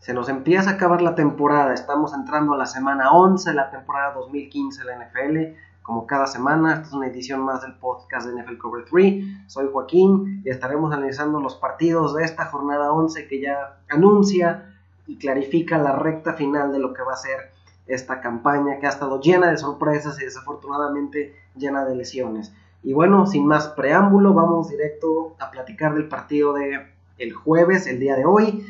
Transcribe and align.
Se 0.00 0.14
nos 0.14 0.30
empieza 0.30 0.70
a 0.70 0.72
acabar 0.74 1.02
la 1.02 1.14
temporada, 1.14 1.74
estamos 1.74 2.14
entrando 2.14 2.54
a 2.54 2.56
la 2.56 2.64
semana 2.64 3.12
11 3.12 3.50
de 3.50 3.54
la 3.54 3.70
temporada 3.70 4.14
2015 4.14 4.82
de 4.82 4.86
la 4.86 5.04
NFL. 5.04 5.58
Como 5.82 6.06
cada 6.06 6.26
semana, 6.26 6.72
esta 6.72 6.86
es 6.86 6.92
una 6.94 7.08
edición 7.08 7.42
más 7.42 7.60
del 7.60 7.74
podcast 7.74 8.26
de 8.26 8.42
NFL 8.42 8.56
Cover 8.56 8.86
3. 8.90 9.24
Soy 9.46 9.68
Joaquín 9.70 10.40
y 10.42 10.48
estaremos 10.48 10.90
analizando 10.94 11.38
los 11.38 11.56
partidos 11.56 12.14
de 12.14 12.24
esta 12.24 12.46
jornada 12.46 12.92
11 12.92 13.28
que 13.28 13.42
ya 13.42 13.76
anuncia 13.90 14.74
y 15.06 15.18
clarifica 15.18 15.76
la 15.76 15.92
recta 15.92 16.32
final 16.32 16.72
de 16.72 16.78
lo 16.78 16.94
que 16.94 17.02
va 17.02 17.12
a 17.12 17.16
ser 17.16 17.52
esta 17.86 18.22
campaña 18.22 18.78
que 18.78 18.86
ha 18.86 18.90
estado 18.90 19.20
llena 19.20 19.50
de 19.50 19.58
sorpresas 19.58 20.18
y 20.18 20.24
desafortunadamente 20.24 21.34
llena 21.56 21.84
de 21.84 21.94
lesiones. 21.94 22.54
Y 22.82 22.94
bueno, 22.94 23.26
sin 23.26 23.46
más 23.46 23.68
preámbulo, 23.68 24.32
vamos 24.32 24.70
directo 24.70 25.34
a 25.38 25.50
platicar 25.50 25.92
del 25.92 26.08
partido 26.08 26.54
de 26.54 26.86
el 27.18 27.34
jueves, 27.34 27.86
el 27.86 28.00
día 28.00 28.16
de 28.16 28.24
hoy. 28.24 28.64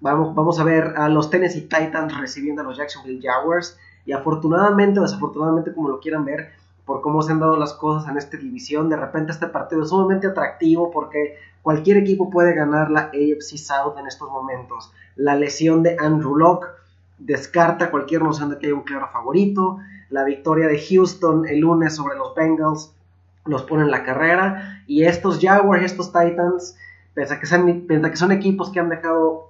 Vamos, 0.00 0.34
vamos 0.34 0.60
a 0.60 0.64
ver 0.64 0.94
a 0.96 1.08
los 1.08 1.30
Tennessee 1.30 1.62
Titans 1.62 2.16
recibiendo 2.18 2.62
a 2.62 2.64
los 2.64 2.76
Jacksonville 2.76 3.20
Jaguars. 3.22 3.78
Y 4.04 4.12
afortunadamente 4.12 5.00
o 5.00 5.02
desafortunadamente, 5.02 5.72
como 5.72 5.88
lo 5.88 6.00
quieran 6.00 6.24
ver, 6.24 6.52
por 6.84 7.00
cómo 7.00 7.20
se 7.20 7.32
han 7.32 7.40
dado 7.40 7.56
las 7.56 7.74
cosas 7.74 8.08
en 8.08 8.16
esta 8.16 8.36
división, 8.36 8.88
de 8.88 8.96
repente 8.96 9.32
este 9.32 9.48
partido 9.48 9.82
es 9.82 9.88
sumamente 9.88 10.28
atractivo 10.28 10.92
porque 10.92 11.36
cualquier 11.60 11.96
equipo 11.96 12.30
puede 12.30 12.54
ganar 12.54 12.90
la 12.92 13.10
AFC 13.12 13.58
South 13.58 13.98
en 13.98 14.06
estos 14.06 14.30
momentos. 14.30 14.92
La 15.16 15.34
lesión 15.34 15.82
de 15.82 15.96
Andrew 15.98 16.36
Locke 16.36 16.68
descarta 17.18 17.90
cualquier 17.90 18.22
noción 18.22 18.50
de 18.50 18.58
que 18.58 18.66
hay 18.66 18.72
un 18.72 18.82
claro 18.82 19.08
favorito. 19.12 19.78
La 20.10 20.22
victoria 20.22 20.68
de 20.68 20.78
Houston 20.78 21.46
el 21.48 21.60
lunes 21.60 21.96
sobre 21.96 22.16
los 22.16 22.34
Bengals 22.36 22.92
los 23.46 23.62
pone 23.62 23.82
en 23.82 23.90
la 23.90 24.04
carrera. 24.04 24.84
Y 24.86 25.02
estos 25.04 25.40
Jaguars, 25.40 25.82
estos 25.82 26.12
Titans, 26.12 26.76
pese 27.14 27.40
que 27.40 27.46
son, 27.46 27.86
pese 27.88 28.10
que 28.10 28.16
son 28.16 28.30
equipos 28.30 28.70
que 28.70 28.78
han 28.78 28.88
dejado 28.88 29.45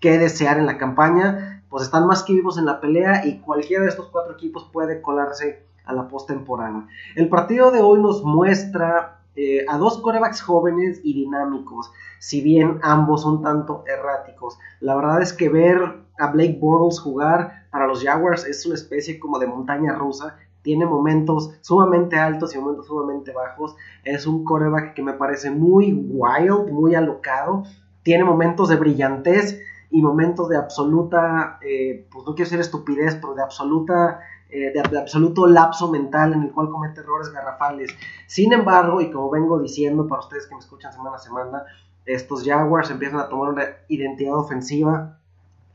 que 0.00 0.18
desear 0.18 0.58
en 0.58 0.66
la 0.66 0.78
campaña, 0.78 1.62
pues 1.68 1.84
están 1.84 2.06
más 2.06 2.22
que 2.22 2.32
vivos 2.32 2.58
en 2.58 2.66
la 2.66 2.80
pelea 2.80 3.26
y 3.26 3.38
cualquiera 3.38 3.82
de 3.82 3.90
estos 3.90 4.08
cuatro 4.08 4.34
equipos 4.34 4.68
puede 4.72 5.02
colarse 5.02 5.64
a 5.84 5.92
la 5.92 6.08
postemporada. 6.08 6.86
El 7.16 7.28
partido 7.28 7.70
de 7.70 7.80
hoy 7.80 8.00
nos 8.00 8.22
muestra 8.22 9.20
eh, 9.34 9.64
a 9.68 9.78
dos 9.78 9.98
corebacks 9.98 10.40
jóvenes 10.40 11.00
y 11.02 11.14
dinámicos, 11.14 11.90
si 12.18 12.40
bien 12.40 12.78
ambos 12.82 13.22
son 13.22 13.42
tanto 13.42 13.84
erráticos. 13.86 14.58
La 14.80 14.94
verdad 14.96 15.22
es 15.22 15.32
que 15.32 15.48
ver 15.48 15.78
a 16.18 16.26
Blake 16.28 16.58
Bortles 16.60 17.00
jugar 17.00 17.66
para 17.70 17.86
los 17.86 18.02
Jaguars 18.02 18.44
es 18.44 18.66
una 18.66 18.74
especie 18.74 19.18
como 19.18 19.38
de 19.38 19.46
montaña 19.46 19.94
rusa. 19.94 20.36
Tiene 20.62 20.86
momentos 20.86 21.52
sumamente 21.60 22.16
altos 22.16 22.54
y 22.54 22.58
momentos 22.58 22.86
sumamente 22.86 23.32
bajos. 23.32 23.76
Es 24.04 24.26
un 24.26 24.44
coreback 24.44 24.94
que 24.94 25.02
me 25.02 25.12
parece 25.12 25.50
muy 25.50 25.92
wild, 25.92 26.70
muy 26.70 26.94
alocado. 26.94 27.62
Tiene 28.02 28.24
momentos 28.24 28.68
de 28.68 28.76
brillantez 28.76 29.60
y 29.90 30.02
momentos 30.02 30.48
de 30.48 30.56
absoluta, 30.56 31.58
eh, 31.62 32.06
pues 32.10 32.26
no 32.26 32.34
quiero 32.34 32.50
decir 32.50 32.60
estupidez, 32.60 33.16
pero 33.16 33.34
de 33.34 33.42
absoluta, 33.42 34.20
eh, 34.50 34.72
de, 34.72 34.98
absoluto 34.98 35.46
lapso 35.46 35.90
mental 35.90 36.34
en 36.34 36.42
el 36.42 36.52
cual 36.52 36.68
comete 36.68 37.00
errores 37.00 37.30
garrafales. 37.30 37.90
Sin 38.26 38.52
embargo, 38.52 39.00
y 39.00 39.10
como 39.10 39.30
vengo 39.30 39.58
diciendo 39.58 40.06
para 40.06 40.20
ustedes 40.20 40.46
que 40.46 40.54
me 40.54 40.60
escuchan 40.60 40.92
semana 40.92 41.16
a 41.16 41.18
semana, 41.18 41.64
estos 42.04 42.44
Jaguars 42.44 42.90
empiezan 42.90 43.20
a 43.20 43.28
tomar 43.28 43.50
una 43.50 43.64
identidad 43.88 44.36
ofensiva. 44.36 45.18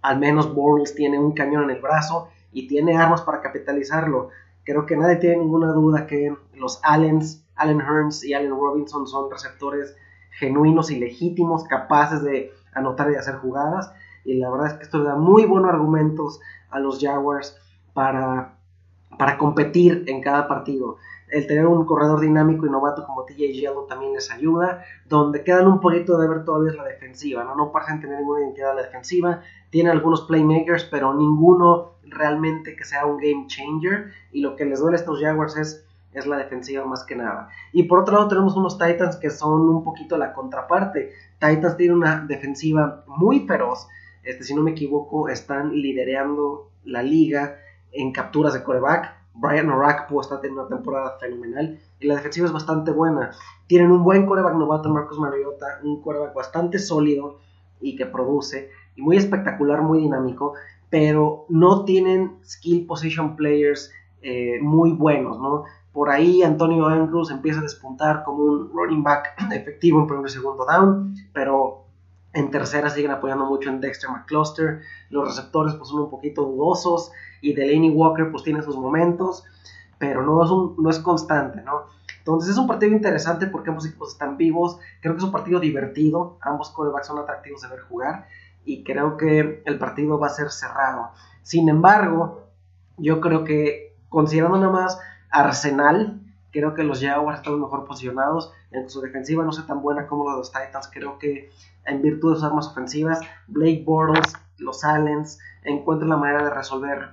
Al 0.01 0.19
menos 0.19 0.53
Bortles 0.53 0.95
tiene 0.95 1.17
un 1.17 1.33
cañón 1.33 1.63
en 1.63 1.71
el 1.71 1.81
brazo 1.81 2.29
y 2.51 2.67
tiene 2.67 2.97
armas 2.97 3.21
para 3.21 3.41
capitalizarlo. 3.41 4.29
Creo 4.63 4.85
que 4.85 4.95
nadie 4.95 5.17
tiene 5.17 5.37
ninguna 5.37 5.71
duda 5.71 6.07
que 6.07 6.35
los 6.55 6.79
Allens, 6.83 7.43
Allen 7.55 7.81
Hearns 7.81 8.23
y 8.23 8.33
Allen 8.33 8.51
Robinson 8.51 9.07
son 9.07 9.29
receptores 9.29 9.95
genuinos 10.31 10.89
y 10.91 10.99
legítimos, 10.99 11.63
capaces 11.65 12.23
de 12.23 12.51
anotar 12.73 13.11
y 13.11 13.15
hacer 13.15 13.35
jugadas 13.35 13.93
y 14.25 14.35
la 14.35 14.49
verdad 14.49 14.67
es 14.67 14.73
que 14.73 14.83
esto 14.83 14.99
le 14.99 15.05
da 15.05 15.15
muy 15.15 15.45
buenos 15.45 15.71
argumentos 15.71 16.39
a 16.69 16.79
los 16.79 16.99
Jaguars 16.99 17.57
para, 17.93 18.55
para 19.17 19.37
competir 19.37 20.03
en 20.07 20.21
cada 20.21 20.47
partido. 20.47 20.97
El 21.29 21.47
tener 21.47 21.65
un 21.65 21.85
corredor 21.85 22.19
dinámico 22.19 22.65
y 22.65 22.69
novato 22.69 23.05
como 23.05 23.25
TJ 23.25 23.53
Yellow 23.53 23.87
también 23.87 24.13
les 24.13 24.29
ayuda. 24.31 24.83
Donde 25.07 25.43
quedan 25.43 25.67
un 25.67 25.79
poquito 25.79 26.17
de 26.17 26.27
ver 26.27 26.45
todavía 26.45 26.71
es 26.71 26.77
la 26.77 26.83
defensiva, 26.83 27.43
¿no? 27.43 27.55
No 27.55 27.71
parecen 27.71 28.01
tener 28.01 28.19
ninguna 28.19 28.41
identidad 28.41 28.71
en 28.71 28.75
la 28.77 28.83
defensiva. 28.83 29.41
Tiene 29.71 29.89
algunos 29.89 30.21
playmakers, 30.21 30.85
pero 30.85 31.13
ninguno 31.13 31.93
realmente 32.03 32.75
que 32.75 32.83
sea 32.83 33.05
un 33.05 33.17
game 33.17 33.47
changer. 33.47 34.11
Y 34.31 34.41
lo 34.41 34.55
que 34.55 34.65
les 34.65 34.79
duele 34.79 34.97
a 34.97 34.99
estos 34.99 35.19
Jaguars 35.19 35.57
es, 35.57 35.87
es 36.13 36.27
la 36.27 36.37
defensiva 36.37 36.85
más 36.85 37.03
que 37.03 37.15
nada. 37.15 37.49
Y 37.71 37.83
por 37.83 37.99
otro 37.99 38.13
lado 38.13 38.27
tenemos 38.27 38.55
unos 38.55 38.77
Titans 38.77 39.15
que 39.15 39.31
son 39.31 39.61
un 39.69 39.83
poquito 39.83 40.17
la 40.17 40.33
contraparte. 40.33 41.13
Titans 41.39 41.77
tiene 41.77 41.95
una 41.95 42.23
defensiva 42.27 43.03
muy 43.07 43.47
feroz 43.47 43.87
este, 44.23 44.43
si 44.43 44.55
no 44.55 44.63
me 44.63 44.71
equivoco, 44.71 45.29
están 45.29 45.73
liderando 45.73 46.71
la 46.83 47.03
liga 47.03 47.57
en 47.91 48.11
capturas 48.11 48.53
de 48.53 48.63
coreback. 48.63 49.15
Brian 49.35 49.69
Orakpo 49.69 50.21
está 50.21 50.39
teniendo 50.39 50.67
una 50.67 50.75
temporada 50.75 51.17
fenomenal 51.19 51.79
y 51.99 52.07
la 52.07 52.15
defensiva 52.15 52.45
es 52.45 52.53
bastante 52.53 52.91
buena. 52.91 53.31
Tienen 53.67 53.91
un 53.91 54.03
buen 54.03 54.25
coreback 54.25 54.55
novato, 54.55 54.89
Marcos 54.89 55.19
Mariota, 55.19 55.79
un 55.83 56.01
coreback 56.01 56.33
bastante 56.33 56.77
sólido 56.79 57.39
y 57.81 57.95
que 57.95 58.05
produce, 58.05 58.69
y 58.95 59.01
muy 59.01 59.17
espectacular, 59.17 59.81
muy 59.81 59.99
dinámico, 59.99 60.53
pero 60.89 61.45
no 61.49 61.83
tienen 61.85 62.37
skill 62.45 62.85
position 62.85 63.35
players 63.35 63.91
eh, 64.21 64.59
muy 64.61 64.91
buenos, 64.91 65.39
¿no? 65.39 65.65
Por 65.91 66.09
ahí 66.09 66.41
Antonio 66.43 66.87
Andrews 66.87 67.29
empieza 67.29 67.59
a 67.59 67.63
despuntar 67.63 68.23
como 68.23 68.43
un 68.43 68.71
running 68.71 69.03
back 69.03 69.35
efectivo 69.51 69.99
en 69.99 70.07
primer 70.07 70.27
y 70.27 70.29
segundo 70.29 70.65
down, 70.65 71.15
pero 71.33 71.82
en 72.33 72.49
tercera 72.49 72.89
siguen 72.89 73.11
apoyando 73.11 73.45
mucho 73.45 73.69
en 73.69 73.79
Dexter 73.79 74.09
McCluster. 74.09 74.81
Los 75.09 75.27
receptores 75.27 75.75
pues 75.75 75.89
son 75.89 76.01
un 76.01 76.09
poquito 76.09 76.43
dudosos. 76.43 77.11
Y 77.41 77.53
Delaney 77.53 77.91
Walker 77.91 78.31
pues 78.31 78.43
tiene 78.43 78.61
sus 78.63 78.75
momentos. 78.75 79.43
Pero 79.99 80.23
no 80.23 80.43
es, 80.43 80.49
un, 80.49 80.75
no 80.79 80.89
es 80.89 80.99
constante, 80.99 81.61
¿no? 81.61 81.85
Entonces 82.17 82.51
es 82.51 82.57
un 82.57 82.67
partido 82.67 82.91
interesante 82.91 83.47
porque 83.47 83.69
ambos 83.69 83.85
equipos 83.85 84.13
están 84.13 84.37
vivos. 84.37 84.79
Creo 85.01 85.13
que 85.13 85.19
es 85.19 85.23
un 85.23 85.31
partido 85.31 85.59
divertido. 85.59 86.37
Ambos 86.41 86.71
corebacks 86.71 87.07
son 87.07 87.19
atractivos 87.19 87.61
de 87.61 87.67
ver 87.67 87.81
jugar. 87.81 88.27
Y 88.65 88.83
creo 88.83 89.15
que 89.17 89.61
el 89.65 89.77
partido 89.77 90.17
va 90.17 90.27
a 90.27 90.31
ser 90.31 90.49
cerrado. 90.49 91.11
Sin 91.43 91.69
embargo, 91.69 92.47
yo 92.97 93.21
creo 93.21 93.43
que 93.43 93.95
considerando 94.09 94.57
nada 94.57 94.71
más 94.71 94.99
Arsenal, 95.29 96.22
creo 96.53 96.75
que 96.75 96.83
los 96.83 97.01
Jaguars 97.01 97.39
están 97.39 97.59
mejor 97.59 97.83
posicionados. 97.83 98.53
En 98.71 98.89
su 98.89 99.01
defensiva 99.01 99.43
no 99.43 99.51
sé 99.51 99.63
tan 99.63 99.81
buena 99.81 100.07
como 100.07 100.31
los 100.31 100.51
Titans. 100.51 100.89
Creo 100.93 101.17
que 101.17 101.49
en 101.85 102.01
virtud 102.01 102.31
de 102.31 102.35
sus 102.35 102.45
armas 102.45 102.67
ofensivas, 102.67 103.19
Blake 103.47 103.83
Bortles, 103.85 104.33
los 104.59 104.83
Allens, 104.85 105.39
encuentran 105.63 106.09
la 106.09 106.17
manera 106.17 106.43
de 106.43 106.51
resolver 106.51 107.09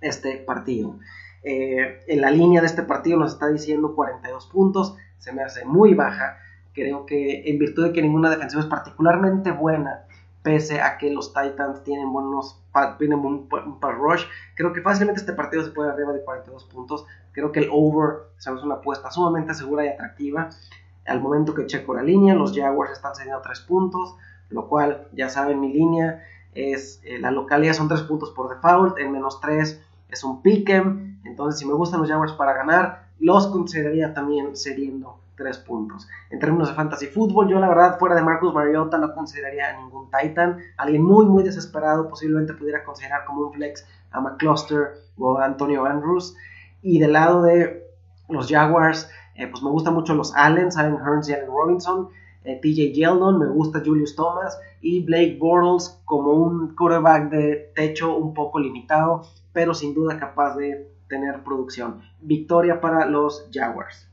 este 0.00 0.36
partido. 0.36 0.98
Eh, 1.42 2.00
en 2.06 2.20
la 2.20 2.30
línea 2.30 2.60
de 2.60 2.68
este 2.68 2.82
partido 2.82 3.18
nos 3.18 3.32
está 3.32 3.48
diciendo 3.48 3.94
42 3.94 4.46
puntos, 4.46 4.96
se 5.18 5.32
me 5.32 5.42
hace 5.42 5.64
muy 5.64 5.94
baja. 5.94 6.38
Creo 6.72 7.04
que 7.04 7.50
en 7.50 7.58
virtud 7.58 7.88
de 7.88 7.92
que 7.92 8.02
ninguna 8.02 8.30
defensiva 8.30 8.62
es 8.62 8.68
particularmente 8.68 9.50
buena, 9.50 10.04
pese 10.42 10.80
a 10.80 10.98
que 10.98 11.10
los 11.10 11.32
Titans 11.32 11.82
tienen 11.84 12.12
buenos 12.12 12.60
tienen 12.98 13.18
un, 13.18 13.48
un 13.50 13.80
pass 13.80 13.94
rush, 13.96 14.24
creo 14.54 14.72
que 14.72 14.80
fácilmente 14.80 15.20
este 15.20 15.32
partido 15.32 15.64
se 15.64 15.70
puede 15.70 15.90
arriba 15.90 16.12
de 16.12 16.22
42 16.22 16.64
puntos. 16.64 17.04
Creo 17.32 17.52
que 17.52 17.60
el 17.60 17.68
over 17.70 18.30
es 18.38 18.46
una 18.46 18.76
apuesta 18.76 19.10
sumamente 19.10 19.54
segura 19.54 19.84
y 19.84 19.88
atractiva. 19.88 20.50
Al 21.06 21.20
momento 21.20 21.54
que 21.54 21.66
checo 21.66 21.94
la 21.94 22.02
línea, 22.02 22.34
los 22.34 22.56
Jaguars 22.56 22.92
están 22.92 23.14
cediendo 23.14 23.40
3 23.42 23.60
puntos, 23.60 24.16
lo 24.48 24.68
cual 24.68 25.08
ya 25.12 25.28
saben 25.28 25.60
mi 25.60 25.72
línea 25.72 26.24
es 26.54 27.00
eh, 27.04 27.18
la 27.18 27.30
localidad 27.30 27.74
son 27.74 27.88
3 27.88 28.02
puntos 28.02 28.30
por 28.30 28.54
default, 28.54 28.98
el 28.98 29.10
menos 29.10 29.40
3 29.40 29.82
es 30.10 30.24
un 30.24 30.42
pick'em, 30.42 31.20
entonces 31.24 31.60
si 31.60 31.66
me 31.66 31.74
gustan 31.74 32.00
los 32.00 32.08
Jaguars 32.08 32.32
para 32.32 32.54
ganar, 32.54 33.08
los 33.18 33.46
consideraría 33.48 34.14
también 34.14 34.56
cediendo 34.56 35.18
3 35.40 35.58
puntos. 35.58 36.06
En 36.28 36.38
términos 36.38 36.68
de 36.68 36.74
fantasy 36.74 37.06
fútbol, 37.06 37.48
yo 37.48 37.58
la 37.58 37.68
verdad 37.68 37.98
fuera 37.98 38.14
de 38.14 38.22
Marcus 38.22 38.52
Mariota 38.52 38.98
no 38.98 39.14
consideraría 39.14 39.70
a 39.70 39.80
ningún 39.80 40.10
Titan, 40.10 40.58
alguien 40.76 41.02
muy 41.02 41.24
muy 41.24 41.42
desesperado 41.42 42.08
posiblemente 42.08 42.52
pudiera 42.52 42.84
considerar 42.84 43.24
como 43.24 43.46
un 43.46 43.52
flex 43.54 43.86
a 44.10 44.20
McCluster 44.20 44.92
o 45.16 45.38
a 45.38 45.46
Antonio 45.46 45.86
Andrews, 45.86 46.36
y 46.82 46.98
del 46.98 47.14
lado 47.14 47.42
de 47.42 47.86
los 48.28 48.48
Jaguars, 48.48 49.10
eh, 49.34 49.46
pues 49.46 49.62
me 49.62 49.70
gustan 49.70 49.94
mucho 49.94 50.14
los 50.14 50.34
Allen, 50.36 50.68
Allen 50.76 50.98
Hearns 50.98 51.28
y 51.28 51.32
Allen 51.32 51.46
Robinson. 51.46 52.08
Eh, 52.44 52.58
TJ 52.62 52.92
Yeldon, 52.92 53.38
me 53.38 53.46
gusta 53.48 53.82
Julius 53.84 54.16
Thomas 54.16 54.58
y 54.80 55.04
Blake 55.04 55.36
Bortles 55.38 56.00
como 56.04 56.32
un 56.32 56.74
quarterback 56.74 57.30
de 57.30 57.72
techo 57.74 58.16
un 58.16 58.32
poco 58.34 58.58
limitado, 58.58 59.22
pero 59.52 59.74
sin 59.74 59.94
duda 59.94 60.18
capaz 60.18 60.56
de 60.56 60.90
tener 61.08 61.42
producción. 61.42 62.00
Victoria 62.20 62.80
para 62.80 63.06
los 63.06 63.48
Jaguars. 63.52 64.09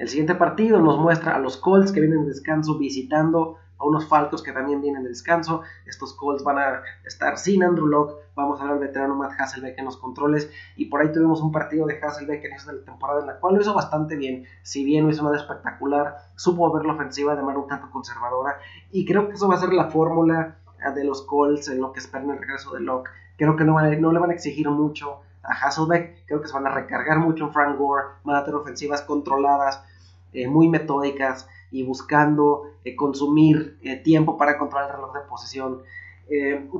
El 0.00 0.08
siguiente 0.08 0.34
partido 0.34 0.80
nos 0.80 0.98
muestra 0.98 1.36
a 1.36 1.38
los 1.38 1.58
Colts 1.58 1.92
que 1.92 2.00
vienen 2.00 2.22
de 2.22 2.28
descanso 2.28 2.78
visitando 2.78 3.58
a 3.76 3.84
unos 3.84 4.08
Falcos 4.08 4.42
que 4.42 4.50
también 4.50 4.80
vienen 4.80 5.02
de 5.02 5.10
descanso. 5.10 5.60
Estos 5.84 6.14
Colts 6.14 6.42
van 6.42 6.58
a 6.58 6.82
estar 7.04 7.36
sin 7.36 7.62
Andrew 7.62 7.86
Locke. 7.86 8.14
Vamos 8.34 8.58
a 8.58 8.64
ver 8.64 8.72
al 8.72 8.78
veterano 8.78 9.14
Matt 9.14 9.38
Hasselbeck 9.38 9.78
en 9.78 9.84
los 9.84 9.98
controles. 9.98 10.50
Y 10.76 10.86
por 10.86 11.02
ahí 11.02 11.12
tuvimos 11.12 11.42
un 11.42 11.52
partido 11.52 11.84
de 11.84 12.00
Hasselbeck 12.00 12.42
en 12.46 12.54
esta 12.54 12.72
temporada 12.82 13.20
en 13.20 13.26
la 13.26 13.40
cual 13.40 13.56
lo 13.56 13.60
hizo 13.60 13.74
bastante 13.74 14.16
bien. 14.16 14.46
Si 14.62 14.86
bien 14.86 15.04
no 15.04 15.10
hizo 15.10 15.22
nada 15.22 15.36
espectacular, 15.36 16.16
supo 16.34 16.72
ver 16.72 16.86
la 16.86 16.94
ofensiva 16.94 17.36
de 17.36 17.42
manera 17.42 17.60
un 17.60 17.68
tanto 17.68 17.90
conservadora. 17.90 18.56
Y 18.90 19.04
creo 19.04 19.28
que 19.28 19.34
eso 19.34 19.48
va 19.48 19.56
a 19.56 19.60
ser 19.60 19.74
la 19.74 19.90
fórmula 19.90 20.56
de 20.94 21.04
los 21.04 21.20
Colts 21.26 21.68
en 21.68 21.78
lo 21.78 21.92
que 21.92 21.98
esperan 21.98 22.30
el 22.30 22.38
regreso 22.38 22.72
de 22.72 22.80
Locke. 22.80 23.10
Creo 23.36 23.54
que 23.54 23.64
no, 23.64 23.78
no 23.78 24.12
le 24.12 24.18
van 24.18 24.30
a 24.30 24.32
exigir 24.32 24.66
mucho 24.70 25.20
a 25.42 25.52
Hasselbeck. 25.52 26.24
Creo 26.24 26.40
que 26.40 26.48
se 26.48 26.54
van 26.54 26.66
a 26.66 26.70
recargar 26.70 27.18
mucho 27.18 27.44
en 27.44 27.52
Frank 27.52 27.76
Gore. 27.76 28.06
Van 28.24 28.36
a 28.36 28.44
tener 28.44 28.58
ofensivas 28.58 29.02
controladas, 29.02 29.84
eh, 30.32 30.46
muy 30.48 30.68
metódicas 30.68 31.48
y 31.70 31.82
buscando 31.82 32.64
eh, 32.84 32.96
consumir 32.96 33.78
eh, 33.82 33.96
tiempo 33.96 34.36
para 34.36 34.58
controlar 34.58 34.90
el 34.90 34.96
reloj 34.96 35.14
de 35.14 35.20
posesión. 35.20 35.82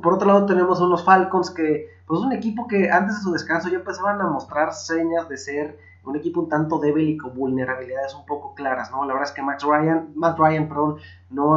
por 0.03 0.15
otro 0.15 0.29
lado 0.29 0.47
tenemos 0.47 0.81
unos 0.81 1.05
Falcons 1.05 1.51
que 1.51 1.89
pues 2.07 2.21
es 2.21 2.27
un 2.27 2.33
equipo 2.33 2.69
que 2.69 2.91
antes 2.91 3.17
de 3.17 3.23
su 3.23 3.33
descanso 3.33 3.69
ya 3.69 3.79
empezaban 3.79 4.21
a 4.21 4.29
mostrar 4.29 4.73
señas 4.73 5.29
de 5.29 5.37
ser 5.37 5.79
un 6.05 6.17
equipo 6.17 6.41
un 6.41 6.49
tanto 6.49 6.79
débil 6.79 7.09
y 7.09 7.17
con 7.17 7.35
vulnerabilidades 7.35 8.15
un 8.15 8.25
poco 8.25 8.55
claras, 8.55 8.91
¿no? 8.91 9.05
La 9.05 9.13
verdad 9.13 9.29
es 9.29 9.35
que 9.35 9.43
Matt 9.43 9.63
Ryan, 9.63 10.13
Matt 10.15 10.39
Ryan 10.39 10.69
no 11.31 11.57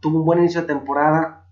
tuvo 0.00 0.18
un 0.18 0.24
buen 0.24 0.38
inicio 0.40 0.60
de 0.60 0.68
temporada, 0.68 1.44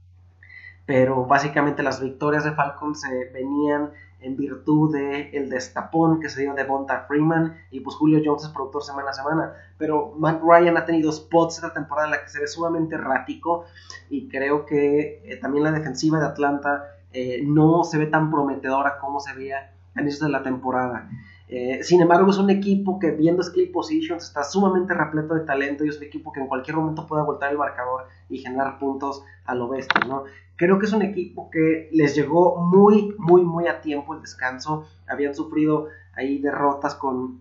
pero 0.84 1.24
básicamente 1.24 1.82
las 1.82 2.00
victorias 2.00 2.44
de 2.44 2.52
Falcons 2.52 3.00
se 3.00 3.30
venían 3.32 3.90
en 4.20 4.36
virtud 4.36 4.92
del 4.92 5.28
el 5.32 5.50
destapón 5.50 6.20
que 6.20 6.28
se 6.28 6.42
dio 6.42 6.54
de 6.54 6.64
Bonta 6.64 7.04
Freeman 7.06 7.56
y 7.70 7.80
pues 7.80 7.96
Julio 7.96 8.20
Jones 8.24 8.44
es 8.44 8.50
productor 8.50 8.82
semana 8.82 9.10
a 9.10 9.14
semana. 9.14 9.52
Pero 9.78 10.14
Matt 10.16 10.42
Ryan 10.42 10.76
ha 10.76 10.84
tenido 10.84 11.12
spots 11.12 11.56
esta 11.56 11.72
temporada 11.72 12.08
en 12.08 12.12
la 12.12 12.22
que 12.22 12.28
se 12.28 12.40
ve 12.40 12.46
sumamente 12.46 12.94
errático 12.94 13.64
y 14.08 14.28
creo 14.28 14.66
que 14.66 15.22
eh, 15.24 15.36
también 15.36 15.64
la 15.64 15.72
defensiva 15.72 16.18
de 16.18 16.26
Atlanta 16.26 16.84
eh, 17.12 17.42
no 17.44 17.84
se 17.84 17.98
ve 17.98 18.06
tan 18.06 18.30
prometedora 18.30 18.98
como 18.98 19.20
se 19.20 19.34
veía 19.34 19.72
a 19.94 20.00
inicios 20.00 20.22
de 20.22 20.30
la 20.30 20.42
temporada. 20.42 21.08
Eh, 21.48 21.84
sin 21.84 22.02
embargo, 22.02 22.30
es 22.30 22.38
un 22.38 22.50
equipo 22.50 22.98
que 22.98 23.12
viendo 23.12 23.42
skill 23.42 23.70
positions 23.70 24.24
está 24.24 24.42
sumamente 24.42 24.94
repleto 24.94 25.34
de 25.34 25.44
talento 25.44 25.84
y 25.84 25.88
es 25.88 25.98
un 25.98 26.04
equipo 26.04 26.32
que 26.32 26.40
en 26.40 26.48
cualquier 26.48 26.76
momento 26.76 27.06
puede 27.06 27.22
voltar 27.22 27.52
el 27.52 27.58
marcador 27.58 28.06
y 28.28 28.38
generar 28.38 28.78
puntos 28.78 29.22
a 29.44 29.54
lo 29.54 29.68
bestia, 29.68 30.00
¿no? 30.06 30.24
Creo 30.56 30.78
que 30.78 30.86
es 30.86 30.92
un 30.92 31.02
equipo 31.02 31.50
que 31.50 31.88
les 31.92 32.16
llegó 32.16 32.56
muy, 32.56 33.14
muy, 33.18 33.42
muy 33.42 33.68
a 33.68 33.80
tiempo 33.80 34.14
el 34.14 34.22
descanso. 34.22 34.86
Habían 35.06 35.34
sufrido 35.34 35.88
ahí 36.14 36.38
derrotas 36.38 36.94
con 36.94 37.40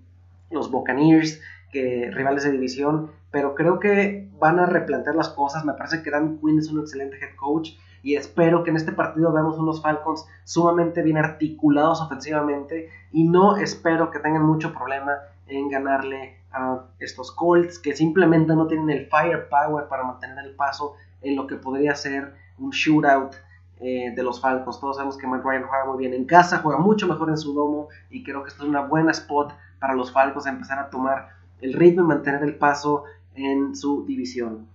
los 0.52 0.70
Buccaneers, 0.70 1.42
que, 1.72 2.12
rivales 2.12 2.44
de 2.44 2.52
división, 2.52 3.12
pero 3.32 3.56
creo 3.56 3.80
que 3.80 4.30
van 4.38 4.60
a 4.60 4.66
replantear 4.66 5.16
las 5.16 5.30
cosas. 5.30 5.66
Me 5.66 5.74
parece 5.74 6.04
que 6.04 6.12
Dan 6.12 6.40
Quinn 6.40 6.60
es 6.60 6.70
un 6.70 6.82
excelente 6.82 7.18
head 7.18 7.36
coach 7.36 7.72
y 8.06 8.16
espero 8.16 8.64
que 8.64 8.70
en 8.70 8.76
este 8.76 8.92
partido 8.92 9.34
veamos 9.34 9.58
unos 9.58 9.82
Falcons 9.82 10.28
sumamente 10.44 11.02
bien 11.02 11.18
articulados 11.18 12.00
ofensivamente 12.02 12.92
y 13.12 13.24
no 13.24 13.58
espero 13.58 14.12
que 14.12 14.20
tengan 14.20 14.44
mucho 14.44 14.76
problema 14.76 15.14
en 15.48 15.70
ganarle 15.70 16.38
a 16.52 16.82
estos 17.00 17.32
Colts 17.32 17.80
que 17.80 17.96
simplemente 17.96 18.56
no 18.56 18.68
tienen 18.68 18.92
el 18.92 19.08
firepower 19.08 19.88
para 19.88 20.04
mantener 20.04 20.46
el 20.46 20.54
paso 20.54 20.94
en 21.24 21.36
lo 21.36 21.48
que 21.48 21.56
podría 21.56 21.96
ser 21.96 22.36
un 22.60 22.70
shootout 22.70 23.38
eh, 23.80 24.14
de 24.16 24.22
los 24.22 24.40
Falcons. 24.40 24.80
Todos 24.80 24.98
sabemos 24.98 25.18
que 25.18 25.26
Matt 25.26 25.44
Ryan 25.44 25.64
juega 25.64 25.86
muy 25.86 25.98
bien 25.98 26.14
en 26.14 26.26
casa, 26.26 26.60
juega 26.60 26.78
mucho 26.78 27.08
mejor 27.08 27.30
en 27.30 27.38
su 27.38 27.56
domo 27.56 27.88
y 28.12 28.24
creo 28.24 28.44
que 28.44 28.50
esto 28.50 28.62
es 28.62 28.70
una 28.70 28.82
buena 28.82 29.10
spot 29.14 29.52
para 29.80 29.96
los 29.96 30.12
Falcons 30.12 30.46
a 30.46 30.52
empezar 30.52 30.78
a 30.78 30.92
tomar 30.92 31.30
el 31.60 31.74
ritmo 31.74 32.04
y 32.04 32.08
mantener 32.08 32.44
el 32.44 32.56
paso 32.56 33.06
en 33.34 33.76
su 33.76 34.06
división. 34.06 34.68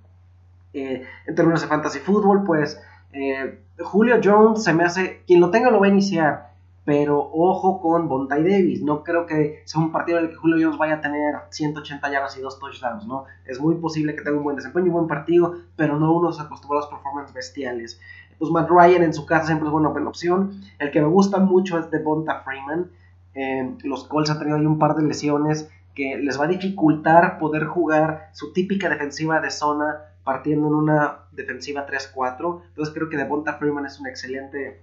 Eh, 0.72 1.04
en 1.26 1.34
términos 1.34 1.62
de 1.62 1.68
fantasy 1.68 1.98
fútbol, 2.00 2.44
pues 2.44 2.80
eh, 3.12 3.58
Julio 3.78 4.20
Jones 4.22 4.62
se 4.62 4.72
me 4.72 4.84
hace, 4.84 5.22
quien 5.26 5.40
lo 5.40 5.50
tenga 5.50 5.70
lo 5.70 5.80
va 5.80 5.86
a 5.86 5.90
iniciar, 5.90 6.50
pero 6.84 7.30
ojo 7.32 7.80
con 7.80 8.08
Bontai 8.08 8.42
Davis. 8.42 8.82
No 8.82 9.02
creo 9.04 9.26
que 9.26 9.62
sea 9.64 9.80
un 9.80 9.92
partido 9.92 10.18
en 10.18 10.24
el 10.24 10.30
que 10.30 10.36
Julio 10.36 10.58
Jones 10.60 10.78
vaya 10.78 10.94
a 10.94 11.00
tener 11.00 11.34
180 11.50 12.10
yardas 12.10 12.36
y 12.36 12.40
dos 12.40 12.58
touchdowns, 12.58 13.06
¿no? 13.06 13.24
Es 13.46 13.60
muy 13.60 13.76
posible 13.76 14.14
que 14.14 14.22
tenga 14.22 14.38
un 14.38 14.44
buen 14.44 14.56
desempeño 14.56 14.86
y 14.86 14.88
un 14.88 14.94
buen 14.94 15.06
partido, 15.08 15.54
pero 15.76 15.98
no 15.98 16.12
unos 16.12 16.40
acostumbrados 16.40 16.88
performances 16.88 17.34
bestiales. 17.34 18.00
Pues 18.38 18.50
Matt 18.50 18.70
Ryan 18.70 19.02
en 19.02 19.12
su 19.14 19.26
casa 19.26 19.46
siempre 19.46 19.68
es 19.68 19.74
una 19.74 19.90
buena 19.90 20.08
opción. 20.08 20.62
El 20.78 20.90
que 20.90 21.00
me 21.00 21.08
gusta 21.08 21.38
mucho 21.38 21.78
es 21.78 21.90
Devonta 21.90 22.40
Freeman. 22.40 22.90
Eh, 23.34 23.74
los 23.84 24.04
Colts 24.04 24.30
han 24.30 24.38
tenido 24.38 24.56
ahí 24.56 24.66
un 24.66 24.78
par 24.78 24.94
de 24.94 25.02
lesiones 25.02 25.70
que 25.94 26.16
les 26.16 26.40
va 26.40 26.44
a 26.44 26.48
dificultar 26.48 27.38
poder 27.38 27.66
jugar 27.66 28.30
su 28.32 28.52
típica 28.52 28.88
defensiva 28.88 29.40
de 29.40 29.50
zona 29.50 30.09
partiendo 30.24 30.68
en 30.68 30.74
una 30.74 31.26
defensiva 31.32 31.86
3-4. 31.86 32.62
Entonces 32.68 32.94
creo 32.94 33.08
que 33.08 33.16
Devonta 33.16 33.54
Freeman 33.54 33.86
es 33.86 33.98
un 34.00 34.06
excelente 34.06 34.82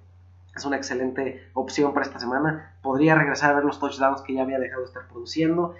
es 0.55 0.65
una 0.65 0.77
excelente 0.77 1.49
opción 1.53 1.93
para 1.93 2.05
esta 2.05 2.19
semana. 2.19 2.75
Podría 2.81 3.15
regresar 3.15 3.51
a 3.51 3.55
ver 3.55 3.63
los 3.63 3.79
touchdowns 3.79 4.21
que 4.21 4.33
ya 4.33 4.41
había 4.41 4.59
dejado 4.59 4.81
de 4.81 4.87
estar 4.87 5.07
produciendo. 5.07 5.75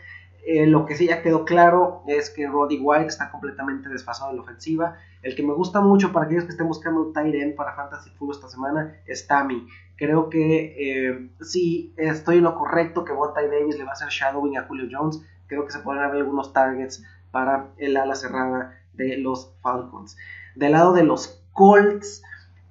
Eh, 0.45 0.65
lo 0.65 0.85
que 0.85 0.95
sí 0.95 1.07
ya 1.07 1.21
quedó 1.21 1.43
claro 1.43 2.03
es 2.07 2.29
que 2.29 2.47
Roddy 2.47 2.79
White 2.79 3.07
está 3.07 3.29
completamente 3.31 3.89
desfasado 3.89 4.29
en 4.29 4.37
la 4.37 4.43
ofensiva. 4.43 4.97
El 5.21 5.35
que 5.35 5.43
me 5.43 5.53
gusta 5.53 5.81
mucho 5.81 6.13
para 6.13 6.25
aquellos 6.25 6.45
que 6.45 6.51
estén 6.51 6.67
buscando 6.67 7.01
un 7.01 7.13
tight 7.13 7.35
end 7.35 7.55
para 7.55 7.75
Fantasy 7.75 8.11
Football 8.11 8.35
esta 8.35 8.49
semana 8.49 8.95
es 9.05 9.27
Tammy. 9.27 9.67
Creo 9.97 10.29
que 10.29 10.75
eh, 10.77 11.29
sí 11.41 11.93
estoy 11.97 12.37
en 12.37 12.43
lo 12.43 12.55
correcto 12.55 13.03
que 13.03 13.11
Bontai 13.11 13.49
Davis 13.49 13.77
le 13.77 13.83
va 13.83 13.89
a 13.89 13.93
hacer 13.93 14.09
shadowing 14.09 14.57
a 14.57 14.63
Julio 14.63 14.87
Jones. 14.89 15.21
Creo 15.47 15.65
que 15.65 15.71
se 15.71 15.79
pueden 15.79 16.01
haber 16.01 16.21
algunos 16.21 16.53
targets 16.53 17.03
para 17.31 17.71
el 17.77 17.97
ala 17.97 18.15
cerrada 18.15 18.79
de 18.97 19.17
los 19.17 19.53
Falcons. 19.61 20.17
Del 20.55 20.73
lado 20.73 20.93
de 20.93 21.03
los 21.03 21.41
Colts, 21.53 22.21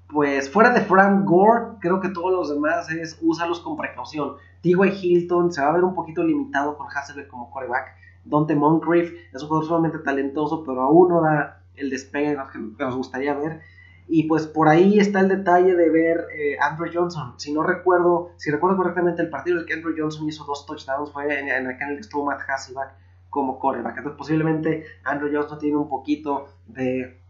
pues 0.08 0.50
fuera 0.50 0.70
de 0.70 0.82
Frank 0.82 1.24
Gore, 1.24 1.78
creo 1.80 2.00
que 2.00 2.08
todos 2.10 2.32
los 2.32 2.50
demás 2.50 2.90
es 2.90 3.18
úsalos 3.22 3.60
con 3.60 3.76
precaución. 3.76 4.34
T.Y. 4.62 4.74
Hilton 4.74 5.52
se 5.52 5.62
va 5.62 5.68
a 5.68 5.72
ver 5.72 5.84
un 5.84 5.94
poquito 5.94 6.22
limitado 6.22 6.76
con 6.76 6.88
Hasselbeck 6.88 7.28
como 7.28 7.50
quarterback. 7.50 7.94
Dante 8.24 8.54
Moncrief 8.54 9.12
es 9.32 9.42
un 9.42 9.48
jugador 9.48 9.66
sumamente 9.66 9.98
talentoso, 10.00 10.64
pero 10.64 10.82
aún 10.82 11.08
no 11.08 11.22
da 11.22 11.62
el 11.76 11.90
despegue 11.90 12.36
que 12.52 12.84
nos 12.84 12.96
gustaría 12.96 13.34
ver. 13.34 13.60
Y 14.08 14.24
pues 14.24 14.46
por 14.46 14.68
ahí 14.68 14.98
está 14.98 15.20
el 15.20 15.28
detalle 15.28 15.74
de 15.74 15.90
ver 15.90 16.26
eh, 16.36 16.56
Andrew 16.60 16.88
Johnson. 16.92 17.34
Si 17.38 17.52
no 17.52 17.62
recuerdo, 17.62 18.30
si 18.36 18.50
recuerdo 18.50 18.76
correctamente, 18.76 19.22
el 19.22 19.30
partido 19.30 19.56
en 19.56 19.62
el 19.62 19.66
que 19.66 19.74
Andrew 19.74 19.94
Johnson 19.96 20.28
hizo 20.28 20.44
dos 20.44 20.64
touchdowns 20.64 21.12
fue 21.12 21.38
en, 21.38 21.48
el 21.48 21.76
que 21.76 22.00
estuvo 22.00 22.24
Matt 22.24 22.40
Hasselbeck 22.48 22.90
como 23.36 23.58
quarterback. 23.58 23.98
Entonces 23.98 24.16
posiblemente 24.16 24.86
Andrew 25.04 25.30
Johnson 25.30 25.58
tiene 25.58 25.76
un 25.76 25.90
poquito 25.90 26.48
de 26.66 27.20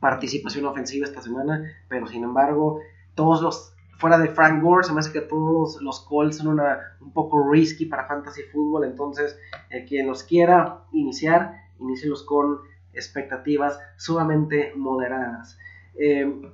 participación 0.00 0.66
ofensiva 0.66 1.06
esta 1.06 1.22
semana, 1.22 1.62
pero 1.88 2.08
sin 2.08 2.24
embargo, 2.24 2.80
todos 3.14 3.40
los, 3.40 3.72
fuera 3.96 4.18
de 4.18 4.30
Frank 4.30 4.60
Gore, 4.60 4.82
se 4.82 4.92
me 4.92 4.98
hace 4.98 5.12
que 5.12 5.20
todos 5.20 5.80
los 5.80 6.04
calls 6.08 6.38
son 6.38 6.48
una, 6.48 6.96
un 7.00 7.12
poco 7.12 7.48
risky 7.48 7.86
para 7.86 8.08
fantasy 8.08 8.42
fútbol, 8.52 8.82
entonces 8.82 9.38
eh, 9.70 9.84
quien 9.84 10.08
los 10.08 10.24
quiera 10.24 10.80
iniciar, 10.90 11.54
inícielos 11.78 12.24
con 12.24 12.58
expectativas 12.92 13.78
sumamente 13.96 14.72
moderadas. 14.74 15.56
Eh, 15.96 16.50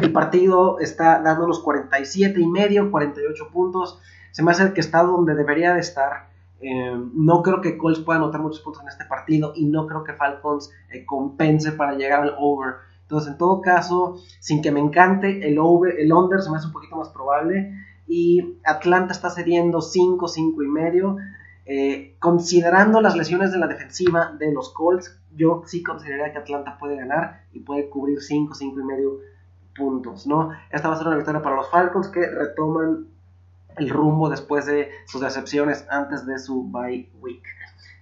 el 0.00 0.12
partido 0.12 0.80
está 0.80 1.20
dando 1.20 1.46
los 1.46 1.60
47 1.60 2.40
y 2.40 2.46
medio, 2.46 2.90
48 2.90 3.50
puntos. 3.52 4.00
Se 4.30 4.42
me 4.42 4.50
hace 4.52 4.72
que 4.72 4.80
está 4.80 5.02
donde 5.02 5.34
debería 5.34 5.74
de 5.74 5.80
estar. 5.80 6.32
Eh, 6.60 6.96
no 7.14 7.42
creo 7.42 7.60
que 7.60 7.76
Colts 7.76 8.00
pueda 8.00 8.18
anotar 8.18 8.40
muchos 8.40 8.60
puntos 8.60 8.82
en 8.82 8.88
este 8.88 9.04
partido 9.04 9.52
y 9.54 9.66
no 9.66 9.86
creo 9.86 10.04
que 10.04 10.14
Falcons 10.14 10.70
eh, 10.90 11.04
compense 11.04 11.72
para 11.72 11.94
llegar 11.94 12.22
al 12.22 12.34
over. 12.38 12.74
Entonces, 13.02 13.32
en 13.32 13.38
todo 13.38 13.60
caso, 13.60 14.16
sin 14.40 14.62
que 14.62 14.70
me 14.70 14.80
encante, 14.80 15.46
el, 15.46 15.58
over, 15.58 15.98
el 15.98 16.12
under 16.12 16.40
se 16.40 16.50
me 16.50 16.56
hace 16.56 16.68
un 16.68 16.72
poquito 16.72 16.96
más 16.96 17.10
probable. 17.10 17.74
Y 18.06 18.58
Atlanta 18.64 19.12
está 19.12 19.30
cediendo 19.30 19.80
5, 19.80 20.26
5 20.26 20.62
y 20.62 20.68
medio. 20.68 21.16
Eh, 21.66 22.16
considerando 22.18 23.00
las 23.00 23.16
lesiones 23.16 23.52
de 23.52 23.58
la 23.58 23.66
defensiva 23.66 24.34
de 24.38 24.52
los 24.52 24.72
Colts, 24.72 25.18
yo 25.34 25.62
sí 25.66 25.82
consideraría 25.82 26.32
que 26.32 26.38
Atlanta 26.38 26.76
puede 26.78 26.96
ganar 26.96 27.44
y 27.52 27.60
puede 27.60 27.88
cubrir 27.88 28.20
5, 28.20 28.54
5 28.54 28.80
y 28.80 28.84
medio 28.84 29.18
puntos, 29.74 30.26
¿no? 30.26 30.50
Esta 30.70 30.88
va 30.88 30.94
a 30.94 30.98
ser 30.98 31.06
una 31.08 31.16
victoria 31.16 31.42
para 31.42 31.56
los 31.56 31.70
Falcons 31.70 32.08
que 32.08 32.26
retoman 32.26 33.08
el 33.76 33.90
rumbo 33.90 34.28
después 34.28 34.66
de 34.66 34.90
sus 35.06 35.20
decepciones 35.20 35.86
antes 35.90 36.26
de 36.26 36.38
su 36.38 36.64
bye 36.64 37.10
week. 37.20 37.44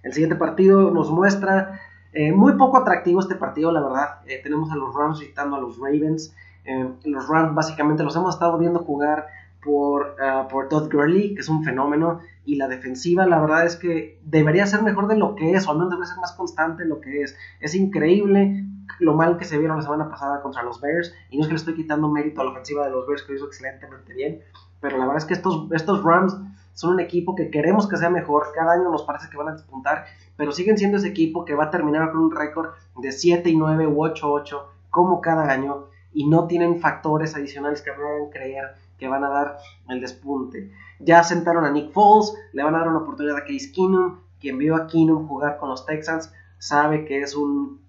El 0.03 0.13
siguiente 0.13 0.35
partido 0.35 0.91
nos 0.91 1.09
muestra 1.09 1.79
eh, 2.11 2.31
muy 2.31 2.53
poco 2.53 2.77
atractivo 2.77 3.19
este 3.19 3.35
partido, 3.35 3.71
la 3.71 3.81
verdad. 3.81 4.19
Eh, 4.27 4.39
tenemos 4.43 4.71
a 4.71 4.75
los 4.75 4.93
Rams 4.93 5.19
visitando 5.19 5.55
a 5.55 5.59
los 5.59 5.77
Ravens. 5.79 6.35
Eh, 6.65 6.89
los 7.05 7.27
Rams 7.27 7.55
básicamente 7.55 8.03
los 8.03 8.15
hemos 8.15 8.35
estado 8.35 8.57
viendo 8.57 8.79
jugar 8.79 9.27
por, 9.63 10.15
ah, 10.21 10.47
por 10.49 10.69
Todd 10.69 10.91
Gurley, 10.91 11.33
que 11.33 11.41
es 11.41 11.49
un 11.49 11.63
fenómeno, 11.63 12.19
y 12.45 12.55
la 12.55 12.67
defensiva 12.67 13.25
la 13.25 13.39
verdad 13.39 13.65
es 13.65 13.77
que 13.77 14.19
debería 14.23 14.65
ser 14.67 14.81
mejor 14.83 15.07
de 15.07 15.17
lo 15.17 15.35
que 15.35 15.53
es, 15.53 15.65
o 15.65 15.71
al 15.71 15.77
menos 15.77 15.91
debería 15.91 16.13
ser 16.13 16.19
más 16.19 16.33
constante 16.33 16.83
en 16.83 16.89
lo 16.89 16.99
que 16.99 17.21
es. 17.21 17.35
Es 17.59 17.73
increíble 17.73 18.65
lo 18.99 19.15
mal 19.15 19.37
que 19.37 19.45
se 19.45 19.57
vieron 19.57 19.77
la 19.77 19.83
semana 19.83 20.09
pasada 20.09 20.41
contra 20.41 20.63
los 20.63 20.81
Bears, 20.81 21.15
y 21.29 21.37
no 21.37 21.43
es 21.43 21.47
que 21.47 21.53
le 21.53 21.57
estoy 21.57 21.75
quitando 21.75 22.09
mérito 22.09 22.41
a 22.41 22.43
la 22.43 22.51
ofensiva 22.51 22.85
de 22.85 22.91
los 22.91 23.07
Bears, 23.07 23.23
que 23.23 23.31
lo 23.31 23.37
hizo 23.37 23.47
excelentemente 23.47 24.13
bien, 24.13 24.41
pero 24.83 24.97
la 24.97 25.05
verdad 25.05 25.19
es 25.19 25.25
que 25.25 25.33
estos, 25.33 25.71
estos 25.71 26.03
Rams 26.03 26.35
son 26.73 26.95
un 26.95 26.99
equipo 26.99 27.35
que 27.35 27.49
queremos 27.49 27.87
que 27.87 27.95
sea 27.95 28.09
mejor, 28.09 28.47
cada 28.53 28.73
año 28.73 28.91
nos 28.91 29.03
parece 29.03 29.29
que 29.29 29.37
van 29.37 29.47
a 29.47 29.53
despuntar, 29.53 30.03
pero 30.35 30.51
siguen 30.51 30.77
siendo 30.77 30.97
ese 30.97 31.07
equipo 31.07 31.45
que 31.45 31.55
va 31.55 31.65
a 31.65 31.69
terminar 31.69 32.11
con 32.11 32.19
un 32.19 32.35
récord 32.35 32.71
de 32.97 33.13
7 33.13 33.49
y 33.49 33.55
9 33.55 33.87
u 33.87 34.03
8 34.03 34.29
8 34.29 34.67
como 34.89 35.21
cada 35.21 35.49
año 35.49 35.85
y 36.11 36.27
no 36.27 36.47
tienen 36.47 36.81
factores 36.81 37.33
adicionales 37.33 37.81
que 37.81 37.91
me 37.91 38.03
hagan 38.03 38.29
creer 38.29 38.75
que 38.97 39.07
van 39.07 39.23
a 39.23 39.29
dar 39.29 39.57
el 39.87 40.01
despunte. 40.01 40.69
Ya 40.99 41.23
sentaron 41.23 41.63
a 41.63 41.71
Nick 41.71 41.93
Foles, 41.93 42.33
le 42.51 42.61
van 42.61 42.75
a 42.75 42.79
dar 42.79 42.89
una 42.89 42.99
oportunidad 42.99 43.37
a 43.37 43.45
Case 43.45 43.71
Keenum, 43.73 44.19
quien 44.41 44.57
vio 44.57 44.75
a 44.75 44.87
Keenum 44.87 45.29
jugar 45.29 45.59
con 45.59 45.69
los 45.69 45.85
Texans 45.85 46.33
sabe 46.57 47.05
que 47.05 47.21
es 47.21 47.37
un 47.37 47.81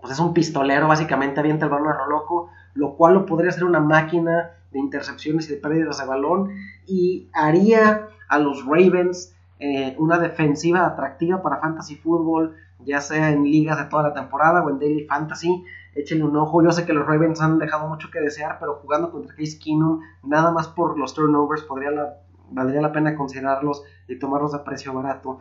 pues 0.00 0.12
es 0.12 0.20
un 0.20 0.32
pistolero, 0.32 0.86
básicamente 0.86 1.40
avienta 1.40 1.64
el 1.64 1.72
balón 1.72 1.88
a 1.88 2.04
lo 2.04 2.06
loco, 2.06 2.50
lo 2.74 2.94
cual 2.94 3.14
lo 3.14 3.26
podría 3.26 3.50
ser 3.50 3.64
una 3.64 3.80
máquina 3.80 4.52
de 4.76 4.80
intercepciones 4.82 5.48
y 5.48 5.54
de 5.54 5.60
pérdidas 5.60 5.98
de 5.98 6.06
balón 6.06 6.50
y 6.86 7.28
haría 7.32 8.08
a 8.28 8.38
los 8.38 8.64
Ravens 8.66 9.34
eh, 9.58 9.96
una 9.98 10.18
defensiva 10.18 10.86
atractiva 10.86 11.42
para 11.42 11.60
fantasy 11.60 11.96
fútbol, 11.96 12.54
ya 12.84 13.00
sea 13.00 13.30
en 13.30 13.44
ligas 13.44 13.78
de 13.78 13.84
toda 13.84 14.02
la 14.02 14.14
temporada 14.14 14.62
o 14.62 14.70
en 14.70 14.78
daily 14.78 15.04
fantasy. 15.06 15.64
Échenle 15.94 16.24
un 16.24 16.36
ojo. 16.36 16.62
Yo 16.62 16.70
sé 16.72 16.84
que 16.84 16.92
los 16.92 17.06
Ravens 17.06 17.40
han 17.40 17.58
dejado 17.58 17.88
mucho 17.88 18.10
que 18.10 18.20
desear, 18.20 18.58
pero 18.60 18.74
jugando 18.74 19.10
contra 19.10 19.34
Case 19.34 19.58
Keenum, 19.58 20.02
nada 20.22 20.50
más 20.50 20.68
por 20.68 20.98
los 20.98 21.14
turnovers, 21.14 21.62
podría 21.62 21.90
valdría 22.50 22.80
la 22.80 22.92
pena 22.92 23.16
considerarlos 23.16 23.82
y 24.06 24.18
tomarlos 24.18 24.54
a 24.54 24.62
precio 24.62 24.92
barato. 24.92 25.40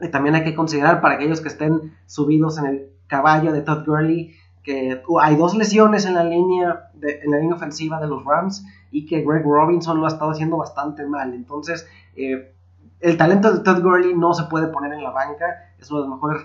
Y 0.00 0.08
también 0.08 0.34
hay 0.34 0.42
que 0.42 0.54
considerar 0.54 1.00
para 1.00 1.14
aquellos 1.14 1.40
que 1.40 1.48
estén 1.48 1.94
subidos 2.06 2.58
en 2.58 2.66
el 2.66 2.88
caballo 3.06 3.52
de 3.52 3.62
Todd 3.62 3.86
Gurley 3.86 4.34
que 4.62 5.02
hay 5.20 5.36
dos 5.36 5.54
lesiones 5.56 6.04
en 6.06 6.14
la 6.14 6.24
línea 6.24 6.90
en 7.02 7.30
la 7.30 7.38
línea 7.38 7.56
ofensiva 7.56 8.00
de 8.00 8.06
los 8.06 8.24
Rams 8.24 8.64
y 8.90 9.06
que 9.06 9.22
Greg 9.22 9.44
Robinson 9.44 9.98
lo 9.98 10.06
ha 10.06 10.08
estado 10.08 10.30
haciendo 10.30 10.56
bastante 10.56 11.04
mal. 11.06 11.34
Entonces, 11.34 11.86
eh, 12.14 12.52
el 13.00 13.16
talento 13.16 13.52
de 13.52 13.60
Todd 13.60 13.82
Gurley 13.82 14.14
no 14.14 14.32
se 14.34 14.44
puede 14.44 14.68
poner 14.68 14.92
en 14.92 15.02
la 15.02 15.10
banca, 15.10 15.74
es 15.78 15.90
uno 15.90 16.02
de 16.02 16.08
los 16.08 16.16
mejores 16.16 16.44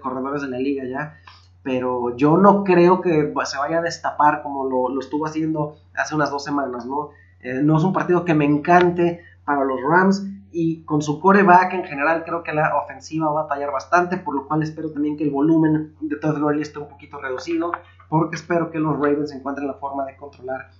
corredores 0.00 0.42
de 0.42 0.48
la 0.48 0.58
liga 0.58 0.84
ya, 0.84 1.14
pero 1.62 2.16
yo 2.16 2.38
no 2.38 2.64
creo 2.64 3.00
que 3.00 3.32
se 3.44 3.58
vaya 3.58 3.78
a 3.78 3.82
destapar 3.82 4.42
como 4.42 4.64
lo, 4.64 4.98
estuvo 4.98 5.26
haciendo 5.26 5.76
hace 5.94 6.14
unas 6.14 6.30
dos 6.30 6.42
semanas, 6.42 6.86
¿no? 6.86 7.10
Eh, 7.40 7.60
no 7.62 7.76
es 7.76 7.84
un 7.84 7.92
partido 7.92 8.24
que 8.24 8.34
me 8.34 8.44
encante 8.44 9.22
para 9.44 9.64
los 9.64 9.80
Rams, 9.82 10.24
y 10.52 10.84
con 10.84 11.02
su 11.02 11.20
coreback 11.20 11.72
en 11.72 11.84
general 11.84 12.24
creo 12.24 12.42
que 12.42 12.52
la 12.52 12.76
ofensiva 12.76 13.30
va 13.30 13.40
a 13.40 13.42
batallar 13.44 13.72
bastante, 13.72 14.18
por 14.18 14.34
lo 14.34 14.46
cual 14.46 14.62
espero 14.62 14.90
también 14.90 15.16
que 15.16 15.24
el 15.24 15.30
volumen 15.30 15.94
de 16.00 16.16
Todd 16.16 16.38
Gurley 16.38 16.62
esté 16.62 16.78
un 16.78 16.88
poquito 16.88 17.18
reducido, 17.18 17.72
porque 18.08 18.36
espero 18.36 18.70
que 18.70 18.78
los 18.78 18.94
Ravens 18.94 19.32
encuentren 19.32 19.66
la 19.66 19.74
forma 19.74 20.04
de 20.04 20.16
controlar 20.16 20.70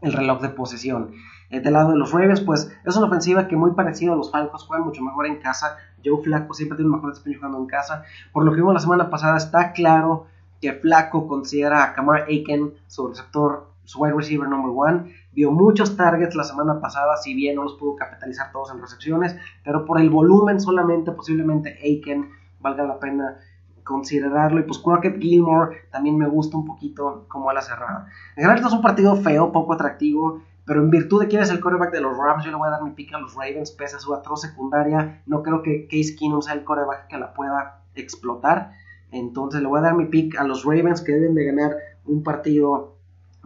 el 0.00 0.12
reloj 0.12 0.42
de 0.42 0.50
posesión. 0.50 1.12
Eh, 1.50 1.60
del 1.60 1.72
lado 1.72 1.90
de 1.90 1.96
los 1.96 2.12
Ravens, 2.12 2.40
pues 2.40 2.70
es 2.84 2.96
una 2.96 3.06
ofensiva 3.06 3.48
que 3.48 3.56
muy 3.56 3.72
parecida 3.72 4.12
a 4.12 4.16
los 4.16 4.30
Falcons, 4.30 4.64
juegan 4.64 4.86
mucho 4.86 5.02
mejor 5.02 5.26
en 5.26 5.40
casa. 5.40 5.76
Joe 6.04 6.22
Flaco 6.22 6.52
siempre 6.52 6.76
tiene 6.76 6.90
un 6.90 6.96
mejor 6.96 7.10
desempeño 7.10 7.38
jugando 7.38 7.58
en 7.58 7.66
casa. 7.66 8.02
Por 8.32 8.44
lo 8.44 8.50
que 8.50 8.56
vimos 8.56 8.74
la 8.74 8.80
semana 8.80 9.10
pasada, 9.10 9.36
está 9.36 9.72
claro 9.72 10.26
que 10.60 10.72
Flaco 10.72 11.26
considera 11.26 11.84
a 11.84 11.94
Kamar 11.94 12.24
Aiken 12.28 12.74
su 12.86 13.08
receptor, 13.08 13.68
su 13.84 14.00
wide 14.00 14.14
receiver 14.14 14.48
number 14.48 14.72
one 14.74 15.14
vio 15.32 15.50
muchos 15.50 15.96
targets 15.96 16.34
la 16.34 16.44
semana 16.44 16.80
pasada, 16.80 17.16
si 17.16 17.34
bien 17.34 17.56
no 17.56 17.64
los 17.64 17.74
pudo 17.74 17.96
capitalizar 17.96 18.52
todos 18.52 18.70
en 18.70 18.80
recepciones, 18.80 19.36
pero 19.64 19.84
por 19.84 20.00
el 20.00 20.10
volumen 20.10 20.60
solamente, 20.60 21.12
posiblemente 21.12 21.78
Aiken 21.82 22.30
valga 22.60 22.84
la 22.84 22.98
pena 22.98 23.38
considerarlo. 23.84 24.60
Y 24.60 24.64
pues 24.64 24.78
Crockett 24.78 25.20
Gilmore 25.20 25.76
también 25.92 26.18
me 26.18 26.28
gusta 26.28 26.56
un 26.56 26.64
poquito 26.64 27.26
como 27.28 27.50
a 27.50 27.54
la 27.54 27.62
cerrada. 27.62 28.06
En 28.30 28.42
general, 28.42 28.56
esto 28.56 28.68
es 28.68 28.74
un 28.74 28.82
partido 28.82 29.14
feo, 29.16 29.52
poco 29.52 29.74
atractivo. 29.74 30.40
Pero 30.66 30.80
en 30.80 30.88
virtud 30.88 31.20
de 31.20 31.28
quién 31.28 31.42
es 31.42 31.50
el 31.50 31.60
quarterback 31.60 31.92
de 31.92 32.00
los 32.00 32.16
Rams, 32.16 32.42
yo 32.42 32.50
le 32.50 32.56
voy 32.56 32.68
a 32.68 32.70
dar 32.70 32.82
mi 32.82 32.92
pick 32.92 33.12
a 33.12 33.18
los 33.18 33.34
Ravens, 33.34 33.70
pese 33.70 33.96
a 33.96 33.98
su 33.98 34.14
atroz 34.14 34.40
secundaria. 34.40 35.22
No 35.26 35.42
creo 35.42 35.62
que 35.62 35.86
Case 35.86 36.16
Keenum 36.18 36.40
sea 36.40 36.54
el 36.54 36.64
quarterback 36.64 37.08
que 37.08 37.18
la 37.18 37.34
pueda 37.34 37.82
explotar. 37.94 38.72
Entonces 39.10 39.60
le 39.60 39.68
voy 39.68 39.80
a 39.80 39.82
dar 39.82 39.94
mi 39.94 40.06
pick 40.06 40.38
a 40.38 40.44
los 40.44 40.64
Ravens, 40.64 41.02
que 41.02 41.12
deben 41.12 41.34
de 41.34 41.44
ganar 41.44 41.76
un 42.06 42.22
partido 42.22 42.93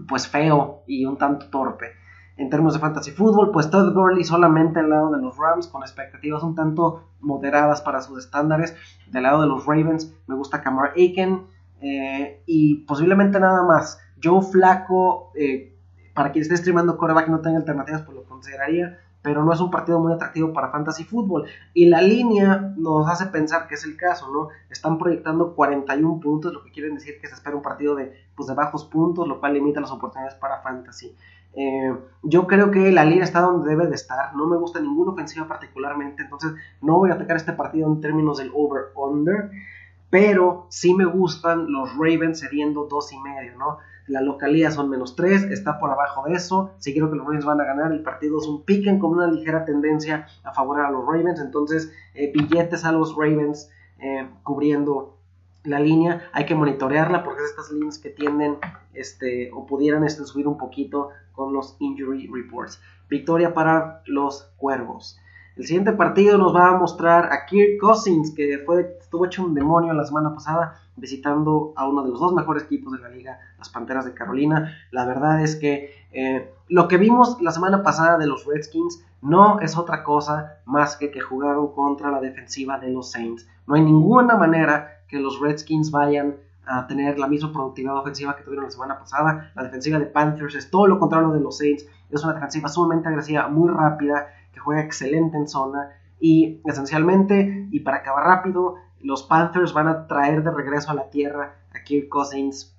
pues 0.06 0.28
feo 0.28 0.82
y 0.86 1.04
un 1.04 1.16
tanto 1.16 1.46
torpe. 1.46 1.92
En 2.36 2.50
términos 2.50 2.74
de 2.74 2.80
fantasy 2.80 3.10
fútbol, 3.10 3.50
pues 3.50 3.68
Todd 3.68 3.92
Gurley 3.92 4.22
solamente 4.22 4.78
al 4.78 4.90
lado 4.90 5.10
de 5.10 5.20
los 5.20 5.36
Rams, 5.36 5.66
con 5.66 5.82
expectativas 5.82 6.42
un 6.44 6.54
tanto 6.54 7.08
moderadas 7.20 7.82
para 7.82 8.00
sus 8.00 8.24
estándares. 8.24 8.76
Del 9.10 9.24
lado 9.24 9.40
de 9.40 9.48
los 9.48 9.66
Ravens, 9.66 10.14
me 10.28 10.36
gusta 10.36 10.62
Kamar 10.62 10.92
Aiken 10.96 11.46
eh, 11.80 12.42
y 12.46 12.84
posiblemente 12.86 13.40
nada 13.40 13.64
más. 13.64 14.00
Joe 14.22 14.42
Flaco, 14.42 15.32
eh, 15.34 15.76
para 16.14 16.30
quien 16.30 16.42
esté 16.42 16.56
streamando 16.56 16.96
coreback 16.96 17.26
y 17.26 17.30
no 17.32 17.40
tenga 17.40 17.58
alternativas, 17.58 18.02
pues 18.02 18.16
lo 18.16 18.24
consideraría 18.24 18.98
pero 19.22 19.44
no 19.44 19.52
es 19.52 19.60
un 19.60 19.70
partido 19.70 20.00
muy 20.00 20.12
atractivo 20.12 20.52
para 20.52 20.70
fantasy 20.70 21.04
fútbol. 21.04 21.46
Y 21.74 21.86
la 21.86 22.00
línea 22.00 22.72
nos 22.76 23.08
hace 23.08 23.26
pensar 23.26 23.66
que 23.66 23.74
es 23.74 23.84
el 23.84 23.96
caso, 23.96 24.30
¿no? 24.32 24.48
Están 24.70 24.98
proyectando 24.98 25.54
41 25.54 26.20
puntos, 26.20 26.52
lo 26.52 26.64
que 26.64 26.70
quiere 26.70 26.90
decir 26.90 27.20
que 27.20 27.26
se 27.26 27.34
espera 27.34 27.56
un 27.56 27.62
partido 27.62 27.94
de, 27.94 28.12
pues, 28.36 28.54
bajos 28.54 28.84
puntos, 28.84 29.26
lo 29.26 29.40
cual 29.40 29.54
limita 29.54 29.80
las 29.80 29.90
oportunidades 29.90 30.38
para 30.38 30.62
fantasy. 30.62 31.14
Eh, 31.54 31.92
yo 32.22 32.46
creo 32.46 32.70
que 32.70 32.92
la 32.92 33.04
línea 33.04 33.24
está 33.24 33.40
donde 33.40 33.68
debe 33.68 33.86
de 33.86 33.94
estar, 33.94 34.34
no 34.36 34.46
me 34.46 34.56
gusta 34.56 34.80
ninguna 34.80 35.12
ofensiva 35.12 35.48
particularmente, 35.48 36.22
entonces 36.22 36.52
no 36.80 36.98
voy 36.98 37.10
a 37.10 37.14
atacar 37.14 37.36
este 37.36 37.52
partido 37.52 37.88
en 37.88 38.00
términos 38.00 38.38
del 38.38 38.52
over-under, 38.54 39.50
pero 40.10 40.66
sí 40.68 40.94
me 40.94 41.04
gustan 41.04 41.70
los 41.72 41.90
Ravens 41.96 42.40
cediendo 42.40 42.84
dos 42.84 43.12
y 43.12 43.18
medio, 43.18 43.58
¿no? 43.58 43.78
La 44.08 44.22
localía 44.22 44.70
son 44.70 44.88
menos 44.88 45.16
3, 45.16 45.44
está 45.44 45.78
por 45.78 45.90
abajo 45.90 46.24
de 46.26 46.32
eso. 46.34 46.72
Si 46.78 46.92
quiero 46.92 47.10
que 47.10 47.16
los 47.16 47.26
Ravens 47.26 47.44
van 47.44 47.60
a 47.60 47.64
ganar, 47.64 47.92
el 47.92 48.02
partido 48.02 48.38
es 48.38 48.46
un 48.46 48.64
piquen 48.64 48.98
con 48.98 49.12
una 49.12 49.26
ligera 49.26 49.64
tendencia 49.64 50.26
a 50.44 50.52
favor 50.52 50.80
a 50.80 50.90
los 50.90 51.04
Ravens. 51.04 51.40
Entonces, 51.40 51.92
eh, 52.14 52.32
billetes 52.32 52.84
a 52.84 52.92
los 52.92 53.14
Ravens 53.14 53.70
eh, 53.98 54.26
cubriendo 54.42 55.18
la 55.64 55.78
línea. 55.78 56.22
Hay 56.32 56.46
que 56.46 56.54
monitorearla 56.54 57.22
porque 57.22 57.42
es 57.42 57.50
estas 57.50 57.70
líneas 57.70 57.98
que 57.98 58.10
tienden 58.10 58.56
este, 58.94 59.50
o 59.52 59.66
pudieran 59.66 60.04
este, 60.04 60.24
subir 60.24 60.48
un 60.48 60.56
poquito 60.56 61.10
con 61.32 61.52
los 61.52 61.76
injury 61.78 62.30
reports. 62.32 62.80
Victoria 63.10 63.52
para 63.52 64.02
los 64.06 64.52
Cuervos. 64.56 65.18
El 65.56 65.66
siguiente 65.66 65.92
partido 65.92 66.38
nos 66.38 66.54
va 66.54 66.68
a 66.68 66.78
mostrar 66.78 67.32
a 67.32 67.44
Kirk 67.44 67.80
Cousins, 67.80 68.32
que 68.34 68.62
fue, 68.64 68.96
estuvo 69.00 69.26
hecho 69.26 69.44
un 69.44 69.54
demonio 69.54 69.92
la 69.92 70.04
semana 70.04 70.32
pasada 70.32 70.80
visitando 71.00 71.72
a 71.76 71.88
uno 71.88 72.02
de 72.02 72.10
los 72.10 72.20
dos 72.20 72.32
mejores 72.32 72.64
equipos 72.64 72.92
de 72.92 72.98
la 73.00 73.08
liga, 73.08 73.38
las 73.58 73.68
Panteras 73.68 74.04
de 74.04 74.14
Carolina. 74.14 74.76
La 74.90 75.04
verdad 75.06 75.42
es 75.42 75.56
que 75.56 75.92
eh, 76.12 76.52
lo 76.68 76.88
que 76.88 76.98
vimos 76.98 77.40
la 77.40 77.50
semana 77.50 77.82
pasada 77.82 78.18
de 78.18 78.26
los 78.26 78.46
Redskins 78.46 79.04
no 79.22 79.60
es 79.60 79.76
otra 79.76 80.04
cosa 80.04 80.58
más 80.64 80.96
que 80.96 81.10
que 81.10 81.20
jugaron 81.20 81.72
contra 81.72 82.10
la 82.10 82.20
defensiva 82.20 82.78
de 82.78 82.90
los 82.90 83.10
Saints. 83.10 83.48
No 83.66 83.74
hay 83.74 83.82
ninguna 83.82 84.36
manera 84.36 85.02
que 85.08 85.18
los 85.18 85.40
Redskins 85.40 85.90
vayan 85.90 86.36
a 86.66 86.86
tener 86.86 87.18
la 87.18 87.26
misma 87.26 87.52
productividad 87.52 87.96
ofensiva 87.96 88.36
que 88.36 88.42
tuvieron 88.42 88.66
la 88.66 88.70
semana 88.70 88.98
pasada. 88.98 89.52
La 89.54 89.62
defensiva 89.62 89.98
de 89.98 90.06
Panthers 90.06 90.54
es 90.54 90.70
todo 90.70 90.86
lo 90.86 90.98
contrario 90.98 91.30
de 91.30 91.40
los 91.40 91.56
Saints. 91.56 91.86
Es 92.10 92.22
una 92.22 92.34
defensiva 92.34 92.68
sumamente 92.68 93.08
agresiva, 93.08 93.48
muy 93.48 93.70
rápida 93.70 94.28
juega 94.58 94.82
excelente 94.82 95.36
en 95.36 95.48
zona 95.48 95.90
y 96.20 96.60
esencialmente, 96.64 97.68
y 97.70 97.80
para 97.80 97.98
acabar 97.98 98.24
rápido, 98.24 98.76
los 99.00 99.22
Panthers 99.22 99.72
van 99.72 99.88
a 99.88 100.06
traer 100.06 100.42
de 100.42 100.50
regreso 100.50 100.90
a 100.90 100.94
la 100.94 101.10
tierra 101.10 101.56
a 101.74 101.82
Kirk 101.82 102.08
Cousins 102.08 102.74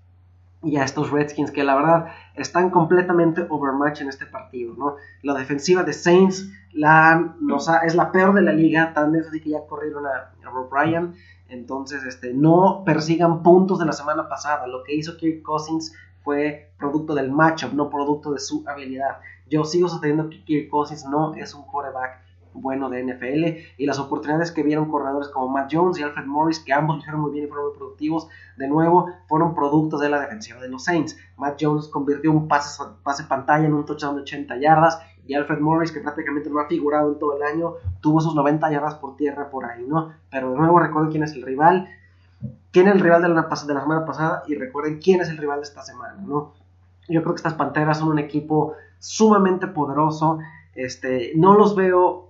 y 0.61 0.75
a 0.75 0.83
estos 0.83 1.11
Redskins 1.11 1.51
que 1.51 1.63
la 1.63 1.75
verdad 1.75 2.07
están 2.35 2.69
completamente 2.69 3.45
overmatch 3.49 4.01
en 4.01 4.09
este 4.09 4.25
partido, 4.25 4.73
¿no? 4.77 4.95
La 5.21 5.33
defensiva 5.33 5.83
de 5.83 5.93
Saints 5.93 6.49
es 6.73 7.95
la 7.95 8.11
peor 8.11 8.33
de 8.33 8.41
la 8.41 8.51
liga, 8.51 8.93
tan 8.93 9.15
es 9.15 9.27
así 9.27 9.39
que 9.41 9.51
ya 9.51 9.65
corrieron 9.67 10.05
a, 10.05 10.33
a 10.45 10.49
Rob 10.49 10.69
Ryan, 10.71 11.15
entonces 11.47 12.03
este, 12.03 12.33
no 12.33 12.83
persigan 12.85 13.41
puntos 13.41 13.79
de 13.79 13.85
la 13.85 13.93
semana 13.93 14.27
pasada, 14.27 14.67
lo 14.67 14.83
que 14.83 14.95
hizo 14.95 15.17
Kirk 15.17 15.41
Cousins 15.43 15.93
fue 16.23 16.71
producto 16.77 17.15
del 17.15 17.31
matchup, 17.31 17.73
no 17.73 17.89
producto 17.89 18.33
de 18.33 18.39
su 18.39 18.63
habilidad. 18.67 19.19
Yo 19.49 19.63
sigo 19.63 19.87
sosteniendo 19.87 20.29
que 20.29 20.43
Kirk 20.43 20.69
Cousins 20.69 21.05
no 21.05 21.33
es 21.35 21.53
un 21.53 21.63
quarterback 21.63 22.19
bueno 22.61 22.89
de 22.89 23.03
NFL 23.03 23.75
y 23.77 23.85
las 23.85 23.99
oportunidades 23.99 24.51
que 24.51 24.63
vieron 24.63 24.89
corredores 24.89 25.29
como 25.29 25.49
Matt 25.49 25.69
Jones 25.71 25.99
y 25.99 26.03
Alfred 26.03 26.25
Morris, 26.25 26.59
que 26.59 26.73
ambos 26.73 26.97
lo 26.97 26.99
hicieron 26.99 27.21
muy 27.21 27.31
bien 27.31 27.45
y 27.45 27.47
fueron 27.47 27.67
muy 27.67 27.77
productivos, 27.77 28.27
de 28.57 28.67
nuevo 28.67 29.09
fueron 29.27 29.55
productos 29.55 30.01
de 30.01 30.09
la 30.09 30.19
defensiva 30.19 30.59
de 30.59 30.69
los 30.69 30.83
Saints. 30.83 31.17
Matt 31.37 31.57
Jones 31.59 31.87
convirtió 31.87 32.31
un 32.31 32.47
pase, 32.47 32.83
pase 33.03 33.23
pantalla 33.23 33.65
en 33.65 33.73
un 33.73 33.85
touchdown 33.85 34.15
de 34.15 34.21
80 34.21 34.57
yardas 34.57 35.01
y 35.25 35.35
Alfred 35.35 35.59
Morris, 35.59 35.91
que 35.91 35.99
prácticamente 35.99 36.49
no 36.49 36.59
ha 36.59 36.67
figurado 36.67 37.11
en 37.11 37.19
todo 37.19 37.37
el 37.37 37.43
año, 37.43 37.75
tuvo 38.01 38.19
sus 38.19 38.33
90 38.33 38.71
yardas 38.71 38.95
por 38.95 39.15
tierra 39.15 39.49
por 39.49 39.65
ahí, 39.65 39.85
¿no? 39.87 40.11
Pero 40.31 40.51
de 40.51 40.57
nuevo 40.57 40.79
recuerden 40.79 41.11
quién 41.11 41.23
es 41.23 41.33
el 41.33 41.43
rival, 41.43 41.87
quién 42.71 42.87
es 42.87 42.95
el 42.95 42.99
rival 42.99 43.21
de 43.21 43.29
la, 43.29 43.43
de 43.43 43.73
la 43.73 43.81
semana 43.81 44.05
pasada 44.05 44.43
y 44.47 44.55
recuerden 44.55 44.99
quién 44.99 45.21
es 45.21 45.29
el 45.29 45.37
rival 45.37 45.59
de 45.59 45.67
esta 45.67 45.83
semana, 45.83 46.15
¿no? 46.25 46.53
Yo 47.07 47.21
creo 47.21 47.33
que 47.33 47.39
estas 47.39 47.55
Panteras 47.55 47.99
son 47.99 48.09
un 48.09 48.19
equipo 48.19 48.75
sumamente 48.99 49.67
poderoso. 49.67 50.39
Este, 50.75 51.33
no 51.35 51.55
los 51.55 51.75
veo, 51.75 52.28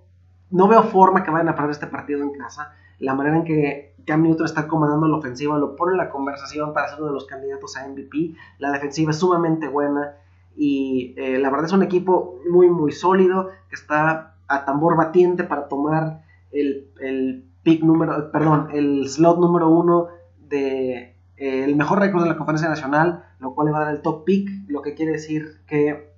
no 0.51 0.67
veo 0.67 0.83
forma 0.83 1.23
que 1.23 1.31
vayan 1.31 1.49
a 1.49 1.55
perder 1.55 1.71
este 1.71 1.87
partido 1.87 2.21
en 2.21 2.31
casa. 2.31 2.73
La 2.99 3.13
manera 3.13 3.37
en 3.37 3.43
que 3.43 3.93
Cam 4.05 4.23
Newton 4.23 4.45
está 4.45 4.67
comandando 4.67 5.07
la 5.07 5.17
ofensiva 5.17 5.57
lo 5.57 5.75
pone 5.75 5.93
en 5.93 5.97
la 5.97 6.09
conversación 6.09 6.73
para 6.73 6.89
ser 6.89 6.99
uno 6.99 7.07
de 7.07 7.13
los 7.13 7.25
candidatos 7.25 7.77
a 7.77 7.87
MVP. 7.87 8.35
La 8.57 8.71
defensiva 8.71 9.11
es 9.11 9.17
sumamente 9.17 9.67
buena 9.67 10.15
y 10.57 11.13
eh, 11.17 11.37
la 11.37 11.49
verdad 11.49 11.67
es 11.67 11.73
un 11.73 11.83
equipo 11.83 12.39
muy, 12.49 12.69
muy 12.69 12.91
sólido 12.91 13.49
que 13.69 13.75
está 13.75 14.35
a 14.47 14.65
tambor 14.65 14.97
batiente 14.97 15.43
para 15.43 15.67
tomar 15.67 16.23
el, 16.51 16.87
el 16.99 17.45
pick 17.63 17.83
número, 17.83 18.31
perdón, 18.31 18.69
el 18.73 19.07
slot 19.07 19.39
número 19.39 19.69
uno 19.69 20.07
de 20.49 21.15
eh, 21.37 21.63
el 21.63 21.75
mejor 21.75 21.99
récord 21.99 22.23
de 22.23 22.29
la 22.29 22.37
conferencia 22.37 22.67
nacional, 22.67 23.23
lo 23.39 23.53
cual 23.55 23.67
le 23.67 23.71
va 23.71 23.81
a 23.81 23.85
dar 23.85 23.95
el 23.95 24.01
top 24.01 24.25
pick, 24.25 24.49
lo 24.67 24.81
que 24.81 24.95
quiere 24.95 25.13
decir 25.13 25.61
que 25.67 26.11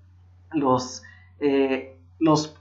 los, 0.52 1.04
eh, 1.40 1.98
los 2.18 2.60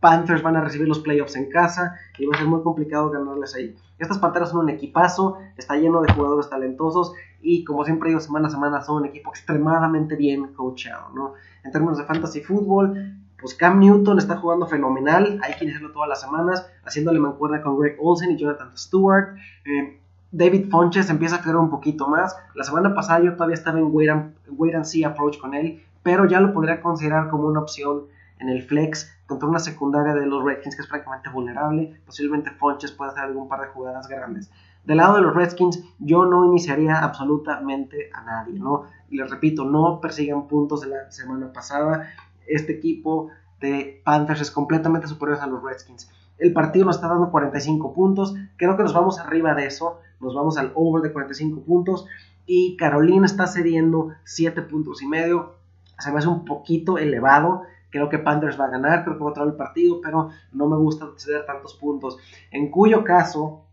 Panthers 0.00 0.42
van 0.42 0.56
a 0.56 0.62
recibir 0.62 0.88
los 0.88 1.00
playoffs 1.00 1.36
en 1.36 1.50
casa 1.50 1.96
y 2.18 2.26
va 2.26 2.34
a 2.34 2.38
ser 2.38 2.48
muy 2.48 2.62
complicado 2.62 3.10
ganarles 3.10 3.54
ahí. 3.54 3.76
Estas 3.98 4.18
Panteras 4.18 4.50
son 4.50 4.60
un 4.60 4.70
equipazo, 4.70 5.38
está 5.56 5.76
lleno 5.76 6.00
de 6.00 6.12
jugadores 6.12 6.48
talentosos 6.48 7.12
y 7.42 7.64
como 7.64 7.84
siempre 7.84 8.08
digo 8.08 8.20
semana 8.20 8.48
a 8.48 8.50
semana 8.50 8.82
son 8.82 9.02
un 9.02 9.06
equipo 9.06 9.30
extremadamente 9.30 10.16
bien 10.16 10.54
coachado, 10.54 11.10
¿no? 11.14 11.34
En 11.64 11.70
términos 11.70 11.98
de 11.98 12.04
fantasy 12.04 12.40
fútbol, 12.40 13.14
pues 13.38 13.54
Cam 13.54 13.78
Newton 13.78 14.18
está 14.18 14.36
jugando 14.36 14.66
fenomenal, 14.66 15.38
hay 15.42 15.54
que 15.54 15.64
iniciarlo 15.64 15.92
todas 15.92 16.08
las 16.08 16.20
semanas, 16.20 16.66
haciéndole 16.84 17.18
mancuerna 17.18 17.62
con 17.62 17.78
Greg 17.78 17.96
Olsen 18.00 18.30
y 18.32 18.36
Jonathan 18.36 18.76
Stewart. 18.76 19.36
Eh, 19.64 20.00
David 20.32 20.70
Fonches 20.70 21.10
empieza 21.10 21.36
a 21.36 21.40
creer 21.40 21.56
un 21.56 21.70
poquito 21.70 22.06
más. 22.06 22.36
La 22.54 22.64
semana 22.64 22.94
pasada 22.94 23.20
yo 23.20 23.34
todavía 23.34 23.54
estaba 23.54 23.78
en 23.78 24.10
and, 24.10 24.34
wait 24.50 24.74
and 24.74 24.84
see 24.84 25.04
approach 25.04 25.38
con 25.38 25.54
él, 25.54 25.82
pero 26.02 26.26
ya 26.26 26.40
lo 26.40 26.52
podría 26.52 26.80
considerar 26.80 27.28
como 27.28 27.48
una 27.48 27.60
opción 27.60 28.04
en 28.40 28.48
el 28.48 28.62
flex 28.62 29.12
contra 29.26 29.48
una 29.48 29.58
secundaria 29.58 30.14
de 30.14 30.26
los 30.26 30.42
Redskins 30.44 30.76
que 30.76 30.82
es 30.82 30.88
francamente 30.88 31.30
vulnerable. 31.30 32.00
Posiblemente 32.04 32.50
Fonches 32.50 32.92
pueda 32.92 33.12
hacer 33.12 33.24
algún 33.24 33.48
par 33.48 33.60
de 33.60 33.68
jugadas 33.68 34.08
grandes. 34.08 34.50
Del 34.84 34.96
lado 34.96 35.16
de 35.16 35.22
los 35.22 35.34
Redskins, 35.34 35.84
yo 35.98 36.24
no 36.24 36.44
iniciaría 36.46 36.98
absolutamente 36.98 38.10
a 38.14 38.22
nadie, 38.22 38.58
¿no? 38.58 38.84
Les 39.10 39.30
repito, 39.30 39.64
no 39.64 40.00
persigan 40.00 40.48
puntos 40.48 40.80
de 40.80 40.88
la 40.88 41.10
semana 41.10 41.52
pasada. 41.52 42.08
Este 42.46 42.72
equipo 42.72 43.28
de 43.60 44.00
Panthers 44.04 44.40
es 44.40 44.50
completamente 44.50 45.06
superior 45.06 45.38
a 45.40 45.46
los 45.46 45.62
Redskins. 45.62 46.10
El 46.38 46.54
partido 46.54 46.86
nos 46.86 46.96
está 46.96 47.08
dando 47.08 47.30
45 47.30 47.92
puntos. 47.92 48.34
Creo 48.56 48.76
que 48.76 48.82
nos 48.82 48.94
vamos 48.94 49.18
arriba 49.18 49.54
de 49.54 49.66
eso. 49.66 50.00
Nos 50.20 50.34
vamos 50.34 50.56
al 50.56 50.72
over 50.74 51.02
de 51.02 51.12
45 51.12 51.60
puntos. 51.60 52.06
Y 52.46 52.76
Carolina 52.78 53.26
está 53.26 53.46
cediendo 53.46 54.14
7 54.24 54.62
puntos 54.62 55.02
y 55.02 55.06
medio. 55.06 55.56
Se 55.98 56.10
me 56.10 56.18
hace 56.18 56.28
un 56.28 56.46
poquito 56.46 56.96
elevado. 56.96 57.64
Creo 57.90 58.08
que 58.08 58.18
Panthers 58.18 58.58
va 58.58 58.66
a 58.66 58.70
ganar, 58.70 59.04
creo 59.04 59.18
que 59.18 59.24
va 59.24 59.30
a 59.30 59.34
traer 59.34 59.48
el 59.50 59.56
partido, 59.56 60.00
pero 60.00 60.30
no 60.52 60.68
me 60.68 60.76
gusta 60.76 61.08
ceder 61.16 61.44
tantos 61.44 61.74
puntos. 61.74 62.18
En 62.50 62.70
cuyo 62.70 63.04
caso, 63.04 63.64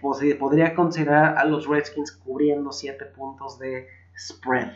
podría 0.00 0.74
considerar 0.74 1.36
a 1.38 1.44
los 1.44 1.66
Redskins 1.66 2.12
cubriendo 2.12 2.72
7 2.72 3.04
puntos 3.06 3.58
de 3.58 3.88
spread. 4.16 4.72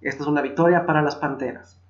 Esta 0.00 0.22
es 0.22 0.28
una 0.28 0.42
victoria 0.42 0.86
para 0.86 1.02
las 1.02 1.16
Panteras. 1.16 1.80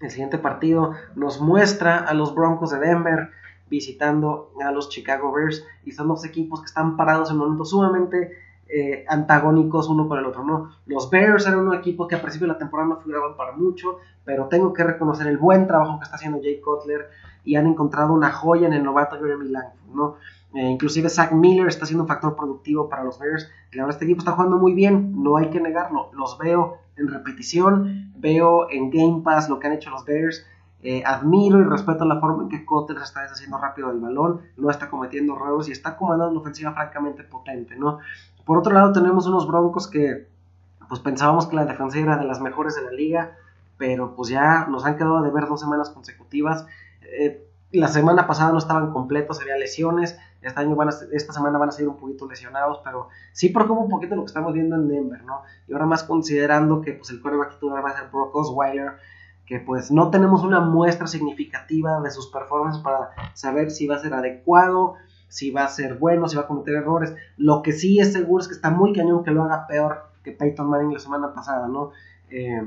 El 0.00 0.10
siguiente 0.10 0.38
partido 0.38 0.94
nos 1.14 1.40
muestra 1.40 1.98
a 1.98 2.14
los 2.14 2.34
Broncos 2.34 2.70
de 2.70 2.80
Denver 2.80 3.30
visitando 3.68 4.52
a 4.62 4.70
los 4.70 4.88
Chicago 4.88 5.32
Bears 5.32 5.64
y 5.84 5.92
son 5.92 6.08
dos 6.08 6.24
equipos 6.24 6.60
que 6.60 6.66
están 6.66 6.96
parados 6.96 7.30
en 7.30 7.38
momentos 7.38 7.70
sumamente 7.70 8.32
eh, 8.74 9.04
antagónicos 9.06 9.88
uno 9.88 10.08
con 10.08 10.18
el 10.18 10.24
otro, 10.24 10.44
¿no? 10.44 10.70
Los 10.86 11.10
Bears 11.10 11.46
eran 11.46 11.60
un 11.60 11.74
equipo 11.74 12.08
que 12.08 12.14
a 12.14 12.22
principio 12.22 12.46
de 12.46 12.54
la 12.54 12.58
temporada 12.58 12.88
no 12.88 12.96
figuraban 13.00 13.36
para 13.36 13.52
mucho, 13.52 13.98
pero 14.24 14.46
tengo 14.46 14.72
que 14.72 14.82
reconocer 14.82 15.26
el 15.26 15.36
buen 15.36 15.66
trabajo 15.66 15.98
que 15.98 16.04
está 16.04 16.16
haciendo 16.16 16.40
Jay 16.42 16.60
Cutler 16.60 17.08
y 17.44 17.56
han 17.56 17.66
encontrado 17.66 18.14
una 18.14 18.30
joya 18.32 18.68
en 18.68 18.72
el 18.72 18.82
novato 18.82 19.16
Jeremy 19.16 19.48
Langford, 19.48 19.94
¿no? 19.94 20.16
Eh, 20.54 20.70
inclusive 20.70 21.08
Zach 21.08 21.32
Miller 21.32 21.66
está 21.66 21.86
siendo 21.86 22.04
un 22.04 22.08
factor 22.08 22.34
productivo 22.36 22.88
para 22.88 23.04
los 23.04 23.18
Bears. 23.18 23.50
La 23.72 23.82
verdad, 23.82 23.90
este 23.90 24.04
equipo 24.04 24.20
está 24.20 24.32
jugando 24.32 24.58
muy 24.58 24.74
bien, 24.74 25.22
no 25.22 25.36
hay 25.36 25.50
que 25.50 25.60
negarlo. 25.60 26.10
Los 26.14 26.38
veo 26.38 26.78
en 26.96 27.08
repetición, 27.08 28.12
veo 28.16 28.70
en 28.70 28.90
Game 28.90 29.22
Pass 29.22 29.48
lo 29.48 29.58
que 29.58 29.66
han 29.66 29.74
hecho 29.74 29.90
los 29.90 30.04
Bears. 30.04 30.46
Eh, 30.84 31.04
admiro 31.06 31.60
y 31.60 31.64
respeto 31.64 32.04
la 32.04 32.18
forma 32.18 32.42
en 32.42 32.48
que 32.48 32.64
Cutler 32.66 33.00
está 33.00 33.22
deshaciendo 33.22 33.56
rápido 33.56 33.92
el 33.92 34.00
balón, 34.00 34.40
no 34.56 34.68
está 34.68 34.90
cometiendo 34.90 35.36
errores 35.36 35.68
y 35.68 35.72
está 35.72 35.96
comandando 35.96 36.32
una 36.32 36.40
ofensiva 36.40 36.72
francamente 36.72 37.22
potente, 37.22 37.76
¿no? 37.76 38.00
Por 38.44 38.58
otro 38.58 38.72
lado, 38.72 38.92
tenemos 38.92 39.26
unos 39.26 39.46
Broncos 39.46 39.88
que 39.88 40.26
pues 40.88 41.00
pensábamos 41.00 41.46
que 41.46 41.56
la 41.56 41.64
defensa 41.64 41.98
era 41.98 42.18
de 42.18 42.24
las 42.24 42.40
mejores 42.40 42.74
de 42.74 42.82
la 42.82 42.90
liga, 42.90 43.36
pero 43.78 44.14
pues 44.14 44.28
ya 44.28 44.66
nos 44.66 44.84
han 44.84 44.96
quedado 44.96 45.22
de 45.22 45.30
ver 45.30 45.46
dos 45.46 45.60
semanas 45.60 45.90
consecutivas. 45.90 46.66
Eh, 47.00 47.46
la 47.72 47.88
semana 47.88 48.26
pasada 48.26 48.52
no 48.52 48.58
estaban 48.58 48.92
completos, 48.92 49.40
había 49.40 49.56
lesiones. 49.56 50.18
Este 50.42 50.60
año 50.60 50.76
esta 51.12 51.32
semana 51.32 51.58
van 51.58 51.70
a 51.70 51.72
ser 51.72 51.88
un 51.88 51.96
poquito 51.96 52.28
lesionados, 52.28 52.80
pero 52.84 53.08
sí 53.32 53.48
preocupa 53.48 53.80
un 53.80 53.88
poquito 53.88 54.14
lo 54.16 54.22
que 54.22 54.26
estamos 54.26 54.52
viendo 54.52 54.76
en 54.76 54.88
Denver, 54.88 55.24
¿no? 55.24 55.42
Y 55.66 55.72
ahora 55.72 55.86
más 55.86 56.04
considerando 56.04 56.82
que 56.82 56.92
pues 56.92 57.10
el 57.10 57.22
coreback 57.22 57.54
titular 57.54 57.82
va 57.84 57.90
a 57.90 57.96
ser 57.96 58.10
Brock 58.10 58.34
Osweiler, 58.34 58.92
que 59.46 59.60
pues 59.60 59.90
no 59.90 60.10
tenemos 60.10 60.42
una 60.42 60.60
muestra 60.60 61.06
significativa 61.06 62.00
de 62.00 62.10
sus 62.10 62.26
performances 62.30 62.82
para 62.82 63.10
saber 63.34 63.70
si 63.70 63.86
va 63.86 63.96
a 63.96 64.00
ser 64.00 64.14
adecuado, 64.14 64.96
si 65.32 65.50
va 65.50 65.64
a 65.64 65.68
ser 65.68 65.94
bueno, 65.94 66.28
si 66.28 66.36
va 66.36 66.42
a 66.42 66.46
cometer 66.46 66.74
errores. 66.74 67.14
Lo 67.38 67.62
que 67.62 67.72
sí 67.72 67.98
es 67.98 68.12
seguro 68.12 68.42
es 68.42 68.48
que 68.48 68.54
está 68.54 68.68
muy 68.68 68.92
cañón 68.92 69.24
que 69.24 69.30
lo 69.30 69.42
haga 69.42 69.66
peor 69.66 70.10
que 70.22 70.32
Peyton 70.32 70.68
Manning 70.68 70.92
la 70.92 70.98
semana 70.98 71.32
pasada, 71.32 71.68
¿no? 71.68 71.92
Eh, 72.28 72.62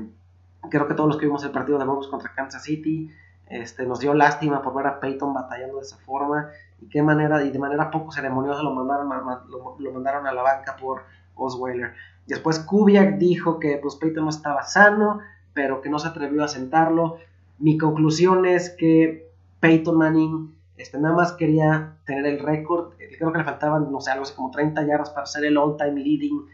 creo 0.68 0.88
que 0.88 0.94
todos 0.94 1.08
los 1.08 1.16
que 1.16 1.26
vimos 1.26 1.44
el 1.44 1.52
partido 1.52 1.78
de 1.78 1.84
Broncos 1.84 2.08
contra 2.08 2.34
Kansas 2.34 2.64
City, 2.64 3.08
este, 3.46 3.86
nos 3.86 4.00
dio 4.00 4.14
lástima 4.14 4.62
por 4.62 4.74
ver 4.74 4.88
a 4.88 4.98
Peyton 4.98 5.32
batallando 5.32 5.76
de 5.76 5.82
esa 5.82 5.96
forma 5.98 6.48
y 6.80 6.88
qué 6.88 7.04
manera 7.04 7.44
y 7.44 7.50
de 7.50 7.58
manera 7.60 7.88
poco 7.88 8.10
ceremoniosa 8.10 8.64
lo 8.64 8.74
mandaron 8.74 9.12
a, 9.12 9.44
lo, 9.48 9.92
mandaron 9.92 10.26
a 10.26 10.32
la 10.32 10.42
banca 10.42 10.74
por 10.74 11.02
Osweiler. 11.36 11.94
Después 12.26 12.58
Kubiak 12.58 13.16
dijo 13.18 13.60
que 13.60 13.78
pues 13.80 13.94
Peyton 13.94 14.24
no 14.24 14.30
estaba 14.30 14.64
sano, 14.64 15.20
pero 15.54 15.82
que 15.82 15.88
no 15.88 16.00
se 16.00 16.08
atrevió 16.08 16.42
a 16.42 16.48
sentarlo. 16.48 17.18
Mi 17.60 17.78
conclusión 17.78 18.44
es 18.44 18.70
que 18.70 19.30
Peyton 19.60 19.96
Manning 19.96 20.55
este, 20.76 20.98
nada 20.98 21.14
más 21.14 21.32
quería 21.32 21.96
tener 22.04 22.26
el 22.26 22.38
récord. 22.38 22.92
Eh, 22.98 23.16
creo 23.16 23.32
que 23.32 23.38
le 23.38 23.44
faltaban, 23.44 23.90
no 23.90 24.00
sé, 24.00 24.10
algo 24.10 24.24
así 24.24 24.34
como 24.34 24.50
30 24.50 24.86
yardas 24.86 25.10
para 25.10 25.26
ser 25.26 25.44
el 25.44 25.56
all-time 25.56 26.00
leading 26.00 26.46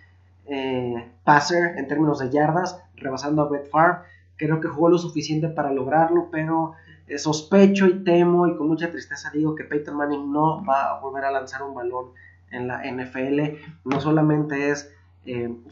eh, 0.47 1.13
passer 1.25 1.77
en 1.77 1.89
términos 1.89 2.19
de 2.21 2.31
yardas, 2.31 2.81
rebasando 2.97 3.43
a 3.43 3.49
Brett 3.49 3.69
Favre. 3.69 3.99
Creo 4.37 4.61
que 4.61 4.69
jugó 4.69 4.89
lo 4.89 4.99
suficiente 4.99 5.49
para 5.49 5.73
lograrlo, 5.73 6.29
pero 6.31 6.73
eh, 7.07 7.19
sospecho 7.19 7.87
y 7.87 8.05
temo 8.05 8.47
y 8.47 8.57
con 8.57 8.69
mucha 8.69 8.91
tristeza 8.91 9.31
digo 9.31 9.55
que 9.55 9.65
Peyton 9.65 9.97
Manning 9.97 10.33
no 10.33 10.65
va 10.65 10.91
a 10.91 11.01
volver 11.01 11.25
a 11.25 11.31
lanzar 11.31 11.63
un 11.63 11.75
balón 11.75 12.11
en 12.51 12.69
la 12.69 12.83
NFL. 12.85 13.59
No 13.85 14.01
solamente 14.01 14.71
es 14.71 14.91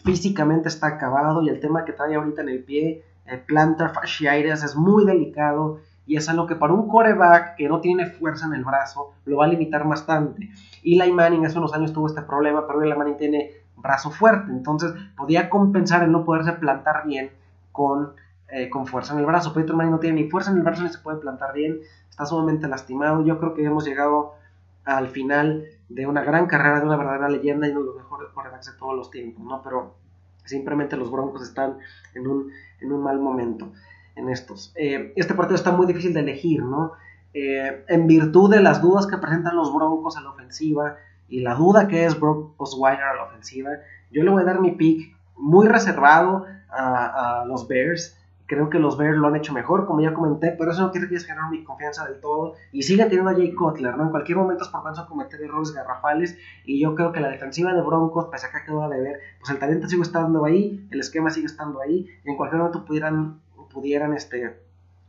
físicamente 0.05 0.69
está 0.69 0.87
acabado 0.87 1.43
y 1.43 1.49
el 1.49 1.59
tema 1.59 1.85
que 1.85 1.93
trae 1.93 2.15
ahorita 2.15 2.43
en 2.43 2.51
el 2.51 2.63
pie, 2.63 3.03
el 3.27 3.41
plantar 3.41 3.93
fasciitis, 3.93 4.63
es 4.63 4.77
muy 4.77 5.05
delicado 5.05 5.81
y 6.11 6.17
es 6.17 6.29
algo 6.29 6.45
que 6.49 6.57
para 6.57 6.73
un 6.73 6.89
coreback 6.89 7.55
que 7.55 7.69
no 7.69 7.81
tiene 7.81 8.05
fuerza 8.05 8.45
en 8.47 8.55
el 8.55 8.65
brazo 8.65 9.15
lo 9.27 9.37
va 9.37 9.45
a 9.45 9.49
limitar 9.49 9.87
bastante. 9.87 10.51
Eli 10.83 11.13
Manning 11.13 11.47
hace 11.47 11.57
unos 11.57 11.73
años 11.73 11.93
tuvo 11.93 12.09
este 12.09 12.23
problema, 12.23 12.67
pero 12.67 12.83
Eli 12.83 12.97
Manning 12.97 13.17
tiene 13.17 13.53
brazo 13.77 14.11
fuerte, 14.11 14.51
entonces 14.51 14.93
podía 15.17 15.49
compensar 15.49 16.03
el 16.03 16.11
no 16.11 16.25
poderse 16.25 16.55
plantar 16.55 17.07
bien 17.07 17.31
con, 17.71 18.15
eh, 18.49 18.69
con 18.69 18.89
fuerza 18.89 19.13
en 19.13 19.21
el 19.21 19.27
brazo. 19.27 19.55
Peyton 19.55 19.77
Manning 19.77 19.93
no 19.93 20.01
tiene 20.01 20.23
ni 20.23 20.29
fuerza 20.29 20.51
en 20.51 20.57
el 20.57 20.65
brazo 20.65 20.83
ni 20.83 20.89
se 20.89 20.99
puede 20.99 21.19
plantar 21.19 21.53
bien, 21.53 21.79
está 22.09 22.27
sumamente 22.27 22.67
lastimado. 22.67 23.25
Yo 23.25 23.39
creo 23.39 23.55
que 23.55 23.65
hemos 23.65 23.85
llegado 23.85 24.35
al 24.85 25.07
final 25.11 25.65
de 25.89 26.09
una 26.09 26.25
gran 26.25 26.49
carrera, 26.49 26.81
de 26.81 26.87
una 26.87 26.97
verdadera 26.97 27.29
leyenda 27.29 27.69
y 27.69 27.71
uno 27.71 27.83
de 27.83 27.87
los 27.87 27.97
mejores 27.99 28.31
corebacks 28.31 28.67
de 28.67 28.79
todos 28.81 28.97
los 28.97 29.13
tiempos, 29.13 29.45
¿no? 29.45 29.63
Pero 29.63 29.95
simplemente 30.45 30.97
los 30.97 31.09
Broncos 31.09 31.43
están 31.43 31.79
en 32.17 32.27
un, 32.27 32.51
en 32.81 32.91
un 32.91 33.01
mal 33.01 33.21
momento 33.21 33.71
en 34.21 34.31
estos. 34.31 34.73
Eh, 34.77 35.13
este 35.17 35.35
partido 35.35 35.57
está 35.57 35.73
muy 35.73 35.87
difícil 35.87 36.15
de 36.15 36.21
elegir, 36.21 36.63
¿no? 36.63 36.93
Eh, 37.33 37.85
en 37.89 38.07
virtud 38.07 38.51
de 38.51 38.61
las 38.61 38.83
dudas 38.83 39.07
que 39.07 39.17
presentan 39.17 39.57
los 39.57 39.73
Broncos 39.73 40.17
a 40.17 40.21
la 40.21 40.31
ofensiva 40.31 40.97
y 41.29 41.41
la 41.41 41.55
duda 41.55 41.87
que 41.87 42.05
es 42.05 42.19
Brock 42.19 42.55
Osweiler 42.57 43.05
a 43.05 43.15
la 43.15 43.25
ofensiva, 43.25 43.71
yo 44.11 44.25
le 44.25 44.31
voy 44.31 44.43
a 44.43 44.47
dar 44.47 44.61
mi 44.61 44.73
pick 44.73 45.15
muy 45.37 45.69
reservado 45.69 46.47
a, 46.71 47.45
los 47.47 47.69
Bears. 47.69 48.17
Creo 48.47 48.69
que 48.69 48.81
los 48.81 48.99
Bears 48.99 49.17
lo 49.17 49.29
han 49.29 49.37
hecho 49.37 49.53
mejor, 49.53 49.87
como 49.87 50.01
ya 50.01 50.13
comenté, 50.13 50.51
pero 50.51 50.73
eso 50.73 50.83
no 50.83 50.91
quiere 50.91 51.07
ganar 51.07 51.53
mi 51.53 51.63
confianza 51.63 52.05
del 52.05 52.21
todo. 52.21 52.55
Y 52.73 52.83
siguen 52.83 53.09
teniendo 53.09 53.31
a 53.31 53.35
Jay 53.35 53.55
Cutler, 53.55 53.97
¿no? 53.97 54.05
En 54.05 54.11
cualquier 54.11 54.39
momento 54.39 54.65
es 54.65 54.71
propenso 54.71 55.03
a 55.03 55.07
cometer 55.07 55.41
errores 55.41 55.73
garrafales. 55.73 56.37
Y 56.65 56.81
yo 56.81 56.97
creo 56.97 57.13
que 57.13 57.21
la 57.21 57.29
defensiva 57.29 57.73
de 57.73 57.81
Broncos, 57.81 58.27
pese 58.27 58.49
a 58.49 58.51
que 58.51 58.57
acaba 58.57 58.89
de 58.89 59.01
ver, 59.01 59.21
pues 59.39 59.51
el 59.51 59.61
talento 59.61 59.87
sigue 59.87 60.03
estando 60.03 60.45
ahí, 60.45 60.85
el 60.91 60.99
esquema 60.99 61.31
sigue 61.31 61.47
estando 61.47 61.81
ahí. 61.81 62.09
Y 62.25 62.31
en 62.31 62.37
cualquier 62.37 62.59
momento 62.59 62.85
pudieran 62.85 63.41
pudieran 63.73 64.15
este, 64.15 64.59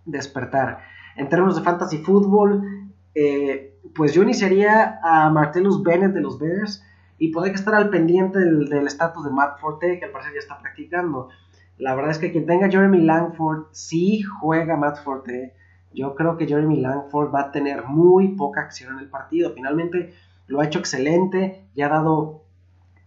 despertar. 0.05 0.79
En 1.15 1.29
términos 1.29 1.55
de 1.55 1.63
fantasy 1.63 1.97
fútbol, 1.99 2.91
eh, 3.13 3.77
pues 3.93 4.13
yo 4.13 4.23
iniciaría 4.23 4.99
a 5.03 5.29
Martellus 5.29 5.83
Bennett 5.83 6.13
de 6.13 6.21
los 6.21 6.39
Bears 6.39 6.83
y 7.17 7.29
podría 7.29 7.53
estar 7.53 7.75
al 7.75 7.89
pendiente 7.89 8.39
del 8.39 8.87
estatus 8.87 9.25
de 9.25 9.31
Matt 9.31 9.59
Forte, 9.59 9.99
que 9.99 10.05
al 10.05 10.11
parecer 10.11 10.33
ya 10.33 10.39
está 10.39 10.59
practicando. 10.59 11.29
La 11.77 11.95
verdad 11.95 12.11
es 12.11 12.19
que 12.19 12.31
quien 12.31 12.45
tenga 12.45 12.69
Jeremy 12.69 13.01
Langford, 13.01 13.65
sí 13.71 14.21
juega 14.21 14.77
Matt 14.77 15.03
Forte. 15.03 15.53
Yo 15.93 16.15
creo 16.15 16.37
que 16.37 16.47
Jeremy 16.47 16.79
Langford 16.79 17.33
va 17.33 17.41
a 17.41 17.51
tener 17.51 17.85
muy 17.85 18.29
poca 18.29 18.61
acción 18.61 18.93
en 18.93 18.99
el 18.99 19.09
partido. 19.09 19.53
Finalmente 19.53 20.13
lo 20.47 20.61
ha 20.61 20.65
hecho 20.65 20.79
excelente, 20.79 21.65
ya 21.75 21.87
ha 21.87 21.89
dado 21.89 22.43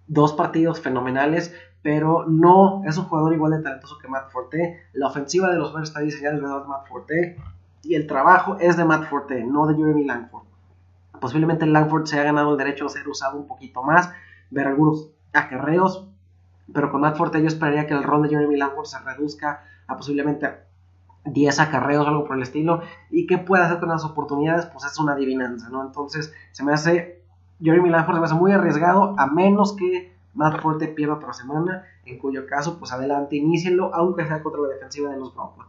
dos 0.07 0.33
partidos 0.35 0.81
fenomenales, 0.81 1.55
pero 1.85 2.25
no 2.27 2.83
es 2.87 2.97
un 2.97 3.05
jugador 3.05 3.35
igual 3.35 3.53
de 3.53 3.59
talentoso 3.59 3.99
que 3.99 4.09
Matt 4.09 4.31
Forte. 4.31 4.87
La 4.95 5.09
ofensiva 5.09 5.51
de 5.51 5.59
los 5.59 5.75
Bears 5.75 5.91
está 5.91 6.01
diseñada 6.01 6.37
alrededor 6.37 6.63
de 6.63 6.69
Matt 6.69 6.89
Forte 6.89 7.37
y 7.83 7.95
el 7.95 8.07
trabajo 8.07 8.57
es 8.59 8.79
de 8.79 8.87
Matt 8.87 9.11
Forte, 9.11 9.45
no 9.45 9.67
de 9.67 9.75
Jeremy 9.75 10.07
Langford. 10.07 10.45
Posiblemente 11.21 11.67
Langford 11.67 12.07
se 12.07 12.19
ha 12.19 12.23
ganado 12.23 12.53
el 12.53 12.57
derecho 12.57 12.87
a 12.87 12.89
ser 12.89 13.07
usado 13.07 13.37
un 13.37 13.47
poquito 13.47 13.83
más, 13.83 14.11
ver 14.49 14.67
algunos 14.67 15.11
acarreos, 15.35 16.09
pero 16.73 16.91
con 16.91 17.03
Matt 17.03 17.19
Forte 17.19 17.43
yo 17.43 17.49
esperaría 17.49 17.87
que 17.87 17.93
el 17.93 18.03
rol 18.03 18.23
de 18.23 18.31
Jeremy 18.31 18.57
Langford 18.57 18.87
se 18.87 18.99
reduzca 19.01 19.65
a 19.87 19.95
posiblemente 19.95 20.49
10 21.27 21.61
acarreos 21.61 22.07
o 22.07 22.09
algo 22.09 22.25
por 22.25 22.37
el 22.37 22.45
estilo. 22.45 22.81
¿Y 23.11 23.27
qué 23.27 23.37
puede 23.37 23.63
hacer 23.63 23.79
con 23.79 23.91
las 23.91 24.07
oportunidades? 24.07 24.65
Pues 24.73 24.87
es 24.87 24.99
una 24.99 25.13
adivinanza, 25.13 25.69
¿no? 25.69 25.85
Entonces 25.85 26.33
se 26.53 26.65
me 26.65 26.73
hace, 26.73 27.23
Jeremy 27.61 27.91
Langford 27.91 28.15
se 28.15 28.21
me 28.21 28.27
hace 28.27 28.35
muy 28.37 28.53
arriesgado, 28.53 29.15
a 29.19 29.27
menos 29.27 29.77
que 29.77 30.14
Matt 30.35 30.61
Forte 30.61 30.89
pierda 30.89 31.15
otra 31.15 31.33
semana, 31.33 31.85
en 32.05 32.19
cuyo 32.19 32.47
caso, 32.47 32.79
pues 32.79 32.93
adelante, 32.93 33.37
inícienlo, 33.37 33.95
aunque 33.95 34.27
sea 34.27 34.43
contra 34.43 34.61
la 34.63 34.69
defensiva 34.69 35.11
de 35.11 35.19
los 35.19 35.35
Broncos. 35.35 35.67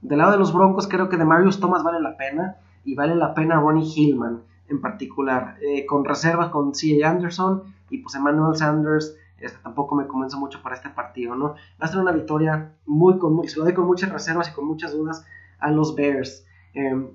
Del 0.00 0.18
lado 0.18 0.32
de 0.32 0.38
los 0.38 0.52
Broncos, 0.52 0.88
creo 0.88 1.08
que 1.08 1.16
de 1.16 1.24
Marius 1.24 1.60
Thomas 1.60 1.82
vale 1.82 2.00
la 2.00 2.16
pena, 2.16 2.56
y 2.84 2.94
vale 2.94 3.14
la 3.14 3.34
pena 3.34 3.60
Ronnie 3.60 3.84
Hillman 3.84 4.42
en 4.68 4.80
particular, 4.80 5.56
eh, 5.60 5.84
con 5.86 6.04
reservas 6.04 6.48
con 6.48 6.74
C.A. 6.74 7.10
Anderson 7.10 7.74
y 7.90 7.98
pues 7.98 8.14
Emmanuel 8.14 8.56
Sanders 8.56 9.16
este, 9.38 9.58
tampoco 9.62 9.94
me 9.94 10.06
convence 10.06 10.36
mucho 10.36 10.62
para 10.62 10.74
este 10.74 10.88
partido, 10.88 11.34
¿no? 11.34 11.54
Va 11.80 11.86
a 11.86 11.88
ser 11.88 12.00
una 12.00 12.12
victoria 12.12 12.72
muy 12.86 13.18
con, 13.18 13.46
se 13.48 13.58
lo 13.58 13.64
doy 13.64 13.74
con 13.74 13.86
muchas 13.86 14.10
reservas 14.10 14.48
y 14.48 14.52
con 14.52 14.66
muchas 14.66 14.92
dudas 14.92 15.24
a 15.58 15.70
los 15.70 15.94
Bears. 15.94 16.46
Em, 16.74 17.08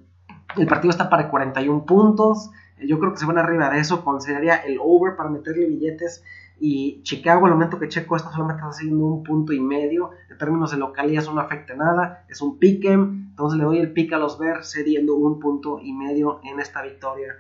el 0.58 0.68
partido 0.68 0.92
está 0.92 1.10
para 1.10 1.30
41 1.30 1.86
puntos. 1.86 2.52
Yo 2.80 3.00
creo 3.00 3.12
que 3.12 3.20
se 3.20 3.26
van 3.26 3.38
arriba 3.38 3.70
de 3.70 3.80
eso. 3.80 4.04
Consideraría 4.04 4.56
el 4.58 4.78
over 4.82 5.16
para 5.16 5.30
meterle 5.30 5.68
billetes. 5.68 6.24
Y 6.64 7.02
Chicago, 7.02 7.48
al 7.48 7.54
momento 7.54 7.80
que 7.80 7.90
checo 7.90 8.16
esto, 8.16 8.30
solamente 8.30 8.62
está 8.62 8.72
siguiendo 8.72 9.04
un 9.04 9.24
punto 9.24 9.52
y 9.52 9.60
medio. 9.60 10.12
En 10.30 10.38
términos 10.38 10.70
de 10.70 10.78
localidad, 10.78 11.24
eso 11.24 11.34
no 11.34 11.42
afecta 11.42 11.74
nada. 11.74 12.24
Es 12.30 12.40
un 12.40 12.60
pick'em. 12.60 13.30
Entonces 13.32 13.58
le 13.58 13.66
doy 13.66 13.80
el 13.80 13.92
pick 13.94 14.14
a 14.14 14.20
los 14.20 14.38
Bears, 14.38 14.72
cediendo 14.72 15.16
un 15.16 15.40
punto 15.40 15.80
y 15.82 15.92
medio 15.92 16.40
en 16.44 16.60
esta 16.60 16.84
victoria 16.84 17.34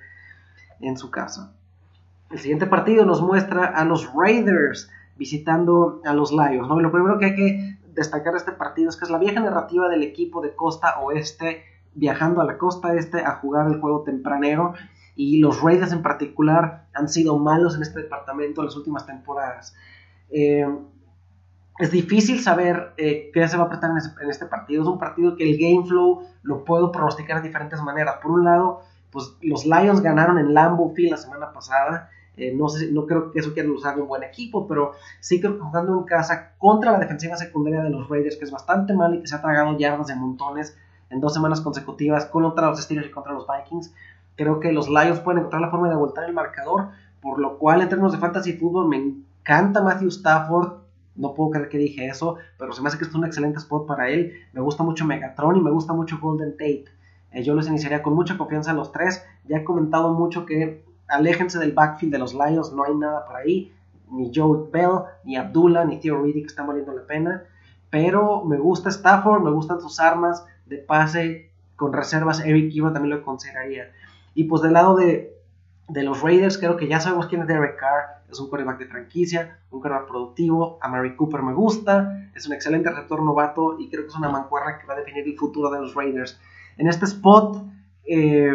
en 0.80 0.98
su 0.98 1.12
casa. 1.12 1.54
El 2.32 2.40
siguiente 2.40 2.66
partido 2.66 3.06
nos 3.06 3.22
muestra 3.22 3.66
a 3.66 3.86
los 3.86 4.12
Raiders 4.12 4.90
visitando 5.18 6.02
a 6.04 6.16
los 6.16 6.32
Lions. 6.32 6.68
¿no? 6.68 6.80
lo 6.80 6.92
primero 6.92 7.20
que 7.20 7.26
hay 7.26 7.36
que 7.36 7.78
destacar 7.94 8.34
de 8.34 8.40
este 8.40 8.54
partido 8.54 8.90
es 8.90 8.98
que 8.98 9.06
es 9.06 9.12
la 9.12 9.20
vieja 9.20 9.40
narrativa 9.40 9.88
del 9.88 10.02
equipo 10.02 10.42
de 10.42 10.56
costa 10.56 11.00
oeste 11.00 11.64
viajando 11.94 12.42
a 12.42 12.46
la 12.46 12.58
costa 12.58 12.96
este 12.96 13.20
a 13.24 13.36
jugar 13.36 13.68
el 13.68 13.80
juego 13.80 14.02
tempranero 14.02 14.74
y 15.15 15.39
los 15.39 15.62
Raiders 15.62 15.91
en 15.91 16.02
particular 16.02 16.88
han 16.93 17.10
sido 17.10 17.38
malos 17.38 17.76
en 17.76 17.82
este 17.82 18.02
departamento 18.02 18.62
en 18.62 18.65
las 18.65 18.76
últimas 18.76 19.06
temporadas. 19.06 19.76
Eh, 20.30 20.67
es 21.80 21.91
difícil 21.91 22.41
saber 22.41 22.93
eh, 22.97 23.32
qué 23.34 23.47
se 23.47 23.58
va 23.58 23.63
a 23.63 23.65
apretar 23.67 23.91
en, 23.91 24.30
este 24.30 24.45
partido. 24.45 24.84
Es 24.84 24.88
un 24.88 25.00
partido 25.00 25.36
que 25.36 25.50
el 25.50 25.58
game 25.58 25.88
flow 25.88 26.21
lo 26.43 26.63
puedo 26.63 26.91
pronosticar 26.91 27.41
de 27.41 27.47
diferentes 27.47 27.82
maneras. 27.82 28.15
Por 28.21 28.32
un 28.32 28.43
lado, 28.43 28.82
pues 29.12 29.36
los 29.41 29.65
Lions 29.65 30.02
ganaron 30.02 30.38
en 30.38 30.54
Lambeau 30.54 30.93
Field 30.93 31.12
la 31.12 31.17
semana 31.17 31.52
pasada 31.52 32.10
eh, 32.38 32.54
no, 32.56 32.69
sé, 32.69 32.91
no 32.91 33.06
creo 33.06 33.32
que 33.32 33.39
eso 33.39 33.54
quiera 33.54 33.69
usar 33.69 34.00
un 34.00 34.08
buen 34.08 34.24
equipo, 34.24 34.67
pero 34.67 34.93
sí 35.19 35.41
que 35.41 35.50
jugando 35.50 35.97
en 35.97 36.06
casa 36.06 36.54
contra 36.58 36.91
la 36.91 37.00
defensiva 37.00 37.36
secundaria 37.36 37.84
de 37.84 37.89
los 37.89 38.08
Raiders, 38.10 38.38
que 38.38 38.45
es 38.45 38.52
bastante 38.52 38.93
mal 38.93 39.15
y 39.15 39.21
que 39.21 39.28
se 39.28 39.36
ha 39.36 39.41
tragado 39.41 39.78
yardas 39.78 40.08
de 40.08 40.15
montones 40.15 40.78
en 41.10 41.19
dos 41.19 41.34
semanas 41.34 41.60
consecutivas 41.60 42.26
contra 42.26 42.69
los 42.69 42.82
Steelers 42.82 43.10
y 43.10 43.12
contra 43.12 43.34
los 43.34 43.45
Vikings. 43.45 43.93
Creo 44.42 44.60
que 44.60 44.72
los 44.72 44.90
Lions 44.90 45.20
pueden 45.20 45.38
encontrar 45.38 45.62
la 45.62 45.70
forma 45.70 45.88
de 45.88 45.96
voltar 45.96 46.24
el 46.24 46.34
marcador, 46.34 46.88
por 47.22 47.40
lo 47.40 47.60
cual 47.60 47.80
en 47.84 47.90
términos 47.90 48.12
de 48.12 48.18
fantasy 48.18 48.54
fútbol 48.54 48.88
me 48.88 48.98
encanta 48.98 49.84
Matthew 49.84 50.08
Stafford. 50.08 50.80
No 51.16 51.36
puedo 51.36 51.52
creer 51.52 51.70
que 51.70 51.78
dije 51.78 52.08
eso, 52.08 52.38
pero 52.58 52.74
se 52.74 52.82
me 52.82 52.88
hace 52.88 52.98
que 52.98 53.04
es 53.04 53.14
un 53.14 53.24
excelente 53.24 53.60
spot 53.60 53.86
para 53.86 54.10
él. 54.10 54.34
Me 54.54 54.60
gusta 54.60 54.82
mucho 54.82 55.06
Megatron 55.06 55.58
y 55.58 55.62
me 55.62 55.70
gusta 55.70 55.94
mucho 55.94 56.18
Golden 56.20 56.54
Tate. 56.54 56.86
Eh, 57.34 57.44
yo 57.44 57.54
les 57.54 57.68
iniciaría 57.68 58.02
con 58.02 58.16
mucha 58.16 58.36
confianza 58.36 58.72
a 58.72 58.74
los 58.74 58.92
tres. 58.92 59.24
Ya 59.46 59.58
he 59.58 59.64
comentado 59.64 60.12
mucho 60.12 60.48
que 60.48 60.84
aléjense 61.08 61.60
del 61.60 61.74
backfield 61.74 62.12
de 62.12 62.18
los 62.18 62.34
Lions, 62.34 62.74
no 62.74 62.84
hay 62.84 62.96
nada 62.96 63.28
por 63.28 63.36
ahí. 63.36 63.72
Ni 64.10 64.32
Joe 64.34 64.72
Bell, 64.74 65.04
ni 65.24 65.36
Abdullah, 65.36 65.86
ni 65.86 66.00
Theo 66.00 66.20
Riddick 66.20 66.48
están 66.48 66.66
valiendo 66.66 66.94
la 66.94 67.06
pena. 67.06 67.44
Pero 67.92 68.44
me 68.44 68.58
gusta 68.58 68.90
Stafford, 68.90 69.44
me 69.44 69.52
gustan 69.52 69.80
sus 69.82 70.00
armas 70.00 70.44
de 70.66 70.78
pase 70.78 71.52
con 71.76 71.94
reservas. 71.94 72.40
Eric 72.40 72.76
Eva 72.76 72.92
también 72.92 73.16
lo 73.16 73.24
consideraría. 73.24 73.92
Y 74.34 74.46
pues 74.46 74.62
del 74.62 74.74
lado 74.74 74.96
de, 74.96 75.38
los 75.89 76.22
Raiders, 76.22 76.58
creo 76.58 76.78
que 76.78 76.88
ya 76.88 77.00
sabemos 77.00 77.28
quién 77.28 77.41
es 77.41 77.48
Derek 77.48 77.78
Carr. 77.78 78.22
Es 78.32 78.39
un 78.39 78.50
quarterback 78.50 78.80
de 78.80 78.86
franquicia, 78.86 79.60
un 79.72 79.82
quarterback 79.82 80.08
productivo. 80.08 80.80
A 80.82 80.88
Mary 80.88 81.15
Cooper 81.15 81.41
me 81.41 81.54
gusta. 81.54 82.30
Es 82.34 82.48
un 82.48 82.54
excelente 82.54 82.89
retorno 82.89 83.26
novato 83.26 83.78
y 83.78 83.89
creo 83.89 84.04
que 84.04 84.10
es 84.10 84.15
una 84.15 84.30
mancuerna 84.30 84.78
que 84.78 84.88
va 84.88 84.94
a 84.94 84.98
definir 84.98 85.28
el 85.28 85.38
futuro 85.38 85.70
de 85.70 85.80
los 85.80 85.94
Raiders. 85.94 86.39
En 86.78 86.88
este 86.88 87.06
spot, 87.06 87.63
eh, 88.06 88.54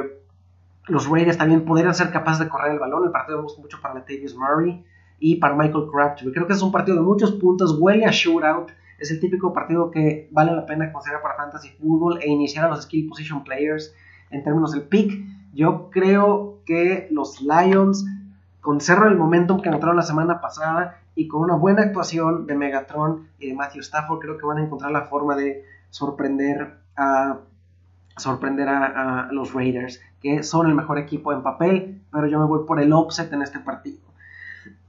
los 0.88 1.08
Raiders 1.08 1.36
también 1.36 1.64
podrían 1.64 1.94
ser 1.94 2.10
capaces 2.10 2.44
de 2.44 2.48
correr 2.48 2.72
el 2.72 2.78
balón. 2.78 3.04
El 3.04 3.10
partido 3.10 3.38
me 3.38 3.44
gusta 3.44 3.60
mucho 3.60 3.78
para 3.82 3.94
Latavius 3.94 4.34
Murray 4.34 4.84
y 5.18 5.36
para 5.36 5.54
Michael 5.54 5.88
Crabtree. 5.92 6.32
Creo 6.32 6.46
que 6.46 6.52
es 6.52 6.62
un 6.62 6.72
partido 6.72 6.96
de 6.96 7.02
muchos 7.02 7.32
puntos, 7.32 7.76
huele 7.78 8.04
a 8.06 8.10
shootout. 8.10 8.70
Es 8.98 9.10
el 9.10 9.20
típico 9.20 9.52
partido 9.52 9.90
que 9.90 10.28
vale 10.30 10.52
la 10.52 10.64
pena 10.64 10.90
considerar 10.90 11.22
para 11.22 11.36
fantasy 11.36 11.70
fútbol 11.78 12.18
e 12.22 12.30
iniciar 12.30 12.64
a 12.64 12.68
los 12.68 12.84
skill 12.84 13.08
position 13.08 13.44
players 13.44 13.94
en 14.30 14.42
términos 14.42 14.72
del 14.72 14.82
pick. 14.82 15.12
Yo 15.56 15.88
creo 15.88 16.60
que 16.66 17.08
los 17.10 17.40
Lions 17.40 18.04
conservan 18.60 19.12
el 19.12 19.16
momentum 19.16 19.62
que 19.62 19.70
encontraron 19.70 19.96
la 19.96 20.02
semana 20.02 20.38
pasada 20.42 21.00
y 21.14 21.28
con 21.28 21.40
una 21.40 21.54
buena 21.54 21.80
actuación 21.80 22.46
de 22.46 22.54
Megatron 22.54 23.28
y 23.38 23.48
de 23.48 23.54
Matthew 23.54 23.80
Stafford 23.80 24.18
creo 24.18 24.36
que 24.36 24.44
van 24.44 24.58
a 24.58 24.64
encontrar 24.64 24.92
la 24.92 25.06
forma 25.06 25.34
de 25.34 25.64
sorprender 25.88 26.76
a 26.94 27.38
sorprender 28.18 28.68
a, 28.68 29.28
los 29.32 29.54
Raiders, 29.54 30.00
que 30.20 30.42
son 30.42 30.66
el 30.66 30.74
mejor 30.74 30.98
equipo 30.98 31.32
en 31.32 31.42
papel, 31.42 32.02
pero 32.12 32.26
yo 32.26 32.38
me 32.38 32.46
voy 32.46 32.66
por 32.66 32.80
el 32.80 32.92
offset 32.92 33.32
en 33.32 33.40
este 33.40 33.58
partido. 33.60 34.00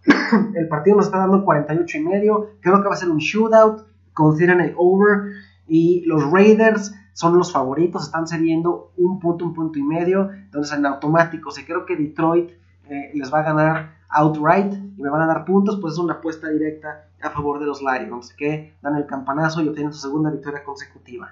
el 0.56 0.67
partido 0.67 0.97
nos 0.97 1.06
está 1.06 1.19
dando 1.19 1.45
48 1.45 1.97
y 1.97 2.01
medio, 2.01 2.49
creo 2.60 2.82
que 2.82 2.89
va 2.89 2.93
a 2.93 2.97
ser 2.97 3.10
un 3.10 3.19
shootout, 3.19 3.86
consideran 4.13 4.60
el 4.60 4.73
over 4.75 5.32
y 5.65 6.03
los 6.06 6.30
Raiders 6.30 6.93
son 7.17 7.36
los 7.36 7.51
favoritos, 7.51 8.03
están 8.03 8.27
cediendo 8.27 8.91
un 8.95 9.19
punto, 9.19 9.43
un 9.43 9.56
punto 9.56 9.80
y 9.80 9.82
medio, 9.82 10.30
entonces 10.30 10.77
en 10.77 10.86
automático, 10.86 11.49
si 11.49 11.65
creo 11.65 11.84
que 11.84 11.95
Detroit 11.95 12.51
eh, 12.88 13.10
les 13.15 13.34
va 13.34 13.39
a 13.39 13.41
ganar 13.41 13.95
outright 14.10 14.71
y 14.95 15.01
me 15.01 15.10
van 15.10 15.23
a 15.23 15.25
dar 15.25 15.43
puntos, 15.43 15.80
pues 15.82 15.93
es 15.93 15.99
una 15.99 16.13
apuesta 16.13 16.47
directa 16.47 17.08
a 17.19 17.32
favor 17.32 17.60
de 17.60 17.65
los 17.65 17.82
Lions, 17.82 18.36
que 18.36 18.75
dan 18.84 18.97
el 18.97 19.08
campanazo 19.08 19.63
y 19.63 19.67
obtienen 19.67 19.93
su 19.93 19.99
segunda 19.99 20.30
victoria 20.30 20.63
consecutiva. 20.63 21.32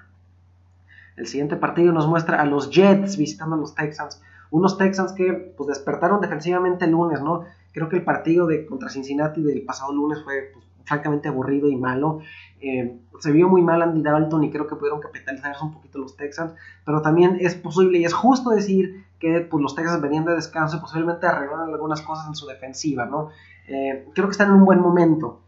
El 1.14 1.28
siguiente 1.28 1.54
partido 1.54 1.92
nos 1.92 2.08
muestra 2.08 2.42
a 2.42 2.46
los 2.46 2.68
Jets 2.68 3.16
visitando 3.16 3.54
a 3.54 3.58
los 3.58 3.76
Texans. 3.76 4.20
Unos 4.50 4.78
Texans 4.78 5.12
que 5.12 5.54
pues, 5.56 5.68
despertaron 5.68 6.20
defensivamente 6.20 6.86
el 6.86 6.90
lunes, 6.90 7.22
¿no? 7.22 7.44
Creo 7.70 7.88
que 7.88 7.98
el 7.98 8.02
partido 8.02 8.48
de 8.48 8.66
contra 8.66 8.88
Cincinnati 8.88 9.40
del 9.40 9.62
pasado 9.64 9.92
lunes 9.92 10.24
fue 10.24 10.50
pues, 10.52 10.64
francamente 10.86 11.28
aburrido 11.28 11.68
y 11.68 11.76
malo. 11.76 12.20
Eh, 12.60 12.98
se 13.20 13.32
vio 13.32 13.48
muy 13.48 13.62
mal 13.62 13.82
Andy 13.82 14.02
Dalton 14.02 14.44
y 14.44 14.50
creo 14.50 14.66
que 14.66 14.76
pudieron 14.76 15.00
capitalizarse 15.00 15.62
un 15.62 15.74
poquito 15.74 15.98
los 15.98 16.16
Texans, 16.16 16.54
pero 16.84 17.02
también 17.02 17.36
es 17.40 17.54
posible 17.54 17.98
y 17.98 18.04
es 18.04 18.14
justo 18.14 18.50
decir 18.50 19.04
que 19.18 19.40
pues, 19.40 19.62
los 19.62 19.74
Texans 19.74 20.00
venían 20.00 20.24
de 20.24 20.34
descanso 20.34 20.76
y 20.76 20.80
posiblemente 20.80 21.26
arreglaron 21.26 21.72
algunas 21.72 22.00
cosas 22.00 22.28
en 22.28 22.34
su 22.34 22.46
defensiva, 22.46 23.04
¿no? 23.04 23.30
Eh, 23.68 24.06
creo 24.14 24.26
que 24.26 24.32
están 24.32 24.48
en 24.48 24.54
un 24.54 24.64
buen 24.64 24.80
momento 24.80 25.42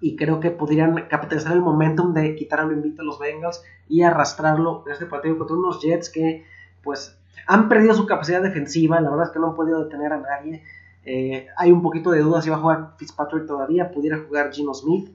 y 0.00 0.16
creo 0.16 0.40
que 0.40 0.50
podrían 0.50 0.94
capitalizar 1.08 1.52
el 1.52 1.60
momentum 1.60 2.14
de 2.14 2.34
quitar 2.36 2.60
al 2.60 2.72
invito 2.72 3.02
a 3.02 3.04
los 3.04 3.18
Bengals 3.18 3.62
y 3.88 4.02
arrastrarlo 4.02 4.84
en 4.86 4.92
este 4.92 5.06
partido 5.06 5.36
contra 5.36 5.56
unos 5.56 5.82
Jets 5.82 6.10
que 6.10 6.44
pues 6.82 7.18
han 7.46 7.68
perdido 7.68 7.94
su 7.94 8.06
capacidad 8.06 8.42
defensiva, 8.42 9.00
la 9.00 9.10
verdad 9.10 9.26
es 9.26 9.32
que 9.32 9.38
no 9.40 9.48
han 9.48 9.56
podido 9.56 9.84
detener 9.84 10.12
a 10.12 10.20
nadie. 10.20 10.62
Eh, 11.04 11.46
hay 11.56 11.72
un 11.72 11.82
poquito 11.82 12.10
de 12.10 12.20
dudas 12.20 12.44
si 12.44 12.50
va 12.50 12.56
a 12.56 12.60
jugar 12.60 12.94
Fitzpatrick 12.98 13.46
todavía, 13.46 13.90
pudiera 13.90 14.18
jugar 14.18 14.52
Gino 14.52 14.74
Smith 14.74 15.10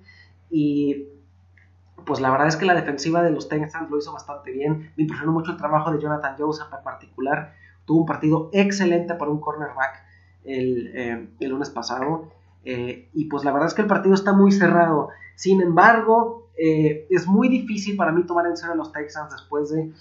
y 0.49 1.09
pues 2.05 2.19
la 2.19 2.31
verdad 2.31 2.47
es 2.47 2.55
que 2.55 2.65
la 2.65 2.73
defensiva 2.73 3.23
de 3.23 3.31
los 3.31 3.49
Texans 3.49 3.89
lo 3.89 3.97
hizo 3.97 4.13
bastante 4.13 4.51
bien. 4.51 4.91
Me 4.95 5.03
impresionó 5.03 5.31
mucho 5.31 5.51
el 5.51 5.57
trabajo 5.57 5.91
de 5.91 5.99
Jonathan 5.99 6.35
Joseph 6.37 6.67
en 6.75 6.83
particular. 6.83 7.53
Tuvo 7.85 8.01
un 8.01 8.05
partido 8.05 8.49
excelente 8.53 9.15
para 9.15 9.31
un 9.31 9.39
cornerback 9.39 10.03
el, 10.43 10.91
eh, 10.93 11.29
el 11.39 11.49
lunes 11.49 11.69
pasado. 11.69 12.29
Eh, 12.63 13.09
y 13.13 13.25
pues 13.25 13.43
la 13.43 13.51
verdad 13.51 13.67
es 13.67 13.73
que 13.73 13.81
el 13.81 13.87
partido 13.87 14.13
está 14.13 14.33
muy 14.33 14.51
cerrado. 14.51 15.09
Sin 15.35 15.61
embargo, 15.61 16.49
es 16.57 17.27
muy 17.27 17.49
difícil 17.49 17.97
para 17.97 18.11
mí 18.11 18.23
tomar 18.23 18.45
en 18.45 18.55
serio 18.55 18.73
a 18.73 18.77
los 18.77 18.91
Texans 18.91 19.31
después 19.31 19.71
de, 19.71 19.91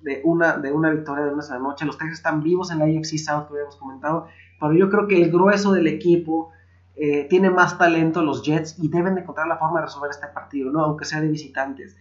de, 0.00 0.20
una, 0.24 0.56
de 0.56 0.72
una 0.72 0.90
victoria 0.90 1.24
de 1.24 1.30
lunes 1.32 1.50
a 1.50 1.54
la 1.54 1.60
noche. 1.60 1.84
Los 1.84 1.98
Texans 1.98 2.18
están 2.18 2.42
vivos 2.42 2.70
en 2.70 2.78
la 2.78 2.84
AFC 2.86 3.18
South, 3.18 3.48
que 3.48 3.54
habíamos 3.54 3.76
comentado, 3.76 4.28
pero 4.60 4.72
yo 4.72 4.90
creo 4.90 5.06
que 5.06 5.22
el 5.22 5.30
grueso 5.30 5.72
del 5.72 5.86
equipo 5.86 6.50
tiene 7.28 7.50
más 7.50 7.76
talento 7.76 8.22
los 8.22 8.42
Jets 8.42 8.78
y 8.78 8.88
deben 8.88 9.16
de 9.16 9.20
encontrar 9.20 9.46
la 9.46 9.58
forma 9.58 9.80
de 9.80 9.86
resolver 9.86 10.10
este 10.10 10.28
partido, 10.28 10.72
¿no? 10.72 10.82
aunque 10.82 11.04
sea 11.04 11.20
de 11.20 11.28
visitantes. 11.28 11.96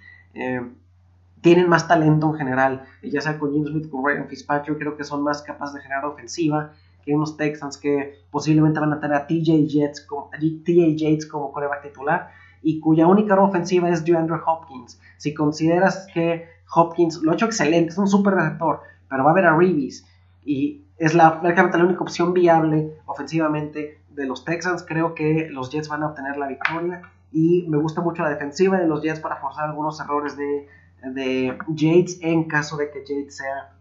tienen 1.41 1.67
más 1.67 1.87
talento 1.87 2.27
en 2.27 2.35
general, 2.35 2.85
ya 3.03 3.19
sea 3.19 3.37
con 3.37 3.51
James 3.51 3.69
Smith, 3.69 3.89
con 3.89 4.05
Ryan 4.05 4.27
Fitzpatrick, 4.29 4.77
creo 4.77 4.95
que 4.95 5.03
son 5.03 5.21
más 5.21 5.41
capaces 5.41 5.75
de 5.75 5.81
generar 5.81 6.05
ofensiva 6.05 6.71
que 7.05 7.13
unos 7.13 7.37
Texans 7.37 7.77
que 7.77 8.19
posiblemente 8.31 8.79
van 8.79 8.93
a 8.93 8.99
tener 8.99 9.15
a 9.15 9.27
TJ 9.27 9.67
Jets 9.67 10.01
como, 10.01 10.29
TJ 10.31 11.27
como 11.29 11.51
coreback 11.51 11.83
titular 11.83 12.29
y 12.63 12.79
cuya 12.79 13.05
única 13.05 13.39
ofensiva 13.39 13.89
es 13.89 14.03
DeAndre 14.03 14.37
Hopkins. 14.43 14.99
Si 15.17 15.33
consideras 15.35 16.07
que 16.13 16.47
Hopkins 16.73 17.21
lo 17.21 17.31
ha 17.31 17.35
hecho 17.35 17.45
excelente, 17.45 17.91
es 17.91 17.97
un 17.97 18.07
super 18.07 18.33
receptor, 18.33 18.79
pero 19.07 19.23
va 19.23 19.29
a 19.29 19.33
haber 19.33 19.45
a 19.45 19.55
Reeves 19.55 20.03
y 20.45 20.85
es 20.97 21.13
la, 21.13 21.41
la 21.43 21.83
única 21.83 22.01
opción 22.01 22.33
viable 22.33 22.93
ofensivamente 23.05 23.99
de 24.09 24.25
los 24.25 24.45
Texans. 24.45 24.85
Creo 24.87 25.13
que 25.13 25.49
los 25.49 25.71
Jets 25.71 25.89
van 25.89 26.03
a 26.03 26.07
obtener 26.07 26.37
la 26.37 26.47
victoria 26.47 27.01
y 27.31 27.65
me 27.67 27.77
gusta 27.77 28.01
mucho 28.01 28.23
la 28.23 28.29
defensiva 28.29 28.77
de 28.77 28.87
los 28.87 29.01
Jets 29.01 29.19
para 29.19 29.37
forzar 29.37 29.65
algunos 29.65 29.99
errores 29.99 30.37
de 30.37 30.67
de 31.13 31.57
Yates 31.67 32.19
en 32.21 32.45
caso 32.45 32.77
de 32.77 32.89
que 32.89 33.01
Yates 33.01 33.37
sea 33.37 33.73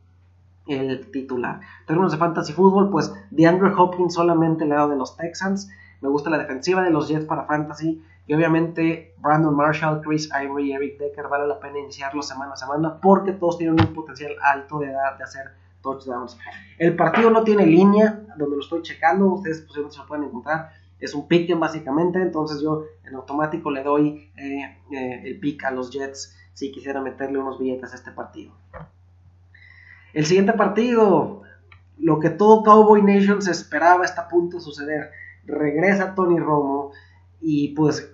el 0.66 1.10
titular. 1.10 1.60
En 1.80 1.86
términos 1.86 2.12
de 2.12 2.18
fantasy 2.18 2.52
fútbol, 2.52 2.90
pues 2.90 3.12
de 3.30 3.46
Andrew 3.46 3.72
Hopkins 3.78 4.14
solamente 4.14 4.64
el 4.64 4.70
lado 4.70 4.88
de 4.88 4.96
los 4.96 5.16
Texans. 5.16 5.70
Me 6.00 6.08
gusta 6.08 6.30
la 6.30 6.38
defensiva 6.38 6.82
de 6.82 6.90
los 6.90 7.08
Jets 7.08 7.26
para 7.26 7.44
fantasy. 7.44 8.02
Y 8.26 8.32
obviamente 8.32 9.14
Brandon 9.18 9.54
Marshall, 9.54 10.00
Chris 10.00 10.30
Ivory 10.32 10.72
Eric 10.72 10.98
Decker 10.98 11.28
vale 11.28 11.46
la 11.46 11.60
pena 11.60 11.78
iniciarlos 11.78 12.26
semana 12.26 12.54
a 12.54 12.56
semana 12.56 12.98
porque 13.00 13.32
todos 13.32 13.58
tienen 13.58 13.78
un 13.78 13.92
potencial 13.92 14.32
alto 14.42 14.78
de, 14.78 14.86
de 14.86 15.22
hacer 15.22 15.52
touchdowns. 15.84 16.36
El 16.78 16.96
partido 16.96 17.30
no 17.30 17.44
tiene 17.44 17.64
línea, 17.64 18.24
donde 18.36 18.56
lo 18.56 18.62
estoy 18.62 18.82
checando, 18.82 19.26
ustedes 19.26 19.60
posiblemente 19.60 19.94
se 19.94 20.02
lo 20.02 20.08
pueden 20.08 20.24
encontrar. 20.24 20.70
Es 20.98 21.14
un 21.14 21.28
pick 21.28 21.56
básicamente, 21.56 22.20
entonces 22.20 22.60
yo 22.60 22.84
en 23.04 23.14
automático 23.14 23.70
le 23.70 23.84
doy 23.84 24.32
eh, 24.36 24.78
eh, 24.90 25.22
el 25.24 25.38
pick 25.38 25.62
a 25.64 25.70
los 25.70 25.90
Jets 25.90 26.36
si 26.54 26.72
quisiera 26.72 27.00
meterle 27.00 27.38
unos 27.38 27.58
billetes 27.58 27.92
a 27.92 27.96
este 27.96 28.10
partido. 28.12 28.52
El 30.12 30.24
siguiente 30.24 30.52
partido, 30.54 31.42
lo 31.98 32.20
que 32.20 32.30
todo 32.30 32.62
Cowboy 32.62 33.02
Nation 33.02 33.42
se 33.42 33.50
esperaba 33.50 34.04
está 34.04 34.22
a 34.22 34.28
punto 34.28 34.56
de 34.56 34.62
suceder. 34.62 35.10
Regresa 35.44 36.14
Tony 36.14 36.38
Romo 36.38 36.92
y 37.40 37.74
pues 37.74 38.13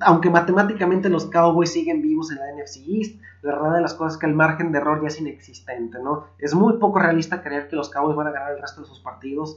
aunque 0.00 0.30
matemáticamente 0.30 1.08
los 1.08 1.26
Cowboys 1.26 1.72
siguen 1.72 2.02
vivos 2.02 2.30
en 2.30 2.38
la 2.38 2.52
NFC 2.54 2.78
East, 2.86 3.20
la 3.42 3.52
verdad 3.52 3.74
de 3.76 3.80
las 3.82 3.94
cosas 3.94 4.14
es 4.14 4.18
que 4.20 4.26
el 4.26 4.34
margen 4.34 4.72
de 4.72 4.78
error 4.78 5.00
ya 5.02 5.08
es 5.08 5.20
inexistente, 5.20 5.98
¿no? 6.02 6.26
Es 6.38 6.54
muy 6.54 6.78
poco 6.78 6.98
realista 6.98 7.42
creer 7.42 7.68
que 7.68 7.76
los 7.76 7.90
Cowboys 7.90 8.16
van 8.16 8.28
a 8.28 8.32
ganar 8.32 8.52
el 8.52 8.60
resto 8.60 8.82
de 8.82 8.86
sus 8.86 9.00
partidos, 9.00 9.56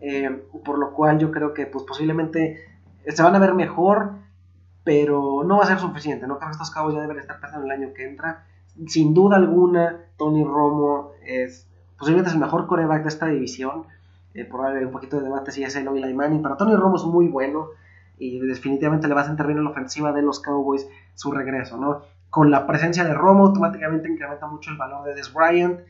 eh, 0.00 0.44
por 0.64 0.78
lo 0.78 0.92
cual 0.92 1.18
yo 1.18 1.30
creo 1.30 1.54
que 1.54 1.66
pues 1.66 1.84
posiblemente 1.84 2.64
se 3.06 3.22
van 3.22 3.34
a 3.34 3.38
ver 3.38 3.54
mejor, 3.54 4.12
pero 4.84 5.42
no 5.44 5.58
va 5.58 5.64
a 5.64 5.66
ser 5.66 5.78
suficiente, 5.78 6.26
¿no? 6.26 6.38
Creo 6.38 6.50
que 6.50 6.52
estos 6.52 6.70
Cowboys 6.70 6.96
ya 6.96 7.02
deben 7.02 7.18
estar 7.18 7.40
pasando 7.40 7.66
el 7.66 7.72
año 7.72 7.92
que 7.94 8.06
entra 8.06 8.44
sin 8.86 9.14
duda 9.14 9.36
alguna, 9.36 10.00
Tony 10.16 10.44
Romo 10.44 11.12
es 11.24 11.68
posiblemente 11.98 12.30
es 12.30 12.34
el 12.34 12.40
mejor 12.40 12.66
coreback 12.66 13.02
de 13.02 13.08
esta 13.08 13.26
división. 13.26 13.84
Eh, 14.34 14.46
por 14.46 14.64
haber 14.64 14.86
un 14.86 14.92
poquito 14.92 15.18
de 15.18 15.24
debate 15.24 15.52
si 15.52 15.62
es 15.62 15.76
él 15.76 15.86
o 15.88 15.94
Eli 15.94 16.14
Manning, 16.14 16.40
pero 16.42 16.56
Tony 16.56 16.74
Romo 16.74 16.96
es 16.96 17.04
muy 17.04 17.28
bueno 17.28 17.68
y 18.22 18.38
definitivamente 18.38 19.08
le 19.08 19.14
va 19.14 19.22
a 19.22 19.24
sentar 19.24 19.46
bien 19.46 19.58
en 19.58 19.64
la 19.64 19.70
ofensiva 19.70 20.12
de 20.12 20.22
los 20.22 20.38
Cowboys 20.38 20.86
su 21.14 21.32
regreso, 21.32 21.76
¿no? 21.76 22.02
Con 22.30 22.52
la 22.52 22.66
presencia 22.68 23.02
de 23.04 23.12
Romo 23.14 23.46
automáticamente 23.46 24.08
incrementa 24.08 24.46
mucho 24.46 24.70
el 24.70 24.76
valor 24.76 25.04
de 25.04 25.14
Des 25.14 25.32
Bryant, 25.34 25.80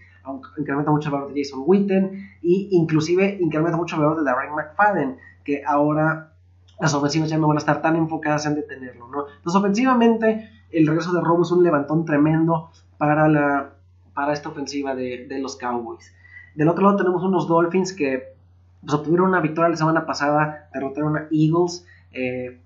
incrementa 0.57 0.91
mucho 0.91 1.11
el 1.11 1.13
valor 1.13 1.33
de 1.33 1.43
Jason 1.43 1.63
Witten 1.67 2.31
y 2.41 2.69
inclusive 2.73 3.37
incrementa 3.39 3.77
mucho 3.77 3.97
el 3.97 4.03
valor 4.03 4.19
de 4.19 4.25
Darren 4.25 4.55
McFadden, 4.55 5.19
que 5.45 5.63
ahora 5.67 6.33
las 6.81 6.95
ofensivas 6.95 7.29
ya 7.29 7.37
no 7.37 7.49
van 7.49 7.59
a 7.59 7.61
estar 7.61 7.83
tan 7.83 7.97
enfocadas 7.97 8.47
en 8.47 8.55
detenerlo, 8.55 9.09
¿no? 9.09 9.27
Entonces 9.37 9.61
ofensivamente 9.61 10.49
el 10.71 10.87
regreso 10.87 11.13
de 11.13 11.21
Romo 11.21 11.43
es 11.43 11.51
un 11.51 11.63
levantón 11.63 12.07
tremendo 12.07 12.71
para, 12.97 13.29
la, 13.29 13.75
para 14.15 14.33
esta 14.33 14.49
ofensiva 14.49 14.95
de, 14.95 15.27
los 15.39 15.57
Cowboys. 15.57 16.15
Del 16.55 16.69
otro 16.69 16.83
lado 16.85 16.97
tenemos 16.97 17.23
unos 17.23 17.47
Dolphins 17.47 17.93
que 17.93 18.33
pues, 18.81 18.95
obtuvieron 18.95 19.29
una 19.29 19.41
victoria 19.41 19.69
la 19.69 19.77
semana 19.77 20.07
pasada, 20.07 20.71
derrotaron 20.73 21.17
a 21.19 21.29
Eagles. 21.31 21.87
Eh, 22.13 22.61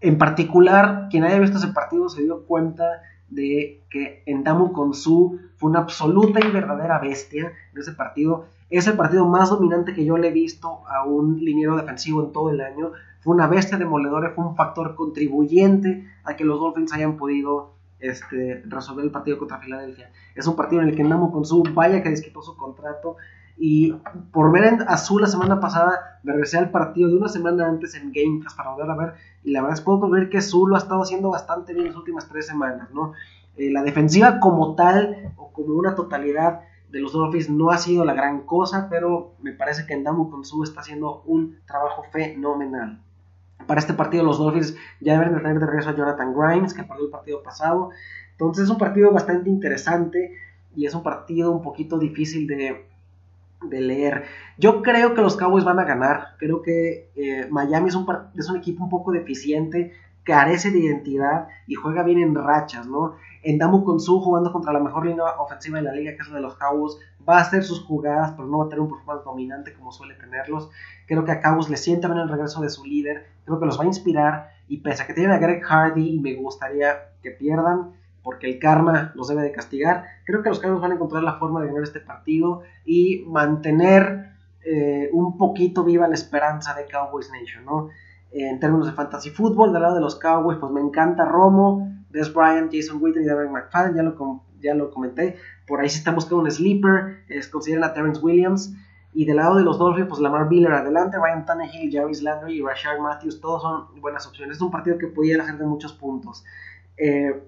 en 0.00 0.18
particular, 0.18 1.08
quien 1.10 1.24
haya 1.24 1.38
visto 1.38 1.58
ese 1.58 1.68
partido 1.68 2.08
se 2.08 2.22
dio 2.22 2.46
cuenta 2.46 3.02
de 3.28 3.82
que 3.90 4.22
Endamu 4.26 4.72
Konsu 4.72 5.38
fue 5.56 5.70
una 5.70 5.80
absoluta 5.80 6.40
y 6.44 6.50
verdadera 6.50 6.98
bestia 6.98 7.52
en 7.72 7.80
ese 7.80 7.92
partido. 7.92 8.46
Es 8.70 8.86
el 8.86 8.96
partido 8.96 9.26
más 9.26 9.50
dominante 9.50 9.94
que 9.94 10.04
yo 10.04 10.16
le 10.16 10.28
he 10.28 10.32
visto 10.32 10.82
a 10.88 11.04
un 11.04 11.44
liniero 11.44 11.76
defensivo 11.76 12.24
en 12.24 12.32
todo 12.32 12.50
el 12.50 12.60
año. 12.60 12.92
Fue 13.20 13.34
una 13.34 13.46
bestia 13.46 13.78
demoledora, 13.78 14.32
fue 14.34 14.44
un 14.44 14.56
factor 14.56 14.94
contribuyente 14.94 16.08
a 16.24 16.34
que 16.34 16.44
los 16.44 16.58
Dolphins 16.58 16.92
hayan 16.92 17.16
podido 17.16 17.74
este, 18.00 18.62
resolver 18.66 19.04
el 19.04 19.10
partido 19.10 19.38
contra 19.38 19.58
Filadelfia. 19.58 20.10
Es 20.34 20.46
un 20.46 20.56
partido 20.56 20.82
en 20.82 20.88
el 20.88 20.96
que 20.96 21.04
Namo 21.04 21.30
Konsu 21.30 21.62
vaya 21.74 22.02
que 22.02 22.10
desquitó 22.10 22.40
su 22.42 22.56
contrato 22.56 23.16
y 23.62 23.92
por 24.32 24.50
ver 24.50 24.64
en 24.64 24.82
azul 24.88 25.20
la 25.20 25.28
semana 25.28 25.60
pasada 25.60 26.18
regresé 26.24 26.56
al 26.56 26.70
partido 26.70 27.10
de 27.10 27.16
una 27.16 27.28
semana 27.28 27.68
antes 27.68 27.94
en 27.94 28.10
Game 28.10 28.40
Pass 28.42 28.54
para 28.54 28.70
volver 28.70 28.90
a 28.90 28.96
ver 28.96 29.14
y 29.44 29.50
la 29.52 29.60
verdad 29.60 29.74
es 29.74 29.80
que 29.80 29.84
puedo 29.84 30.08
ver 30.08 30.30
que 30.30 30.38
Azul 30.38 30.70
lo 30.70 30.76
ha 30.76 30.78
estado 30.78 31.02
haciendo 31.02 31.30
bastante 31.30 31.74
bien 31.74 31.88
las 31.88 31.96
últimas 31.96 32.26
tres 32.26 32.46
semanas, 32.46 32.88
¿no? 32.92 33.12
Eh, 33.56 33.70
la 33.70 33.82
defensiva 33.82 34.40
como 34.40 34.74
tal 34.74 35.34
o 35.36 35.52
como 35.52 35.74
una 35.74 35.94
totalidad 35.94 36.60
de 36.90 37.00
los 37.00 37.12
Dolphins 37.12 37.50
no 37.50 37.70
ha 37.70 37.76
sido 37.76 38.04
la 38.06 38.14
gran 38.14 38.46
cosa, 38.46 38.88
pero 38.88 39.34
me 39.42 39.52
parece 39.52 39.86
que 39.86 39.94
Ndamu 39.94 40.30
Konsu 40.30 40.64
está 40.64 40.80
haciendo 40.80 41.22
un 41.26 41.58
trabajo 41.66 42.02
fenomenal. 42.10 43.02
Para 43.66 43.80
este 43.80 43.92
partido 43.92 44.24
los 44.24 44.38
Dolphins 44.38 44.74
ya 45.00 45.18
deben 45.18 45.34
de 45.34 45.40
tener 45.40 45.60
de 45.60 45.66
regreso 45.66 45.90
a 45.90 45.96
Jonathan 45.96 46.34
Grimes, 46.34 46.72
que 46.72 46.82
perdió 46.82 47.04
el 47.04 47.10
partido 47.10 47.42
pasado. 47.42 47.90
Entonces 48.32 48.64
es 48.64 48.70
un 48.70 48.78
partido 48.78 49.12
bastante 49.12 49.50
interesante 49.50 50.34
y 50.74 50.86
es 50.86 50.94
un 50.94 51.02
partido 51.02 51.50
un 51.52 51.62
poquito 51.62 51.98
difícil 51.98 52.46
de, 52.46 52.89
leer. 53.68 54.24
Yo 54.58 54.82
creo 54.82 55.14
que 55.14 55.22
los 55.22 55.36
Cowboys 55.36 55.64
van 55.64 55.78
a 55.78 55.84
ganar. 55.84 56.36
Creo 56.38 56.62
que 56.62 57.10
eh, 57.14 57.46
Miami 57.50 57.88
es 57.88 57.94
un, 57.94 58.06
es 58.36 58.48
un 58.48 58.56
equipo 58.56 58.84
un 58.84 58.90
poco 58.90 59.12
deficiente, 59.12 59.92
carece 60.22 60.70
de 60.70 60.78
identidad 60.78 61.48
y 61.66 61.74
juega 61.74 62.02
bien 62.02 62.18
en 62.18 62.34
rachas, 62.34 62.86
¿no? 62.86 63.16
En 63.42 63.58
Damu 63.58 63.84
Konsu 63.84 64.20
jugando 64.20 64.52
contra 64.52 64.72
la 64.72 64.80
mejor 64.80 65.06
línea 65.06 65.24
ofensiva 65.38 65.78
de 65.78 65.84
la 65.84 65.92
liga, 65.92 66.12
que 66.12 66.22
es 66.22 66.28
la 66.28 66.36
de 66.36 66.42
los 66.42 66.56
Cowboys, 66.56 66.98
va 67.26 67.38
a 67.38 67.42
hacer 67.42 67.64
sus 67.64 67.82
jugadas, 67.84 68.32
pero 68.32 68.46
no 68.46 68.58
va 68.58 68.66
a 68.66 68.68
tener 68.68 68.80
un 68.80 68.90
performance 68.90 69.24
dominante 69.24 69.72
como 69.72 69.92
suele 69.92 70.14
tenerlos. 70.14 70.70
Creo 71.06 71.24
que 71.24 71.32
a 71.32 71.40
Cowboys 71.40 71.70
le 71.70 71.76
sienta 71.76 72.08
bien 72.08 72.20
el 72.20 72.28
regreso 72.28 72.60
de 72.60 72.68
su 72.68 72.84
líder, 72.84 73.26
creo 73.44 73.58
que 73.58 73.66
los 73.66 73.78
va 73.78 73.84
a 73.84 73.86
inspirar 73.86 74.50
y 74.68 74.78
pese 74.78 75.02
a 75.02 75.06
que 75.06 75.14
tienen 75.14 75.32
a 75.32 75.38
Greg 75.38 75.62
Hardy 75.62 76.16
y 76.16 76.20
me 76.20 76.34
gustaría 76.34 77.12
que 77.22 77.30
pierdan, 77.30 77.92
porque 78.22 78.48
el 78.48 78.58
karma 78.58 79.12
los 79.14 79.28
debe 79.28 79.42
de 79.42 79.52
castigar, 79.52 80.04
creo 80.24 80.42
que 80.42 80.48
los 80.48 80.60
Cowboys 80.60 80.80
van 80.80 80.92
a 80.92 80.94
encontrar 80.94 81.22
la 81.22 81.38
forma 81.38 81.60
de 81.60 81.68
ganar 81.68 81.82
este 81.82 82.00
partido 82.00 82.62
y 82.84 83.24
mantener 83.26 84.32
eh, 84.64 85.08
un 85.12 85.36
poquito 85.38 85.84
viva 85.84 86.06
la 86.06 86.14
esperanza 86.14 86.74
de 86.74 86.86
Cowboys 86.86 87.30
Nation, 87.30 87.64
¿no? 87.64 87.88
en 88.32 88.60
términos 88.60 88.86
de 88.86 88.92
fantasy 88.92 89.30
fútbol, 89.30 89.72
del 89.72 89.82
lado 89.82 89.94
de 89.94 90.00
los 90.00 90.16
Cowboys, 90.16 90.58
pues 90.58 90.72
me 90.72 90.80
encanta 90.80 91.24
Romo, 91.24 91.92
Des 92.10 92.32
Bryant, 92.32 92.72
Jason 92.72 93.02
Witten 93.02 93.22
y 93.22 93.26
Darren 93.26 93.52
McFadden, 93.52 93.94
ya 93.94 94.02
lo, 94.02 94.44
ya 94.60 94.74
lo 94.74 94.90
comenté. 94.90 95.36
Por 95.66 95.80
ahí 95.80 95.88
sí 95.88 95.98
estamos 95.98 96.26
con 96.26 96.40
un 96.40 96.50
sleeper, 96.50 97.24
es, 97.28 97.48
consideran 97.48 97.84
a 97.84 97.92
Terrence 97.92 98.20
Williams. 98.20 98.74
Y 99.12 99.24
del 99.24 99.36
lado 99.36 99.56
de 99.56 99.64
los 99.64 99.78
Dolphins, 99.78 100.06
pues 100.08 100.20
Lamar 100.20 100.48
Miller 100.48 100.72
adelante, 100.72 101.16
Ryan 101.18 101.44
Tannehill, 101.44 101.92
Jarvis 101.92 102.22
Landry 102.22 102.58
y 102.58 102.62
Rashard 102.62 103.00
Matthews, 103.00 103.40
todos 103.40 103.62
son 103.62 104.00
buenas 104.00 104.24
opciones. 104.28 104.56
Es 104.56 104.62
un 104.62 104.70
partido 104.70 104.98
que 104.98 105.08
pudiera 105.08 105.42
hacer 105.42 105.58
de 105.58 105.66
muchos 105.66 105.92
puntos. 105.92 106.44
Eh, 106.96 107.42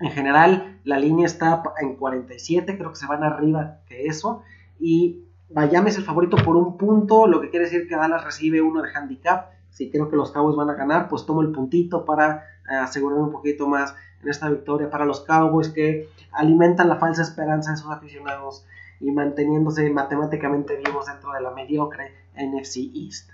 en 0.00 0.10
general, 0.10 0.78
la 0.84 0.98
línea 0.98 1.26
está 1.26 1.62
en 1.80 1.96
47, 1.96 2.76
creo 2.76 2.90
que 2.90 2.96
se 2.96 3.06
van 3.06 3.24
arriba 3.24 3.78
que 3.88 4.06
eso. 4.06 4.42
Y 4.78 5.24
Miami 5.52 5.88
es 5.88 5.96
el 5.96 6.04
favorito 6.04 6.36
por 6.36 6.56
un 6.56 6.76
punto, 6.76 7.26
lo 7.26 7.40
que 7.40 7.50
quiere 7.50 7.64
decir 7.64 7.88
que 7.88 7.96
Dallas 7.96 8.24
recibe 8.24 8.60
uno 8.60 8.82
de 8.82 8.90
handicap 8.94 9.56
si 9.76 9.90
creo 9.90 10.08
que 10.08 10.16
los 10.16 10.32
Cowboys 10.32 10.56
van 10.56 10.70
a 10.70 10.74
ganar, 10.74 11.06
pues 11.06 11.26
tomo 11.26 11.42
el 11.42 11.52
puntito 11.52 12.06
para 12.06 12.46
eh, 12.70 12.74
asegurarme 12.76 13.24
un 13.24 13.32
poquito 13.32 13.68
más 13.68 13.94
en 14.22 14.30
esta 14.30 14.48
victoria 14.48 14.88
para 14.88 15.04
los 15.04 15.20
Cowboys 15.20 15.68
que 15.68 16.08
alimentan 16.32 16.88
la 16.88 16.96
falsa 16.96 17.20
esperanza 17.20 17.72
de 17.72 17.76
sus 17.76 17.90
aficionados 17.90 18.64
y 19.00 19.10
manteniéndose 19.10 19.90
matemáticamente 19.90 20.76
vivos 20.76 21.04
dentro 21.04 21.30
de 21.32 21.42
la 21.42 21.50
mediocre 21.50 22.10
NFC 22.34 22.90
East. 22.94 23.28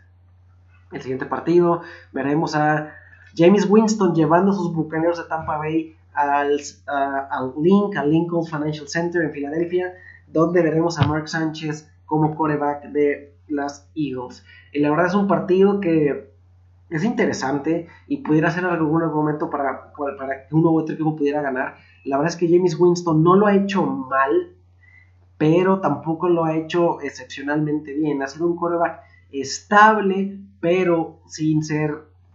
El 0.90 1.00
siguiente 1.00 1.26
partido 1.26 1.82
veremos 2.10 2.56
a 2.56 2.92
James 3.36 3.70
Winston 3.70 4.12
llevando 4.12 4.52
sus 4.52 4.74
bucaneros 4.74 5.18
de 5.18 5.28
Tampa 5.28 5.58
Bay 5.58 5.96
al, 6.14 6.60
al 6.86 7.52
Link, 7.60 7.96
al 7.96 8.10
Lincoln 8.10 8.44
Financial 8.46 8.88
Center 8.88 9.22
en 9.22 9.32
Filadelfia, 9.32 9.94
donde 10.26 10.62
veremos 10.62 10.98
a 10.98 11.06
Mark 11.06 11.28
Sánchez 11.28 11.90
como 12.06 12.34
coreback 12.34 12.84
de 12.90 13.34
las 13.48 13.90
Eagles. 13.94 14.44
Y 14.72 14.80
la 14.80 14.90
verdad 14.90 15.06
es 15.06 15.14
un 15.14 15.26
partido 15.26 15.80
que 15.80 16.32
es 16.90 17.04
interesante 17.04 17.88
y 18.06 18.18
pudiera 18.18 18.50
ser 18.50 18.66
algún 18.66 19.02
argumento 19.02 19.48
para, 19.48 19.92
para 20.18 20.46
que 20.46 20.54
uno 20.54 20.70
u 20.70 20.78
otro 20.78 20.94
equipo 20.94 21.16
pudiera 21.16 21.40
ganar. 21.40 21.76
La 22.04 22.18
verdad 22.18 22.32
es 22.32 22.38
que 22.38 22.48
James 22.48 22.78
Winston 22.78 23.22
no 23.22 23.36
lo 23.36 23.46
ha 23.46 23.54
hecho 23.54 23.84
mal, 23.84 24.54
pero 25.38 25.80
tampoco 25.80 26.28
lo 26.28 26.44
ha 26.44 26.56
hecho 26.56 27.00
excepcionalmente 27.00 27.94
bien. 27.94 28.22
Ha 28.22 28.28
sido 28.28 28.46
un 28.46 28.56
coreback 28.56 29.00
estable, 29.30 30.38
pero 30.60 31.20
sin 31.26 31.62
ser 31.62 31.94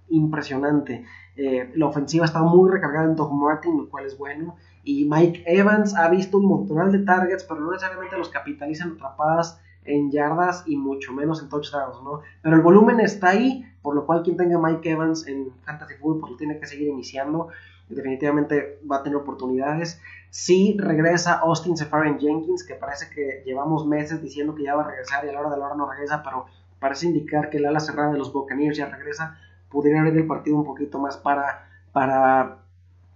impresionante. 0.09 1.05
Eh, 1.38 1.71
la 1.76 1.86
ofensiva 1.86 2.26
está 2.26 2.41
muy 2.41 2.69
recargada 2.69 3.06
en 3.06 3.15
Doug 3.15 3.32
Martin, 3.32 3.78
lo 3.78 3.89
cual 3.89 4.06
es 4.06 4.17
bueno. 4.17 4.56
Y 4.84 5.06
Mike 5.06 5.43
Evans 5.45 5.95
ha 5.95 6.10
visto 6.10 6.38
un 6.38 6.47
montón 6.47 6.91
de 6.91 7.00
targets, 7.00 7.43
pero 7.43 7.62
no 7.62 7.71
necesariamente 7.71 8.17
los 8.17 8.30
capitalizan 8.30 8.93
atrapadas 8.93 9.62
en 9.86 10.12
yardas 10.12 10.63
y 10.65 10.76
mucho 10.78 11.13
menos 11.13 11.41
en 11.41 11.50
touchdowns, 11.50 12.02
¿no? 12.04 12.21
Pero 12.41 12.56
el 12.56 12.62
volumen 12.62 13.00
está 13.00 13.30
ahí, 13.30 13.65
por 13.82 13.95
lo 13.95 14.06
cual 14.06 14.23
quien 14.23 14.36
tenga 14.36 14.60
Mike 14.60 14.89
Evans 14.89 15.28
en 15.28 15.52
Fantasy 15.63 15.93
Football 15.95 16.19
pues 16.19 16.32
lo 16.32 16.38
tiene 16.38 16.60
que 16.60 16.65
seguir 16.65 16.89
iniciando. 16.89 17.50
Definitivamente 17.88 18.80
va 18.89 18.97
a 18.97 19.04
tener 19.04 19.17
oportunidades. 19.17 20.02
Si 20.30 20.76
regresa 20.78 21.39
Austin 21.39 21.78
Sefarian 21.78 22.19
Jenkins, 22.19 22.65
que 22.65 22.76
parece 22.76 23.10
que 23.13 23.43
llevamos 23.45 23.88
meses 23.88 24.21
diciendo 24.21 24.56
que 24.56 24.63
ya 24.63 24.76
va 24.76 24.84
a 24.84 24.88
regresar 24.88 25.23
y 25.26 25.30
a 25.30 25.34
la 25.34 25.39
hora 25.39 25.50
de 25.52 25.58
la 25.58 25.65
hora 25.67 25.76
no 25.76 25.89
regresa, 25.89 26.21
pero 26.21 26.45
parece 26.80 27.08
indicar 27.08 27.50
que 27.50 27.58
el 27.58 27.65
ala 27.65 27.80
cerrada 27.80 28.12
de 28.12 28.17
los 28.17 28.34
Buccaneers 28.34 28.78
ya 28.78 28.88
regresa. 28.88 29.38
Pudiera 29.69 29.99
abrir 29.99 30.17
el 30.17 30.27
partido 30.27 30.58
un 30.58 30.65
poquito 30.65 30.99
más 30.99 31.17
para, 31.17 31.67
para, 31.91 32.60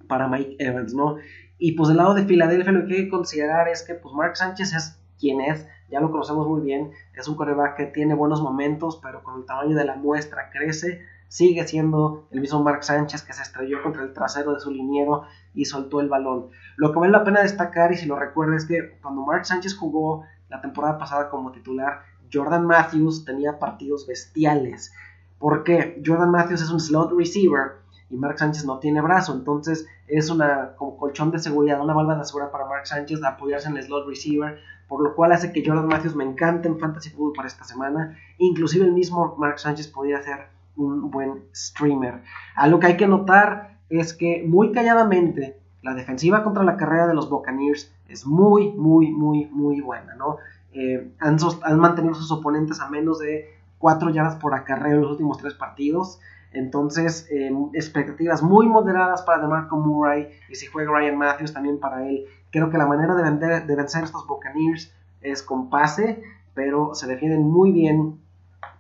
para 0.08 0.28
Mike 0.28 0.58
Evans, 0.60 0.94
¿no? 0.94 1.18
Y 1.58 1.74
pues 1.74 1.90
del 1.90 1.98
lado 1.98 2.14
de 2.14 2.26
Filadelfia 2.26 2.72
lo 2.72 2.88
que 2.88 2.96
hay 2.96 3.04
que 3.06 3.10
considerar 3.10 3.68
es 3.68 3.84
que 3.84 3.94
pues 3.94 4.14
Mark 4.16 4.36
Sánchez 4.36 4.74
es 4.74 5.00
quien 5.20 5.40
es, 5.42 5.68
ya 5.90 6.00
lo 6.00 6.10
conocemos 6.10 6.48
muy 6.48 6.62
bien, 6.62 6.92
es 7.14 7.28
un 7.28 7.36
coreback 7.36 7.78
que 7.78 7.86
tiene 7.86 8.16
buenos 8.16 8.42
momentos, 8.42 9.00
pero 9.04 9.24
con 9.24 9.40
el 9.40 9.46
tamaño 9.46 9.76
de 9.76 9.86
la 9.86 9.96
muestra 9.96 10.50
crece, 10.50 11.02
sigue 11.28 11.66
siendo 11.66 12.28
el 12.32 12.42
mismo 12.42 12.62
Mark 12.62 12.84
Sánchez 12.84 13.22
que 13.22 13.32
se 13.32 13.44
estrelló 13.44 13.82
contra 13.84 14.04
el 14.04 14.12
trasero 14.12 14.54
de 14.54 14.60
su 14.60 14.72
liniero 14.72 15.24
y 15.54 15.66
soltó 15.66 16.02
el 16.02 16.10
balón. 16.10 16.48
Lo 16.76 16.92
que 16.92 17.00
vale 17.00 17.12
la 17.12 17.24
pena 17.24 17.42
destacar, 17.42 17.94
y 17.94 17.98
si 17.98 18.06
lo 18.06 18.20
recuerda, 18.20 18.58
es 18.58 18.66
que 18.66 18.98
cuando 19.02 19.26
Mark 19.26 19.46
Sánchez 19.46 19.78
jugó 19.78 20.26
la 20.50 20.60
temporada 20.60 20.98
pasada 20.98 21.30
como 21.30 21.52
titular, 21.52 22.02
Jordan 22.34 22.66
Matthews 22.66 23.24
tenía 23.24 23.60
partidos 23.60 24.08
bestiales. 24.08 24.92
¿Por 25.42 25.64
qué? 25.64 26.02
Jordan 26.06 26.30
Matthews 26.30 26.62
es 26.62 26.70
un 26.70 26.80
slot 26.80 27.12
receiver 27.18 27.82
y 28.12 28.16
Mark 28.16 28.38
Sánchez 28.38 28.64
no 28.64 28.78
tiene 28.78 29.02
brazo, 29.02 29.34
entonces 29.34 29.88
es 30.08 30.30
una 30.30 30.76
como 30.76 30.98
colchón 30.98 31.32
de 31.32 31.40
seguridad, 31.40 31.82
una 31.82 31.96
válvula 31.96 32.18
de 32.18 32.26
seguridad 32.26 32.52
para 32.52 32.68
Mark 32.68 32.86
Sánchez 32.86 33.24
apoyarse 33.24 33.68
en 33.68 33.78
el 33.78 33.84
slot 33.84 34.08
receiver, 34.08 34.60
por 34.88 35.02
lo 35.02 35.16
cual 35.16 35.32
hace 35.32 35.52
que 35.52 35.64
Jordan 35.66 35.88
Matthews 35.88 36.16
me 36.16 36.26
encante 36.26 36.68
en 36.68 36.78
fantasy 36.78 37.10
football 37.10 37.34
para 37.34 37.48
esta 37.48 37.64
semana, 37.64 38.18
inclusive 38.38 38.86
el 38.86 38.92
mismo 38.92 39.36
Mark 39.40 39.58
Sánchez 39.58 39.88
podría 39.88 40.22
ser 40.22 40.48
un 40.76 41.10
buen 41.10 41.46
streamer. 41.56 42.22
A 42.56 42.68
lo 42.68 42.80
que 42.80 42.88
hay 42.88 42.98
que 42.98 43.08
notar 43.08 43.80
es 43.90 44.14
que 44.14 44.44
muy 44.48 44.72
calladamente 44.72 45.58
la 45.82 45.96
defensiva 45.96 46.44
contra 46.44 46.64
la 46.64 46.78
carrera 46.78 47.08
de 47.08 47.16
los 47.16 47.32
Buccaneers 47.32 47.92
es 48.08 48.28
muy, 48.28 48.74
muy, 48.74 49.10
muy, 49.12 49.48
muy 49.48 49.82
buena, 49.82 50.14
¿no? 50.14 50.38
Eh, 50.74 51.12
han, 51.20 51.38
han, 51.64 51.80
mantenido 51.80 52.14
a 52.14 52.18
sus 52.18 52.32
oponentes 52.32 52.80
a 52.80 52.90
menos 52.90 53.20
de 53.20 53.61
4 53.82 54.12
yardas 54.12 54.36
por 54.38 54.54
acarreo 54.54 54.96
en 54.96 55.02
los 55.02 55.12
últimos 55.12 55.38
tres 55.38 55.56
partidos. 55.56 56.22
Entonces, 56.54 57.28
eh, 57.32 57.52
expectativas 57.74 58.42
muy 58.44 58.68
moderadas 58.68 59.22
para 59.24 59.42
DeMarco 59.42 59.78
Murray 59.78 60.30
y 60.50 60.56
si 60.56 60.68
juega 60.68 60.92
Ryan 60.92 61.18
Matthews 61.18 61.54
también 61.54 61.80
para 61.80 62.08
él. 62.08 62.26
Creo 62.52 62.70
que 62.70 62.78
la 62.78 62.86
manera 62.86 63.16
de, 63.16 63.24
vender, 63.24 63.66
de 63.66 63.76
vencer 63.76 64.04
estos 64.04 64.28
Buccaneers 64.28 64.94
es 65.22 65.42
con 65.44 65.70
pase, 65.70 66.22
pero 66.54 66.94
se 66.94 67.08
defienden 67.08 67.44
muy 67.44 67.72
bien 67.72 68.20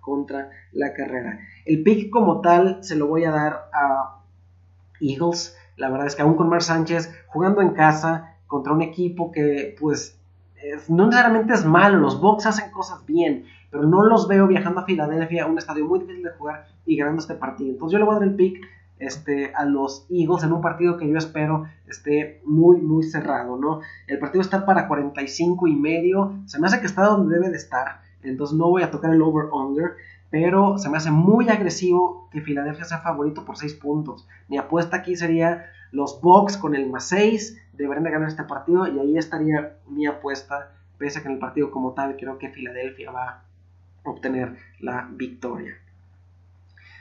contra 0.01 0.49
la 0.73 0.93
carrera. 0.93 1.39
El 1.65 1.83
pick 1.83 2.09
como 2.09 2.41
tal 2.41 2.83
se 2.83 2.95
lo 2.95 3.07
voy 3.07 3.23
a 3.23 3.31
dar 3.31 3.69
a 3.73 4.21
Eagles. 4.99 5.57
La 5.77 5.89
verdad 5.89 6.07
es 6.07 6.15
que 6.15 6.21
aún 6.21 6.35
con 6.35 6.49
Mar 6.49 6.63
Sánchez 6.63 7.13
jugando 7.27 7.61
en 7.61 7.69
casa 7.69 8.35
contra 8.47 8.73
un 8.73 8.81
equipo 8.81 9.31
que 9.31 9.75
pues 9.79 10.20
no 10.89 11.05
necesariamente 11.05 11.53
es 11.53 11.65
malo, 11.65 11.99
los 11.99 12.19
Bucks 12.19 12.45
hacen 12.45 12.71
cosas 12.71 13.05
bien, 13.05 13.45
pero 13.69 13.83
no 13.83 14.03
los 14.03 14.27
veo 14.27 14.47
viajando 14.47 14.81
a 14.81 14.85
Filadelfia, 14.85 15.45
un 15.45 15.57
estadio 15.57 15.85
muy 15.85 15.99
difícil 15.99 16.23
de 16.23 16.31
jugar 16.31 16.65
y 16.85 16.97
ganando 16.97 17.21
este 17.21 17.35
partido. 17.35 17.71
Entonces 17.71 17.93
yo 17.93 17.99
le 17.99 18.05
voy 18.05 18.15
a 18.15 18.19
dar 18.19 18.27
el 18.27 18.35
pick 18.35 18.61
este, 18.99 19.53
a 19.55 19.65
los 19.65 20.05
Eagles 20.09 20.43
en 20.43 20.53
un 20.53 20.61
partido 20.61 20.97
que 20.97 21.09
yo 21.09 21.17
espero 21.17 21.65
esté 21.87 22.41
muy, 22.45 22.77
muy 22.81 23.03
cerrado, 23.03 23.57
¿no? 23.57 23.81
El 24.07 24.19
partido 24.19 24.41
está 24.41 24.65
para 24.65 24.87
45 24.87 25.67
y 25.67 25.75
medio, 25.75 26.35
se 26.45 26.59
me 26.59 26.67
hace 26.67 26.79
que 26.79 26.85
está 26.85 27.03
donde 27.03 27.35
debe 27.35 27.49
de 27.49 27.57
estar, 27.57 28.01
entonces 28.21 28.55
no 28.55 28.69
voy 28.69 28.83
a 28.83 28.91
tocar 28.91 29.11
el 29.11 29.21
over-under, 29.21 29.95
pero 30.29 30.77
se 30.77 30.89
me 30.89 30.97
hace 30.97 31.11
muy 31.11 31.49
agresivo 31.49 32.29
que 32.31 32.41
Filadelfia 32.41 32.85
sea 32.85 32.99
favorito 32.99 33.43
por 33.43 33.57
6 33.57 33.73
puntos. 33.75 34.27
Mi 34.47 34.57
apuesta 34.57 34.97
aquí 34.97 35.15
sería 35.15 35.65
los 35.91 36.21
Bucks 36.21 36.57
con 36.57 36.75
el 36.75 36.89
más 36.89 37.05
6 37.05 37.57
deberían 37.81 38.03
de 38.03 38.11
ganar 38.11 38.29
este 38.29 38.43
partido 38.43 38.87
y 38.87 38.99
ahí 38.99 39.17
estaría 39.17 39.77
mi 39.87 40.05
apuesta, 40.05 40.71
pese 40.97 41.19
a 41.19 41.21
que 41.21 41.27
en 41.27 41.35
el 41.35 41.39
partido 41.39 41.71
como 41.71 41.93
tal 41.93 42.15
creo 42.15 42.37
que 42.37 42.49
Filadelfia 42.49 43.11
va 43.11 43.43
a 44.03 44.09
obtener 44.09 44.55
la 44.79 45.07
victoria. 45.11 45.75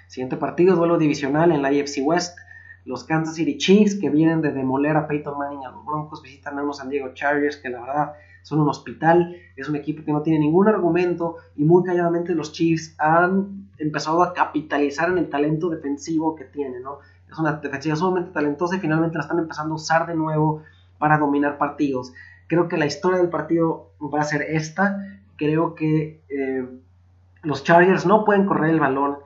Siguiente 0.08 0.36
partido, 0.36 0.74
duelo 0.74 0.98
divisional 0.98 1.52
en 1.52 1.62
la 1.62 1.68
AFC 1.68 1.98
West. 2.02 2.36
Los 2.84 3.04
Kansas 3.04 3.36
City 3.36 3.58
Chiefs, 3.58 3.94
que 3.94 4.10
vienen 4.10 4.40
de 4.40 4.50
demoler 4.52 4.96
a 4.96 5.06
Peyton 5.06 5.38
Manning 5.38 5.64
a 5.64 5.70
los 5.70 5.84
Broncos, 5.84 6.22
visitan 6.22 6.58
a 6.58 6.62
unos 6.64 6.78
San 6.78 6.88
Diego 6.88 7.14
Chargers, 7.14 7.58
que 7.58 7.68
la 7.68 7.80
verdad 7.80 8.12
son 8.42 8.60
un 8.60 8.68
hospital. 8.68 9.36
Es 9.54 9.68
un 9.68 9.76
equipo 9.76 10.04
que 10.04 10.12
no 10.12 10.22
tiene 10.22 10.40
ningún 10.40 10.66
argumento 10.66 11.36
y 11.56 11.64
muy 11.64 11.84
calladamente 11.84 12.34
los 12.34 12.52
Chiefs 12.52 12.96
han 12.98 13.68
empezado 13.78 14.22
a 14.22 14.34
capitalizar 14.34 15.10
en 15.10 15.18
el 15.18 15.28
talento 15.28 15.68
defensivo 15.68 16.34
que 16.34 16.44
tienen, 16.44 16.82
¿no? 16.82 16.98
Es 17.30 17.38
una 17.38 17.52
defensiva 17.52 17.96
sumamente 17.96 18.32
talentosa 18.32 18.76
y 18.76 18.80
finalmente 18.80 19.16
la 19.16 19.22
están 19.22 19.38
empezando 19.38 19.74
a 19.74 19.76
usar 19.76 20.06
de 20.06 20.14
nuevo 20.14 20.62
para 20.98 21.18
dominar 21.18 21.58
partidos. 21.58 22.12
Creo 22.48 22.68
que 22.68 22.76
la 22.76 22.86
historia 22.86 23.18
del 23.18 23.28
partido 23.28 23.90
va 24.00 24.20
a 24.20 24.24
ser 24.24 24.42
esta. 24.42 25.20
Creo 25.36 25.74
que 25.74 26.20
eh, 26.28 26.68
los 27.42 27.64
Chargers 27.64 28.06
no 28.06 28.24
pueden 28.24 28.46
correr 28.46 28.70
el 28.70 28.80
balón. 28.80 29.18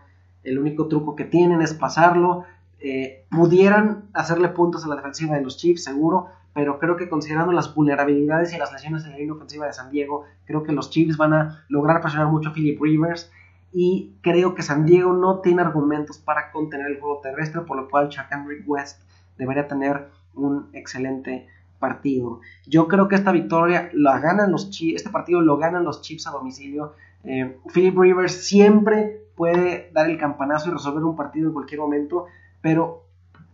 El 0.42 0.58
único 0.58 0.88
truco 0.88 1.16
que 1.16 1.24
tienen 1.24 1.62
es 1.62 1.72
pasarlo. 1.72 2.44
Eh, 2.80 3.24
pudieran 3.30 4.04
hacerle 4.12 4.48
puntos 4.50 4.84
a 4.84 4.88
la 4.88 4.96
defensiva 4.96 5.34
de 5.34 5.40
los 5.40 5.56
Chiefs, 5.56 5.84
seguro, 5.84 6.26
pero 6.52 6.78
creo 6.78 6.96
que 6.96 7.08
considerando 7.08 7.52
las 7.52 7.74
vulnerabilidades 7.74 8.52
y 8.52 8.58
las 8.58 8.72
lesiones 8.72 9.04
en 9.06 9.12
la 9.12 9.16
línea 9.16 9.32
ofensiva 9.32 9.66
de 9.66 9.72
San 9.72 9.90
Diego, 9.90 10.24
creo 10.44 10.62
que 10.62 10.72
los 10.72 10.90
Chiefs 10.90 11.16
van 11.16 11.32
a 11.32 11.64
lograr 11.68 12.02
presionar 12.02 12.28
mucho 12.28 12.50
a 12.50 12.52
Philip 12.52 12.78
Rivers 12.80 13.32
y 13.76 14.14
creo 14.20 14.54
que 14.54 14.62
San 14.62 14.86
Diego 14.86 15.12
no 15.12 15.40
tiene 15.40 15.60
argumentos 15.60 16.18
para 16.18 16.52
contener 16.52 16.86
el 16.86 17.00
juego 17.00 17.20
terrestre, 17.20 17.62
por 17.62 17.76
lo 17.76 17.90
cual 17.90 18.08
Chuck 18.08 18.26
Henry 18.30 18.62
West 18.64 19.02
debería 19.36 19.66
tener 19.66 20.10
un 20.34 20.68
excelente 20.72 21.48
partido. 21.80 22.40
Yo 22.66 22.86
creo 22.86 23.08
que 23.08 23.16
esta 23.16 23.32
victoria 23.32 23.90
la 23.92 24.20
ganan 24.20 24.52
los 24.52 24.70
Chiefs, 24.70 25.02
este 25.02 25.10
partido 25.10 25.40
lo 25.40 25.56
ganan 25.58 25.82
los 25.84 26.02
Chiefs 26.02 26.28
a 26.28 26.30
domicilio. 26.30 26.92
Eh, 27.24 27.58
Philip 27.74 27.98
Rivers 27.98 28.46
siempre 28.46 29.26
puede 29.34 29.90
dar 29.92 30.08
el 30.08 30.18
campanazo 30.18 30.68
y 30.68 30.72
resolver 30.72 31.02
un 31.02 31.16
partido 31.16 31.48
en 31.48 31.54
cualquier 31.54 31.80
momento, 31.80 32.26
pero 32.62 33.02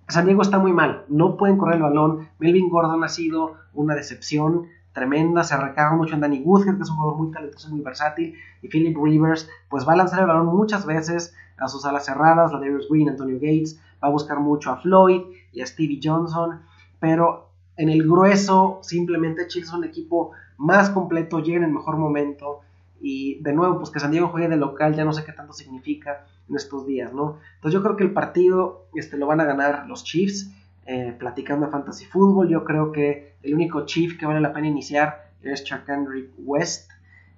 San 0.06 0.26
Diego 0.26 0.42
está 0.42 0.58
muy 0.58 0.74
mal, 0.74 1.06
no 1.08 1.38
pueden 1.38 1.56
correr 1.56 1.76
el 1.76 1.82
balón. 1.82 2.28
Melvin 2.38 2.68
Gordon 2.68 3.02
ha 3.04 3.08
sido 3.08 3.54
una 3.72 3.94
decepción 3.94 4.66
tremenda, 4.92 5.44
se 5.44 5.56
recarga 5.56 5.96
mucho 5.96 6.14
en 6.14 6.20
Danny 6.20 6.42
Woodhead, 6.44 6.76
que 6.76 6.82
es 6.82 6.90
un 6.90 6.96
jugador 6.96 7.18
muy 7.18 7.30
talentoso 7.30 7.68
muy 7.70 7.80
versátil, 7.80 8.34
y 8.62 8.68
Philip 8.68 8.96
Rivers, 8.96 9.48
pues 9.68 9.86
va 9.86 9.92
a 9.92 9.96
lanzar 9.96 10.20
el 10.20 10.26
balón 10.26 10.46
muchas 10.46 10.84
veces 10.84 11.34
a 11.58 11.68
sus 11.68 11.84
alas 11.84 12.06
cerradas, 12.06 12.52
la 12.52 12.58
Darius 12.58 12.88
Green, 12.88 13.08
Antonio 13.08 13.36
Gates, 13.36 13.80
va 14.02 14.08
a 14.08 14.10
buscar 14.10 14.40
mucho 14.40 14.70
a 14.70 14.78
Floyd 14.78 15.22
y 15.52 15.60
a 15.60 15.66
Stevie 15.66 16.00
Johnson, 16.02 16.60
pero 16.98 17.50
en 17.76 17.88
el 17.88 18.02
grueso, 18.02 18.80
simplemente 18.82 19.46
Chiefs 19.46 19.68
es 19.68 19.74
un 19.74 19.84
equipo 19.84 20.32
más 20.56 20.90
completo, 20.90 21.40
llega 21.40 21.58
en 21.58 21.64
el 21.64 21.72
mejor 21.72 21.96
momento, 21.96 22.60
y 23.00 23.42
de 23.42 23.52
nuevo, 23.52 23.78
pues 23.78 23.90
que 23.90 24.00
San 24.00 24.10
Diego 24.10 24.28
juegue 24.28 24.48
de 24.48 24.56
local, 24.56 24.94
ya 24.94 25.04
no 25.04 25.12
sé 25.12 25.24
qué 25.24 25.32
tanto 25.32 25.54
significa 25.54 26.26
en 26.48 26.56
estos 26.56 26.86
días, 26.86 27.14
¿no? 27.14 27.38
Entonces 27.54 27.72
yo 27.72 27.82
creo 27.82 27.96
que 27.96 28.04
el 28.04 28.12
partido 28.12 28.86
este, 28.94 29.16
lo 29.16 29.26
van 29.26 29.40
a 29.40 29.44
ganar 29.44 29.86
los 29.86 30.04
Chiefs, 30.04 30.50
eh, 30.92 31.14
platicando 31.16 31.66
de 31.66 31.70
fantasy 31.70 32.04
fútbol. 32.04 32.48
Yo 32.48 32.64
creo 32.64 32.90
que 32.90 33.36
el 33.44 33.54
único 33.54 33.86
Chief 33.86 34.18
que 34.18 34.26
vale 34.26 34.40
la 34.40 34.52
pena 34.52 34.66
iniciar 34.66 35.30
es 35.40 35.62
Chuck 35.62 35.88
Henry 35.88 36.32
West. 36.38 36.90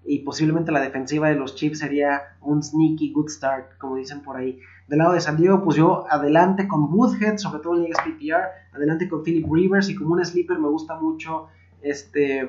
Y 0.07 0.21
posiblemente 0.21 0.73
la 0.73 0.81
defensiva 0.81 1.29
de 1.29 1.35
los 1.35 1.55
Chiefs 1.55 1.81
sería 1.81 2.23
un 2.41 2.63
sneaky 2.63 3.13
good 3.13 3.29
start, 3.29 3.77
como 3.77 3.97
dicen 3.97 4.23
por 4.23 4.39
ahí. 4.39 4.59
Del 4.89 5.01
lado 5.01 5.13
de 5.13 5.21
San 5.21 5.37
Diego, 5.37 5.63
pues 5.63 5.77
yo 5.77 6.07
adelante 6.11 6.67
con 6.67 6.85
Woodhead, 6.95 7.37
sobre 7.37 7.63
todo 7.63 7.77
en 7.77 7.83
ligas 7.83 8.03
PPR, 8.03 8.75
adelante 8.75 9.07
con 9.07 9.23
Philip 9.23 9.47
Rivers 9.47 9.91
y 9.91 9.97
como 9.97 10.15
un 10.15 10.25
sleeper 10.25 10.59
me 10.59 10.69
gusta 10.69 10.99
mucho 10.99 11.49
este 11.83 12.49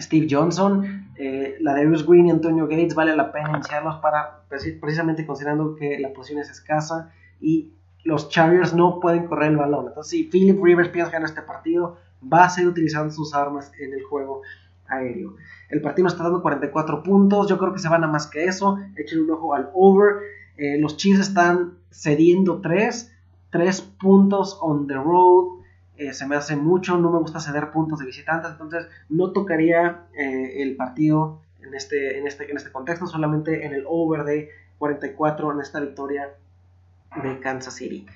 Steve 0.00 0.28
Johnson, 0.30 1.10
eh, 1.16 1.58
la 1.60 1.74
Darius 1.74 2.06
Green 2.06 2.28
y 2.28 2.30
Antonio 2.30 2.66
Gates 2.66 2.94
vale 2.94 3.14
la 3.14 3.32
pena 3.32 3.50
iniciarlos 3.50 3.96
para 3.96 4.44
precisamente 4.48 5.26
considerando 5.26 5.76
que 5.76 5.98
la 5.98 6.10
posición 6.14 6.40
es 6.40 6.48
escasa 6.48 7.12
y 7.38 7.72
los 8.04 8.28
Chargers 8.28 8.74
no 8.74 9.00
pueden 9.00 9.26
correr 9.26 9.50
el 9.50 9.56
balón. 9.56 9.88
Entonces, 9.88 10.10
si 10.10 10.24
Philip 10.24 10.62
Rivers 10.62 10.88
piensa 10.88 11.12
ganar 11.12 11.28
este 11.28 11.42
partido, 11.42 11.96
va 12.30 12.44
a 12.44 12.50
ser 12.50 12.66
utilizando 12.66 13.12
sus 13.12 13.34
armas 13.34 13.72
en 13.78 13.92
el 13.92 14.02
juego 14.02 14.42
aéreo. 14.86 15.36
El 15.68 15.80
partido 15.80 16.08
está 16.08 16.24
dando 16.24 16.42
44 16.42 17.02
puntos. 17.02 17.48
Yo 17.48 17.58
creo 17.58 17.72
que 17.72 17.78
se 17.78 17.88
van 17.88 18.04
a 18.04 18.08
más 18.08 18.26
que 18.26 18.44
eso. 18.44 18.78
Echen 18.96 19.22
un 19.22 19.30
ojo 19.30 19.54
al 19.54 19.70
over. 19.74 20.16
Eh, 20.56 20.78
los 20.78 20.96
Chiefs 20.96 21.20
están 21.20 21.74
cediendo 21.90 22.60
3. 22.60 23.12
3 23.50 23.80
puntos 24.00 24.58
on 24.60 24.86
the 24.86 24.94
road. 24.94 25.62
Eh, 25.96 26.12
se 26.12 26.26
me 26.26 26.36
hace 26.36 26.56
mucho. 26.56 26.98
No 26.98 27.10
me 27.10 27.18
gusta 27.18 27.40
ceder 27.40 27.70
puntos 27.70 28.00
de 28.00 28.06
visitantes. 28.06 28.50
Entonces, 28.50 28.86
no 29.08 29.32
tocaría 29.32 30.06
eh, 30.14 30.62
el 30.62 30.76
partido 30.76 31.40
en 31.62 31.74
este, 31.74 32.18
en, 32.18 32.26
este, 32.26 32.50
en 32.50 32.56
este 32.56 32.72
contexto. 32.72 33.06
Solamente 33.06 33.64
en 33.64 33.72
el 33.72 33.84
over 33.86 34.24
de 34.24 34.50
44 34.78 35.52
en 35.52 35.60
esta 35.60 35.80
victoria 35.80 36.28
de 37.22 37.40
Kansas 37.40 37.74
City. 37.74 38.06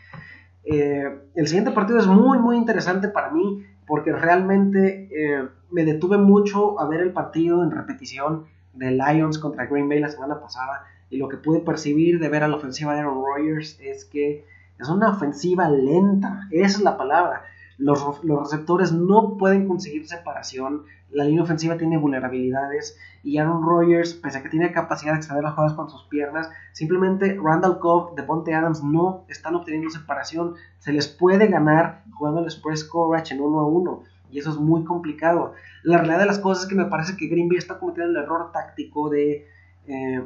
Eh, 0.64 1.04
el 1.34 1.46
siguiente 1.46 1.70
partido 1.70 1.98
es 1.98 2.06
muy, 2.06 2.38
muy 2.38 2.56
interesante 2.56 3.08
para 3.08 3.30
mí 3.30 3.64
porque 3.86 4.12
realmente 4.12 5.08
eh, 5.12 5.48
me 5.70 5.84
detuve 5.84 6.18
mucho 6.18 6.80
a 6.80 6.88
ver 6.88 7.00
el 7.00 7.12
partido 7.12 7.62
en 7.62 7.70
repetición 7.70 8.46
de 8.72 8.90
Lions 8.90 9.38
contra 9.38 9.66
Green 9.66 9.88
Bay 9.88 10.00
la 10.00 10.08
semana 10.08 10.40
pasada 10.40 10.84
y 11.08 11.18
lo 11.18 11.28
que 11.28 11.36
pude 11.36 11.60
percibir 11.60 12.18
de 12.18 12.28
ver 12.28 12.42
a 12.42 12.48
la 12.48 12.56
ofensiva 12.56 12.94
de 12.94 13.00
Aaron 13.00 13.22
Rodgers 13.24 13.78
es 13.80 14.04
que 14.04 14.44
es 14.78 14.88
una 14.88 15.10
ofensiva 15.10 15.68
lenta, 15.70 16.48
esa 16.50 16.78
es 16.78 16.82
la 16.82 16.96
palabra. 16.96 17.44
Los, 17.78 18.24
los, 18.24 18.50
receptores 18.50 18.92
no 18.92 19.36
pueden 19.36 19.68
conseguir 19.68 20.06
separación, 20.06 20.84
la 21.10 21.24
línea 21.24 21.42
ofensiva 21.42 21.76
tiene 21.76 21.98
vulnerabilidades 21.98 22.98
y 23.22 23.38
Aaron 23.38 23.62
Rodgers, 23.62 24.14
pese 24.14 24.38
a 24.38 24.42
que 24.42 24.48
tiene 24.48 24.72
capacidad 24.72 25.12
de 25.12 25.18
extender 25.18 25.44
las 25.44 25.54
jugadas 25.54 25.74
con 25.74 25.90
sus 25.90 26.04
piernas, 26.04 26.50
simplemente 26.72 27.38
Randall 27.42 27.78
Cobb, 27.78 28.14
Ponte 28.26 28.54
Adams 28.54 28.82
no 28.82 29.24
están 29.28 29.54
obteniendo 29.54 29.90
separación. 29.90 30.54
Se 30.78 30.92
les 30.92 31.08
puede 31.08 31.46
ganar 31.48 32.04
jugando 32.12 32.40
el 32.40 32.46
express 32.46 32.84
coverage 32.84 33.34
en 33.34 33.40
uno 33.40 33.60
a 33.60 33.66
uno 33.66 34.02
y 34.30 34.38
eso 34.38 34.50
es 34.50 34.56
muy 34.56 34.84
complicado. 34.84 35.54
La 35.82 35.98
realidad 35.98 36.20
de 36.20 36.26
las 36.26 36.38
cosas 36.38 36.64
es 36.64 36.68
que 36.68 36.74
me 36.74 36.86
parece 36.86 37.16
que 37.16 37.28
Green 37.28 37.48
Bay 37.48 37.58
está 37.58 37.78
cometiendo 37.78 38.18
el 38.18 38.24
error 38.24 38.52
táctico 38.52 39.08
de... 39.08 39.46
Eh, 39.86 40.22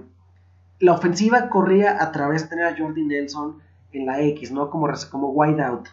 la 0.78 0.92
ofensiva 0.92 1.50
corría 1.50 2.02
a 2.02 2.10
través 2.10 2.42
de 2.42 2.48
tener 2.48 2.66
a 2.66 2.76
Jordi 2.76 3.04
Nelson 3.04 3.58
en 3.92 4.06
la 4.06 4.20
X, 4.22 4.50
¿no? 4.50 4.70
Como, 4.70 4.88
como 5.10 5.28
wideout. 5.30 5.88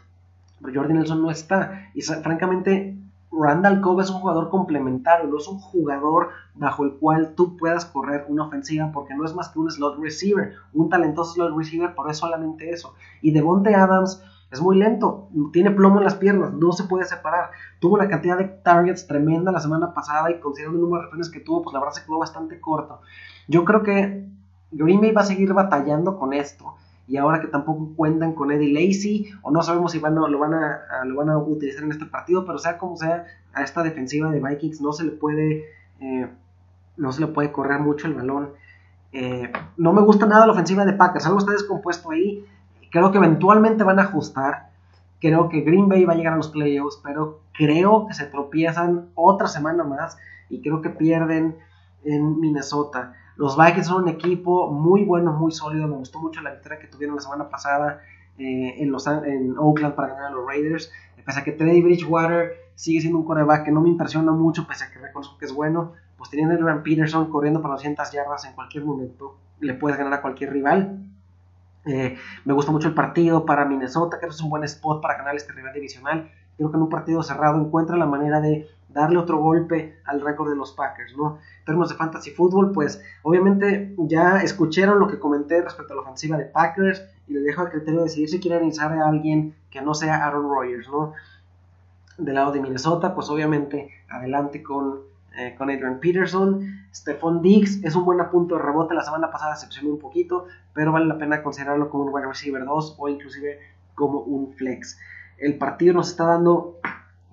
Pero 0.61 0.73
Jordi 0.73 0.93
Nelson 0.93 1.21
no 1.21 1.29
está. 1.29 1.89
Y 1.93 2.01
francamente, 2.01 2.96
Randall 3.39 3.81
Cobb 3.81 4.01
es 4.01 4.09
un 4.09 4.19
jugador 4.19 4.49
complementario, 4.49 5.27
no 5.27 5.37
es 5.37 5.47
un 5.47 5.59
jugador 5.59 6.29
bajo 6.55 6.83
el 6.83 6.93
cual 6.93 7.33
tú 7.35 7.57
puedas 7.57 7.85
correr 7.85 8.25
una 8.27 8.45
ofensiva 8.45 8.91
porque 8.91 9.15
no 9.15 9.25
es 9.25 9.35
más 9.35 9.49
que 9.49 9.59
un 9.59 9.69
slot 9.69 9.99
receiver, 9.99 10.55
un 10.73 10.89
talentoso 10.89 11.33
slot 11.33 11.55
receiver, 11.55 11.93
por 11.93 12.09
eso 12.09 12.21
solamente 12.21 12.71
eso. 12.71 12.93
Y 13.21 13.31
Devonte 13.31 13.75
Adams 13.75 14.23
es 14.49 14.61
muy 14.61 14.77
lento, 14.77 15.29
tiene 15.51 15.71
plomo 15.71 15.97
en 15.97 16.05
las 16.05 16.15
piernas, 16.15 16.53
no 16.53 16.71
se 16.71 16.85
puede 16.85 17.05
separar. 17.05 17.51
Tuvo 17.79 17.95
una 17.95 18.07
cantidad 18.07 18.37
de 18.37 18.45
targets 18.45 19.05
tremenda 19.05 19.51
la 19.51 19.59
semana 19.59 19.93
pasada 19.93 20.31
y 20.31 20.39
considerando 20.39 20.77
el 20.77 20.83
número 20.83 21.01
de 21.01 21.05
referencias 21.07 21.33
que 21.33 21.41
tuvo, 21.41 21.63
pues 21.63 21.73
la 21.73 21.79
verdad 21.79 21.93
se 21.93 22.05
quedó 22.05 22.17
bastante 22.17 22.59
corto. 22.59 23.01
Yo 23.47 23.65
creo 23.65 23.83
que 23.83 24.25
Green 24.71 25.01
Bay 25.01 25.11
va 25.11 25.21
a 25.21 25.25
seguir 25.25 25.53
batallando 25.53 26.17
con 26.17 26.33
esto 26.33 26.75
y 27.07 27.15
ahora 27.15 27.39
que 27.39 27.47
tampoco 27.47 27.93
cuentan 27.95 28.33
con 28.33 28.51
Eddie 28.51 28.73
Lacy, 28.73 29.29
o 29.41 29.51
no 29.51 29.61
sabemos 29.61 29.93
si 29.93 29.99
van 29.99 30.15
lo, 30.15 30.39
van 30.39 30.53
a, 30.53 31.05
lo 31.05 31.15
van 31.15 31.29
a 31.29 31.37
utilizar 31.37 31.83
en 31.83 31.91
este 31.91 32.05
partido, 32.05 32.45
pero 32.45 32.59
sea 32.59 32.77
como 32.77 32.97
sea, 32.97 33.25
a 33.53 33.63
esta 33.63 33.81
defensiva 33.81 34.29
de 34.29 34.41
Vikings 34.41 34.81
no 34.81 34.91
se 34.91 35.05
le 35.05 35.11
puede, 35.11 35.65
eh, 36.01 36.27
no 36.97 37.11
se 37.13 37.21
le 37.21 37.27
puede 37.27 37.51
correr 37.51 37.79
mucho 37.79 38.07
el 38.07 38.13
balón. 38.13 38.51
Eh, 39.13 39.51
no 39.77 39.93
me 39.93 40.01
gusta 40.01 40.25
nada 40.25 40.45
la 40.45 40.51
ofensiva 40.51 40.85
de 40.85 40.93
Packers, 40.93 41.25
algo 41.25 41.39
está 41.39 41.53
descompuesto 41.53 42.11
ahí, 42.11 42.45
creo 42.91 43.11
que 43.11 43.17
eventualmente 43.19 43.85
van 43.85 43.99
a 43.99 44.03
ajustar, 44.03 44.69
creo 45.21 45.47
que 45.47 45.61
Green 45.61 45.87
Bay 45.87 46.03
va 46.03 46.13
a 46.13 46.17
llegar 46.17 46.33
a 46.33 46.37
los 46.37 46.49
playoffs, 46.49 46.99
pero 47.01 47.39
creo 47.53 48.05
que 48.07 48.13
se 48.13 48.25
tropiezan 48.25 49.07
otra 49.15 49.47
semana 49.47 49.85
más 49.85 50.17
y 50.49 50.61
creo 50.61 50.81
que 50.81 50.89
pierden 50.89 51.55
en 52.03 52.39
Minnesota. 52.39 53.13
Los 53.37 53.55
Vikings 53.55 53.87
son 53.87 54.03
un 54.03 54.09
equipo 54.09 54.71
muy 54.71 55.03
bueno, 55.03 55.31
muy 55.31 55.51
sólido. 55.51 55.87
Me 55.87 55.95
gustó 55.95 56.19
mucho 56.19 56.41
la 56.41 56.51
victoria 56.51 56.79
que 56.79 56.87
tuvieron 56.87 57.15
la 57.15 57.21
semana 57.21 57.49
pasada 57.49 58.01
eh, 58.37 58.75
en, 58.77 58.91
los, 58.91 59.07
en 59.07 59.55
Oakland 59.57 59.95
para 59.95 60.09
ganar 60.09 60.25
a 60.25 60.31
los 60.31 60.45
Raiders. 60.45 60.91
Pese 61.23 61.39
a 61.39 61.43
que 61.43 61.51
Teddy 61.51 61.81
Bridgewater 61.81 62.53
sigue 62.75 63.01
siendo 63.01 63.19
un 63.19 63.25
coreback 63.25 63.65
que 63.65 63.71
no 63.71 63.81
me 63.81 63.89
impresiona 63.89 64.31
mucho, 64.31 64.65
pese 64.65 64.85
a 64.85 64.91
que 64.91 64.99
reconozco 64.99 65.37
que 65.37 65.45
es 65.45 65.53
bueno, 65.53 65.93
pues 66.17 66.29
teniendo 66.29 66.53
a 66.53 66.57
Adrian 66.57 66.83
Peterson 66.83 67.29
corriendo 67.29 67.61
para 67.61 67.73
200 67.73 68.11
yardas 68.11 68.45
en 68.45 68.53
cualquier 68.53 68.85
momento, 68.85 69.35
le 69.59 69.73
puedes 69.73 69.97
ganar 69.97 70.13
a 70.13 70.21
cualquier 70.21 70.53
rival. 70.53 71.03
Eh, 71.85 72.17
me 72.45 72.53
gusta 72.53 72.71
mucho 72.71 72.87
el 72.87 72.93
partido 72.93 73.45
para 73.45 73.65
Minnesota, 73.65 74.17
creo 74.17 74.29
que 74.29 74.35
es 74.35 74.41
un 74.41 74.49
buen 74.49 74.63
spot 74.63 75.01
para 75.01 75.17
ganar 75.17 75.35
este 75.35 75.51
rival 75.53 75.73
divisional. 75.73 76.31
Creo 76.57 76.71
que 76.71 76.77
en 76.77 76.83
un 76.83 76.89
partido 76.89 77.23
cerrado 77.23 77.59
encuentra 77.59 77.95
la 77.97 78.05
manera 78.05 78.41
de 78.41 78.67
darle 78.89 79.19
otro 79.19 79.37
golpe 79.37 79.99
al 80.05 80.21
récord 80.21 80.49
de 80.49 80.55
los 80.55 80.71
Packers, 80.71 81.15
¿no? 81.15 81.37
En 81.59 81.65
términos 81.65 81.89
de 81.89 81.95
fantasy 81.95 82.31
fútbol, 82.31 82.71
pues 82.71 83.01
obviamente 83.21 83.93
ya 83.97 84.41
escucharon 84.41 84.99
lo 84.99 85.07
que 85.07 85.19
comenté 85.19 85.61
respecto 85.61 85.93
a 85.93 85.97
la 85.97 86.01
ofensiva 86.01 86.37
de 86.37 86.45
Packers 86.45 87.03
y 87.27 87.33
les 87.33 87.43
dejo 87.43 87.61
al 87.61 87.69
criterio 87.69 87.99
de 87.99 88.05
decidir 88.05 88.29
si 88.29 88.39
quieren 88.39 88.63
iniciar 88.63 88.91
a 88.93 89.07
alguien 89.07 89.55
que 89.69 89.81
no 89.81 89.93
sea 89.93 90.25
Aaron 90.25 90.49
Rodgers, 90.49 90.89
¿no? 90.89 91.13
Del 92.17 92.35
lado 92.35 92.51
de 92.51 92.59
Minnesota, 92.61 93.13
pues 93.13 93.29
obviamente 93.29 93.91
adelante 94.09 94.63
con, 94.63 95.01
eh, 95.37 95.53
con 95.55 95.69
Adrian 95.69 95.99
Peterson. 95.99 96.61
Stephon 96.91 97.43
Diggs 97.43 97.83
es 97.83 97.95
un 97.95 98.05
buen 98.05 98.17
punto 98.31 98.55
de 98.55 98.63
rebote, 98.63 98.95
la 98.95 99.03
semana 99.03 99.29
pasada 99.29 99.53
decepcionó 99.53 99.91
un 99.91 99.99
poquito, 99.99 100.47
pero 100.73 100.91
vale 100.91 101.05
la 101.05 101.19
pena 101.19 101.43
considerarlo 101.43 101.89
como 101.91 102.05
un 102.05 102.13
wide 102.13 102.25
receiver 102.25 102.65
2 102.65 102.95
o 102.97 103.09
inclusive 103.09 103.59
como 103.93 104.21
un 104.21 104.53
flex. 104.53 104.97
El 105.37 105.57
partido 105.57 105.93
nos 105.93 106.09
está 106.09 106.25
dando 106.25 106.79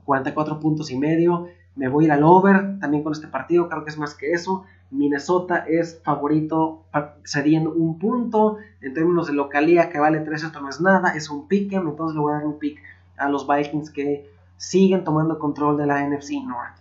44 0.04 0.60
puntos 0.60 0.90
y 0.90 0.98
medio. 0.98 1.48
Me 1.76 1.88
voy 1.88 2.04
a 2.04 2.06
ir 2.06 2.12
al 2.12 2.22
over 2.22 2.78
también 2.78 3.02
con 3.02 3.12
este 3.12 3.26
partido, 3.26 3.68
creo 3.68 3.84
que 3.84 3.90
es 3.90 3.98
más 3.98 4.14
que 4.14 4.32
eso. 4.32 4.64
Minnesota 4.90 5.64
es 5.66 6.00
favorito 6.04 6.84
cediendo 7.24 7.72
un 7.72 7.98
punto. 7.98 8.58
En 8.80 8.94
términos 8.94 9.26
de 9.26 9.32
localía, 9.32 9.88
que 9.90 9.98
vale 9.98 10.20
3, 10.20 10.44
esto 10.44 10.60
no 10.60 10.68
es 10.68 10.80
nada, 10.80 11.14
es 11.16 11.30
un 11.30 11.48
pick, 11.48 11.72
entonces 11.72 12.14
le 12.14 12.20
voy 12.20 12.32
a 12.32 12.36
dar 12.36 12.46
un 12.46 12.58
pick 12.58 12.78
a 13.16 13.28
los 13.28 13.48
Vikings 13.48 13.90
que 13.90 14.30
siguen 14.56 15.04
tomando 15.04 15.38
control 15.38 15.76
de 15.76 15.86
la 15.86 16.06
NFC 16.06 16.32
North. 16.46 16.76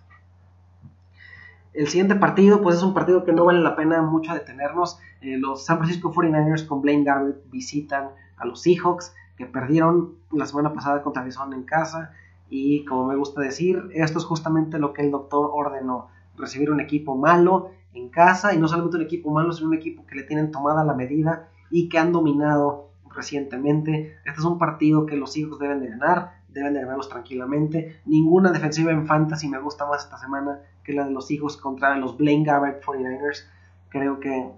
El 1.73 1.87
siguiente 1.87 2.15
partido, 2.15 2.61
pues 2.61 2.75
es 2.75 2.83
un 2.83 2.93
partido 2.93 3.25
que 3.25 3.33
no 3.33 3.45
vale 3.45 3.59
la 3.59 3.75
pena 3.75 4.01
mucho 4.03 4.33
detenernos. 4.33 4.99
Eh, 5.21 5.37
los 5.37 5.65
San 5.65 5.77
Francisco 5.77 6.13
49ers 6.13 6.67
con 6.67 6.81
Blaine 6.81 7.03
Garrett 7.03 7.49
visitan 7.49 8.09
a 8.37 8.45
los 8.45 8.61
Seahawks, 8.61 9.15
que 9.37 9.45
perdieron 9.45 10.15
la 10.31 10.45
semana 10.45 10.73
pasada 10.73 11.01
contra 11.01 11.21
Arizona 11.21 11.55
en 11.55 11.63
casa. 11.63 12.11
Y 12.49 12.85
como 12.85 13.07
me 13.07 13.15
gusta 13.15 13.41
decir, 13.41 13.89
esto 13.93 14.19
es 14.19 14.25
justamente 14.25 14.79
lo 14.79 14.93
que 14.93 15.01
el 15.01 15.11
doctor 15.11 15.49
ordenó, 15.53 16.07
recibir 16.37 16.71
un 16.71 16.79
equipo 16.79 17.15
malo 17.15 17.71
en 17.93 18.09
casa 18.09 18.53
y 18.53 18.59
no 18.59 18.67
solamente 18.67 18.97
un 18.97 19.03
equipo 19.03 19.31
malo, 19.31 19.51
sino 19.51 19.69
un 19.69 19.75
equipo 19.75 20.05
que 20.05 20.15
le 20.15 20.23
tienen 20.23 20.51
tomada 20.51 20.83
la 20.83 20.93
medida 20.93 21.49
y 21.69 21.89
que 21.89 21.97
han 21.97 22.11
dominado 22.11 22.89
recientemente. 23.15 24.17
Este 24.25 24.39
es 24.39 24.45
un 24.45 24.57
partido 24.57 25.05
que 25.05 25.15
los 25.15 25.37
hijos 25.37 25.59
deben 25.59 25.79
de 25.79 25.89
ganar, 25.89 26.33
deben 26.49 26.73
de 26.73 26.81
ganarlos 26.81 27.09
tranquilamente. 27.09 28.01
Ninguna 28.05 28.51
defensiva 28.51 28.91
en 28.91 29.07
fantasy 29.07 29.47
me 29.47 29.59
gusta 29.59 29.85
más 29.85 30.03
esta 30.03 30.17
semana 30.17 30.59
que 30.83 30.93
la 30.93 31.05
de 31.05 31.11
los 31.11 31.31
hijos 31.31 31.57
contra 31.57 31.95
los 31.97 32.17
Blaine 32.17 32.45
Gabbert 32.45 32.83
49ers. 32.83 33.45
Creo 33.89 34.19
que 34.19 34.51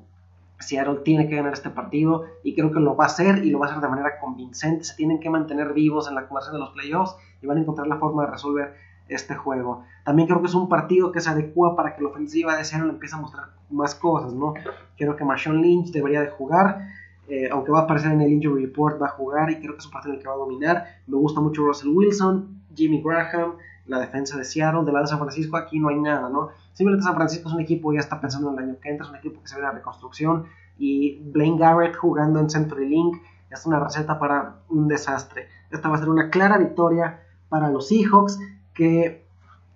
Seattle 0.59 1.01
tiene 1.03 1.27
que 1.27 1.35
ganar 1.35 1.53
este 1.53 1.69
partido 1.69 2.25
y 2.43 2.55
creo 2.55 2.71
que 2.71 2.79
lo 2.79 2.95
va 2.95 3.05
a 3.05 3.07
hacer 3.07 3.43
y 3.45 3.49
lo 3.49 3.59
va 3.59 3.67
a 3.67 3.69
hacer 3.69 3.81
de 3.81 3.89
manera 3.89 4.19
convincente. 4.19 4.83
Se 4.83 4.95
tienen 4.95 5.19
que 5.19 5.29
mantener 5.29 5.73
vivos 5.73 6.07
en 6.07 6.15
la 6.15 6.27
conversación 6.27 6.59
de 6.59 6.65
los 6.65 6.73
playoffs 6.73 7.15
y 7.41 7.47
van 7.47 7.57
a 7.57 7.61
encontrar 7.61 7.87
la 7.87 7.97
forma 7.97 8.25
de 8.25 8.31
resolver 8.31 8.73
este 9.07 9.35
juego. 9.35 9.83
También 10.03 10.27
creo 10.27 10.41
que 10.41 10.47
es 10.47 10.55
un 10.55 10.69
partido 10.69 11.11
que 11.11 11.21
se 11.21 11.29
adecua 11.29 11.75
para 11.75 11.95
que 11.95 12.01
la 12.01 12.09
ofensiva 12.09 12.55
de 12.55 12.63
Seattle 12.63 12.89
empiece 12.89 13.15
a 13.15 13.19
mostrar 13.19 13.49
más 13.69 13.95
cosas, 13.95 14.33
¿no? 14.33 14.53
Creo 14.97 15.15
que 15.15 15.23
Marshawn 15.23 15.61
Lynch 15.61 15.91
debería 15.91 16.21
de 16.21 16.29
jugar, 16.29 16.87
eh, 17.27 17.49
aunque 17.51 17.71
va 17.71 17.81
a 17.81 17.83
aparecer 17.83 18.11
en 18.11 18.21
el 18.21 18.31
injury 18.31 18.65
report, 18.65 19.01
va 19.01 19.07
a 19.07 19.11
jugar 19.11 19.51
y 19.51 19.59
creo 19.59 19.73
que 19.73 19.79
es 19.79 19.85
un 19.85 19.91
partido 19.91 20.13
en 20.13 20.17
el 20.17 20.23
que 20.23 20.29
va 20.29 20.35
a 20.35 20.37
dominar. 20.37 20.85
Me 21.07 21.17
gusta 21.17 21.41
mucho 21.41 21.63
Russell 21.63 21.89
Wilson, 21.89 22.61
Jimmy 22.75 23.01
Graham, 23.01 23.55
la 23.87 23.99
defensa 23.99 24.37
de 24.37 24.45
Seattle, 24.45 24.83
del 24.83 24.93
lado 24.93 25.05
de 25.05 25.09
San 25.09 25.19
Francisco, 25.19 25.57
aquí 25.57 25.79
no 25.79 25.89
hay 25.89 25.99
nada, 25.99 26.29
¿no? 26.29 26.49
Simplemente 26.73 27.05
San 27.05 27.15
Francisco 27.15 27.49
es 27.49 27.55
un 27.55 27.61
equipo 27.61 27.91
que 27.91 27.97
ya 27.97 28.01
está 28.01 28.19
pensando 28.19 28.49
en 28.51 28.57
el 28.57 28.63
año 28.63 28.79
que 28.81 28.89
entra, 28.89 29.05
es 29.05 29.11
un 29.11 29.17
equipo 29.17 29.41
que 29.41 29.47
se 29.47 29.55
ve 29.55 29.61
la 29.61 29.71
reconstrucción 29.71 30.45
y 30.77 31.21
Blaine 31.31 31.57
Garrett 31.57 31.95
jugando 31.95 32.39
en 32.39 32.49
Century 32.49 32.89
Link 32.89 33.17
es 33.55 33.65
una 33.65 33.79
receta 33.79 34.19
para 34.19 34.57
un 34.69 34.87
desastre. 34.87 35.47
Esta 35.71 35.89
va 35.89 35.95
a 35.95 35.99
ser 35.99 36.09
una 36.09 36.29
clara 36.29 36.57
victoria 36.57 37.21
para 37.49 37.69
los 37.69 37.87
Seahawks 37.87 38.39
que 38.73 39.25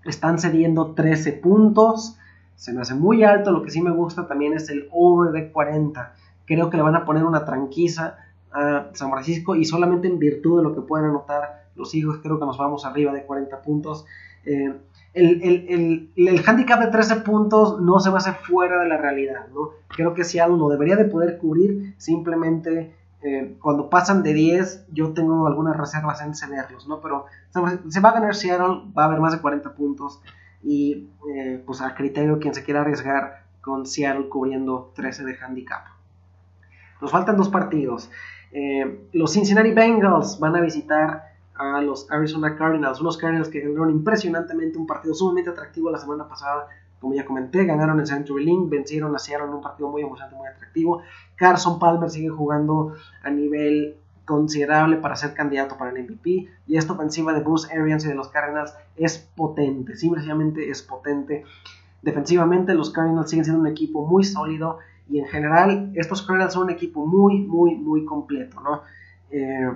están 0.04 0.40
cediendo 0.40 0.94
13 0.94 1.34
puntos. 1.34 2.18
Se 2.56 2.74
me 2.74 2.82
hace 2.82 2.94
muy 2.94 3.24
alto, 3.24 3.52
lo 3.52 3.64
que 3.64 3.72
sí 3.72 3.82
me 3.82 3.92
gusta 3.92 4.28
también 4.28 4.54
es 4.54 4.70
el 4.70 4.88
over 4.92 5.32
de 5.32 5.52
40. 5.52 6.14
Creo 6.46 6.70
que 6.70 6.78
le 6.78 6.84
van 6.84 6.96
a 6.96 7.06
poner 7.06 7.24
una 7.24 7.46
tranquiza 7.46 8.18
a 8.52 8.88
San 8.94 9.12
Francisco 9.12 9.56
y 9.56 9.66
solamente 9.66 10.08
en 10.08 10.20
virtud 10.20 10.58
de 10.58 10.64
lo 10.64 10.76
que 10.76 10.82
pueden 10.82 11.08
anotar 11.10 11.59
los 11.80 11.90
Seahawks 11.92 12.20
creo 12.22 12.38
que 12.38 12.46
nos 12.46 12.58
vamos 12.58 12.86
arriba 12.86 13.14
de 13.14 13.24
40 13.24 13.62
puntos. 13.62 14.06
Eh, 14.46 14.76
el, 15.14 15.42
el, 15.42 16.12
el, 16.16 16.44
handicap 16.46 16.80
de 16.80 16.88
13 16.88 17.22
puntos 17.22 17.82
no 17.82 18.00
se 18.00 18.10
va 18.10 18.16
a 18.16 18.20
hacer 18.20 18.36
fuera 18.36 18.80
de 18.80 18.88
la 18.88 18.98
realidad, 18.98 19.48
¿no? 19.54 19.72
Creo 19.88 20.14
que 20.14 20.24
si 20.24 20.40
algo 20.40 20.70
debería 20.70 20.96
de 20.96 21.06
poder 21.06 21.38
cubrir, 21.40 21.96
simplemente 21.98 22.94
eh, 23.24 23.56
cuando 23.60 23.90
pasan 23.90 24.22
de 24.22 24.34
10 24.34 24.88
yo 24.92 25.14
tengo 25.14 25.48
algunas 25.48 25.76
reservas 25.76 26.22
en 26.22 26.36
cederlos, 26.36 26.88
¿no? 26.88 27.02
Pero 27.02 27.26
se 27.90 28.00
va 28.00 28.10
a 28.10 28.14
ganar 28.14 28.36
Seattle, 28.36 28.92
va 28.96 29.04
a 29.04 29.06
haber 29.08 29.20
más 29.20 29.34
de 29.34 29.40
40 29.40 29.74
puntos 29.74 30.22
y 30.62 31.10
eh, 31.34 31.64
pues 31.66 31.82
a 31.82 31.96
criterio 31.96 32.38
quien 32.40 32.54
se 32.54 32.64
quiera 32.64 32.82
arriesgar 32.82 33.46
con 33.62 33.86
Seattle 33.86 34.30
cubriendo 34.30 34.92
13 34.96 35.24
de 35.26 35.38
handicap. 35.38 35.86
Nos 37.02 37.12
faltan 37.12 37.38
dos 37.38 37.50
partidos. 37.50 38.12
Los 39.14 39.34
Cincinnati 39.34 39.72
Bengals 39.72 40.40
van 40.40 40.56
a 40.56 40.62
visitar 40.62 41.29
a 41.60 41.82
los 41.82 42.10
Arizona 42.10 42.56
Cardinals, 42.56 43.00
unos 43.02 43.18
Cardinals 43.18 43.50
que 43.50 43.60
ganaron 43.60 43.92
impresionantemente 43.92 44.80
un 44.80 44.88
partido 44.88 45.14
sumamente 45.14 45.52
atractivo 45.52 45.92
la 45.92 46.00
semana 46.00 46.28
pasada 46.28 46.68
como 47.00 47.14
ya 47.14 47.26
comenté, 47.26 47.66
ganaron 47.66 48.00
en 48.00 48.08
Century 48.08 48.46
Link, 48.46 48.70
vencieron 48.70 49.16
a 49.16 49.56
un 49.56 49.62
partido 49.62 49.90
muy 49.90 50.02
emocionante, 50.02 50.36
muy 50.36 50.48
atractivo. 50.48 51.02
Carson 51.36 51.80
Palmer 51.80 52.10
sigue 52.10 52.30
jugando 52.30 52.94
a 53.24 53.30
nivel 53.30 53.96
considerable 54.26 54.98
para 54.98 55.16
ser 55.16 55.34
candidato 55.34 55.78
para 55.78 55.92
el 55.92 56.04
MVP. 56.04 56.48
Y 56.68 56.78
esta 56.78 56.94
ofensiva 56.94 57.34
de 57.34 57.40
Bruce 57.40 57.74
Arians 57.74 58.06
y 58.06 58.10
de 58.10 58.16
los 58.16 58.28
Cardinals 58.28 58.76
es 58.98 59.18
potente, 59.18 59.96
simplemente 59.96 60.70
es 60.70 60.82
potente. 60.82 61.46
Defensivamente, 62.02 62.74
los 62.74 62.92
Cardinals 62.92 63.30
siguen 63.30 63.46
siendo 63.46 63.62
un 63.62 63.68
equipo 63.68 64.06
muy 64.06 64.24
sólido. 64.24 64.80
Y 65.10 65.20
en 65.20 65.26
general, 65.26 65.92
estos 65.96 66.22
Cardinals 66.22 66.54
son 66.54 66.64
un 66.64 66.70
equipo 66.70 67.06
muy, 67.06 67.40
muy, 67.40 67.76
muy 67.76 68.06
completo. 68.06 68.60
¿no? 68.60 68.82
Eh, 69.32 69.72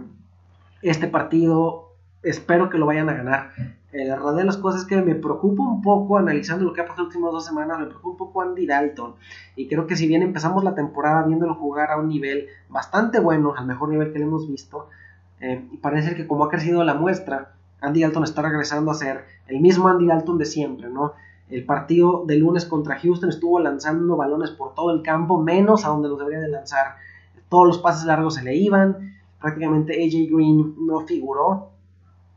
este 0.83 1.07
partido 1.07 1.93
espero 2.21 2.69
que 2.69 2.77
lo 2.77 2.85
vayan 2.85 3.09
a 3.09 3.13
ganar. 3.13 3.51
Eh, 3.91 4.05
la 4.05 4.15
realidad 4.15 4.37
de 4.37 4.43
las 4.45 4.57
cosas 4.57 4.81
es 4.81 4.87
que 4.87 5.01
me 5.01 5.13
preocupa 5.13 5.61
un 5.61 5.81
poco, 5.81 6.17
analizando 6.17 6.65
lo 6.65 6.73
que 6.73 6.81
ha 6.81 6.85
pasado 6.85 7.03
las 7.03 7.15
últimas 7.15 7.31
dos 7.31 7.45
semanas, 7.45 7.79
me 7.79 7.85
preocupa 7.85 8.09
un 8.09 8.17
poco 8.17 8.41
Andy 8.41 8.65
Dalton. 8.65 9.15
Y 9.55 9.67
creo 9.67 9.85
que 9.85 9.95
si 9.95 10.07
bien 10.07 10.23
empezamos 10.23 10.63
la 10.63 10.73
temporada 10.73 11.23
viéndolo 11.23 11.53
jugar 11.55 11.91
a 11.91 11.97
un 11.97 12.07
nivel 12.07 12.47
bastante 12.69 13.19
bueno, 13.19 13.53
al 13.55 13.67
mejor 13.67 13.89
nivel 13.89 14.11
que 14.11 14.19
le 14.19 14.25
hemos 14.25 14.47
visto, 14.47 14.89
eh, 15.41 15.63
parece 15.81 16.15
que 16.15 16.25
como 16.25 16.45
ha 16.45 16.49
crecido 16.49 16.83
la 16.83 16.95
muestra, 16.95 17.53
Andy 17.81 18.01
Dalton 18.01 18.23
está 18.23 18.41
regresando 18.41 18.91
a 18.91 18.95
ser 18.95 19.25
el 19.47 19.59
mismo 19.59 19.89
Andy 19.89 20.07
Dalton 20.07 20.37
de 20.37 20.45
siempre, 20.45 20.89
¿no? 20.89 21.13
El 21.49 21.65
partido 21.65 22.23
de 22.25 22.37
lunes 22.37 22.65
contra 22.65 22.97
Houston 22.97 23.29
estuvo 23.29 23.59
lanzando 23.59 24.15
balones 24.15 24.51
por 24.51 24.73
todo 24.73 24.91
el 24.91 25.03
campo, 25.03 25.39
menos 25.39 25.85
a 25.85 25.89
donde 25.89 26.07
los 26.07 26.17
debería 26.17 26.39
de 26.39 26.47
lanzar. 26.47 26.95
Todos 27.49 27.67
los 27.67 27.77
pases 27.79 28.05
largos 28.05 28.35
se 28.35 28.43
le 28.43 28.55
iban. 28.55 29.13
Prácticamente 29.43 29.91
AJ 29.91 30.31
Green 30.33 30.73
no 30.87 31.01
figuró 31.01 31.71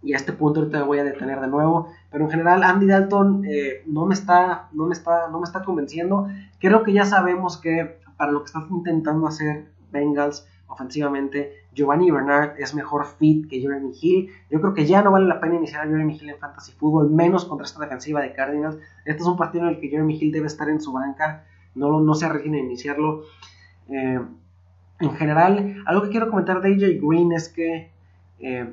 y 0.03 0.13
a 0.13 0.17
este 0.17 0.33
punto 0.33 0.59
ahorita 0.59 0.81
me 0.81 0.85
voy 0.87 0.99
a 0.99 1.05
detener 1.05 1.41
de 1.41 1.47
nuevo, 1.47 1.87
pero 2.11 2.25
en 2.25 2.31
general 2.31 2.65
Andy 2.65 2.87
Dalton 2.87 3.45
eh, 3.45 3.85
no, 3.87 4.07
me 4.07 4.15
está, 4.15 4.71
no, 4.73 4.87
me 4.87 4.93
está, 4.93 5.29
no 5.31 5.39
me 5.39 5.45
está 5.45 5.63
convenciendo. 5.63 6.27
Creo 6.59 6.83
que 6.83 6.93
ya 6.93 7.05
sabemos 7.05 7.59
que 7.59 8.01
para 8.17 8.33
lo 8.33 8.41
que 8.41 8.47
está 8.47 8.67
intentando 8.69 9.29
hacer 9.29 9.69
Bengals 9.93 10.49
ofensivamente, 10.67 11.53
Giovanni 11.73 12.11
Bernard 12.11 12.59
es 12.59 12.75
mejor 12.75 13.07
fit 13.07 13.49
que 13.49 13.61
Jeremy 13.61 13.93
Hill. 14.03 14.31
Yo 14.51 14.61
creo 14.61 14.75
que 14.75 14.85
ya 14.85 15.01
no 15.01 15.13
vale 15.13 15.29
la 15.29 15.39
pena 15.39 15.55
iniciar 15.55 15.83
a 15.83 15.89
Jeremy 15.89 16.19
Hill 16.21 16.31
en 16.31 16.39
Fantasy 16.39 16.73
Football, 16.73 17.11
menos 17.11 17.45
contra 17.45 17.67
esta 17.67 17.79
defensiva 17.79 18.21
de 18.21 18.33
Cardinals. 18.33 18.79
Este 19.05 19.23
es 19.23 19.29
un 19.29 19.37
partido 19.37 19.63
en 19.63 19.77
el 19.77 19.81
que 19.81 19.91
Jeremy 19.91 20.19
Hill 20.21 20.33
debe 20.33 20.49
estar 20.49 20.69
en 20.69 20.81
su 20.81 20.93
banca, 20.93 21.45
no, 21.77 22.01
no 22.01 22.15
se 22.15 22.27
arriesguen 22.27 22.55
a 22.55 22.59
iniciarlo. 22.59 23.23
Eh, 23.91 24.21
en 25.01 25.15
general, 25.15 25.83
algo 25.87 26.03
que 26.03 26.11
quiero 26.11 26.31
comentar 26.31 26.61
de 26.61 26.75
AJ 26.75 27.01
Green 27.03 27.33
es 27.33 27.49
que 27.49 27.91
eh, 28.39 28.73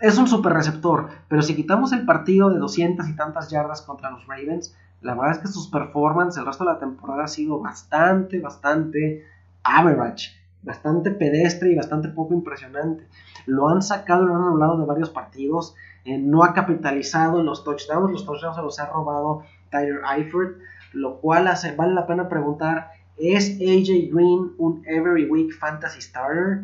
es 0.00 0.18
un 0.18 0.26
super 0.26 0.52
receptor, 0.52 1.08
pero 1.28 1.42
si 1.42 1.54
quitamos 1.54 1.92
el 1.92 2.04
partido 2.04 2.50
de 2.50 2.58
200 2.58 3.08
y 3.08 3.16
tantas 3.16 3.50
yardas 3.50 3.82
contra 3.82 4.10
los 4.10 4.26
Ravens, 4.26 4.76
la 5.00 5.14
verdad 5.14 5.32
es 5.32 5.38
que 5.38 5.48
sus 5.48 5.68
performances 5.68 6.38
el 6.38 6.46
resto 6.46 6.64
de 6.64 6.72
la 6.72 6.78
temporada 6.78 7.24
ha 7.24 7.28
sido 7.28 7.60
bastante, 7.60 8.40
bastante 8.40 9.24
average, 9.62 10.32
bastante 10.62 11.10
pedestre 11.12 11.70
y 11.70 11.76
bastante 11.76 12.08
poco 12.08 12.34
impresionante. 12.34 13.06
Lo 13.46 13.68
han 13.68 13.82
sacado 13.82 14.24
lo 14.24 14.34
han 14.34 14.42
anulado 14.42 14.78
de 14.78 14.86
varios 14.86 15.10
partidos, 15.10 15.74
eh, 16.04 16.18
no 16.18 16.44
ha 16.44 16.52
capitalizado 16.52 17.40
en 17.40 17.46
los 17.46 17.64
touchdowns, 17.64 18.10
los 18.10 18.26
touchdowns 18.26 18.56
se 18.56 18.62
los 18.62 18.78
ha 18.80 18.86
robado 18.86 19.42
Tyler 19.70 20.00
Eifert, 20.16 20.58
lo 20.92 21.20
cual 21.20 21.46
hace, 21.48 21.74
vale 21.74 21.94
la 21.94 22.06
pena 22.06 22.28
preguntar, 22.28 22.90
¿es 23.16 23.50
AJ 23.60 24.12
Green 24.12 24.52
un 24.58 24.82
every 24.86 25.28
week 25.30 25.52
fantasy 25.52 26.00
starter? 26.00 26.62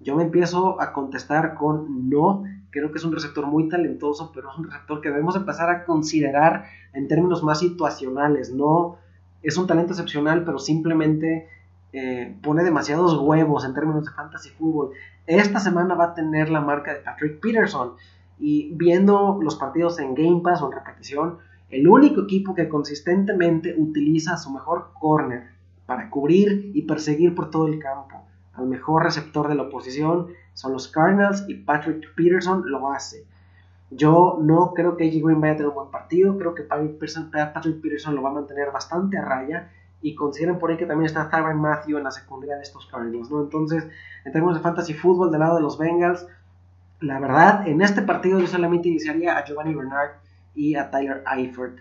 Yo 0.00 0.16
me 0.16 0.24
empiezo 0.24 0.80
a 0.80 0.92
contestar 0.92 1.54
con 1.54 2.08
no, 2.10 2.44
creo 2.70 2.92
que 2.92 2.98
es 2.98 3.04
un 3.04 3.12
receptor 3.12 3.46
muy 3.46 3.68
talentoso, 3.68 4.30
pero 4.34 4.50
es 4.50 4.58
un 4.58 4.64
receptor 4.64 5.00
que 5.00 5.08
debemos 5.08 5.36
empezar 5.36 5.70
a 5.70 5.84
considerar 5.84 6.66
en 6.92 7.08
términos 7.08 7.42
más 7.42 7.60
situacionales, 7.60 8.52
no 8.52 8.98
es 9.42 9.56
un 9.56 9.66
talento 9.66 9.92
excepcional, 9.92 10.44
pero 10.44 10.58
simplemente 10.58 11.48
eh, 11.92 12.36
pone 12.42 12.64
demasiados 12.64 13.16
huevos 13.16 13.64
en 13.64 13.74
términos 13.74 14.04
de 14.04 14.10
fantasy 14.10 14.50
fútbol. 14.50 14.90
Esta 15.26 15.60
semana 15.60 15.94
va 15.94 16.06
a 16.06 16.14
tener 16.14 16.50
la 16.50 16.60
marca 16.60 16.92
de 16.92 17.00
Patrick 17.00 17.40
Peterson 17.40 17.92
y 18.38 18.72
viendo 18.74 19.38
los 19.40 19.56
partidos 19.56 19.98
en 19.98 20.14
Game 20.14 20.40
Pass 20.42 20.62
o 20.62 20.66
en 20.66 20.78
repetición, 20.78 21.38
el 21.70 21.88
único 21.88 22.22
equipo 22.22 22.54
que 22.54 22.68
consistentemente 22.68 23.74
utiliza 23.78 24.36
su 24.36 24.50
mejor 24.50 24.90
corner 25.00 25.55
para 25.86 26.10
cubrir 26.10 26.70
y 26.74 26.82
perseguir 26.82 27.34
por 27.34 27.50
todo 27.50 27.68
el 27.68 27.78
campo 27.78 28.26
al 28.56 28.66
mejor 28.66 29.04
receptor 29.04 29.48
de 29.48 29.54
la 29.54 29.64
oposición 29.64 30.28
son 30.54 30.72
los 30.72 30.88
Cardinals 30.88 31.44
y 31.48 31.54
Patrick 31.54 32.14
Peterson 32.14 32.62
lo 32.66 32.90
hace. 32.90 33.26
Yo 33.90 34.38
no 34.40 34.72
creo 34.74 34.96
que 34.96 35.04
AJ 35.04 35.22
Green 35.22 35.40
vaya 35.40 35.54
a 35.54 35.56
tener 35.56 35.68
un 35.68 35.74
buen 35.74 35.90
partido, 35.90 36.36
creo 36.38 36.54
que 36.54 36.62
Patrick 36.62 36.98
Peterson, 36.98 38.14
lo 38.14 38.22
va 38.22 38.30
a 38.30 38.34
mantener 38.34 38.72
bastante 38.72 39.18
a 39.18 39.24
raya 39.24 39.70
y 40.02 40.14
consideren 40.14 40.58
por 40.58 40.70
ahí 40.70 40.76
que 40.76 40.86
también 40.86 41.06
está 41.06 41.28
Tyron 41.28 41.60
Matthew 41.60 41.98
en 41.98 42.04
la 42.04 42.10
secundaria 42.10 42.56
de 42.56 42.62
estos 42.62 42.86
Cardinals, 42.86 43.30
¿no? 43.30 43.42
Entonces, 43.42 43.86
en 44.24 44.32
términos 44.32 44.56
de 44.56 44.62
fantasy 44.62 44.94
fútbol 44.94 45.30
del 45.30 45.40
lado 45.40 45.56
de 45.56 45.62
los 45.62 45.78
Bengals, 45.78 46.26
la 47.00 47.20
verdad, 47.20 47.68
en 47.68 47.82
este 47.82 48.02
partido 48.02 48.40
yo 48.40 48.46
solamente 48.46 48.88
iniciaría 48.88 49.36
a 49.36 49.44
Giovanni 49.44 49.74
Bernard 49.74 50.12
y 50.54 50.74
a 50.74 50.90
Tyler 50.90 51.22
Eifert. 51.30 51.78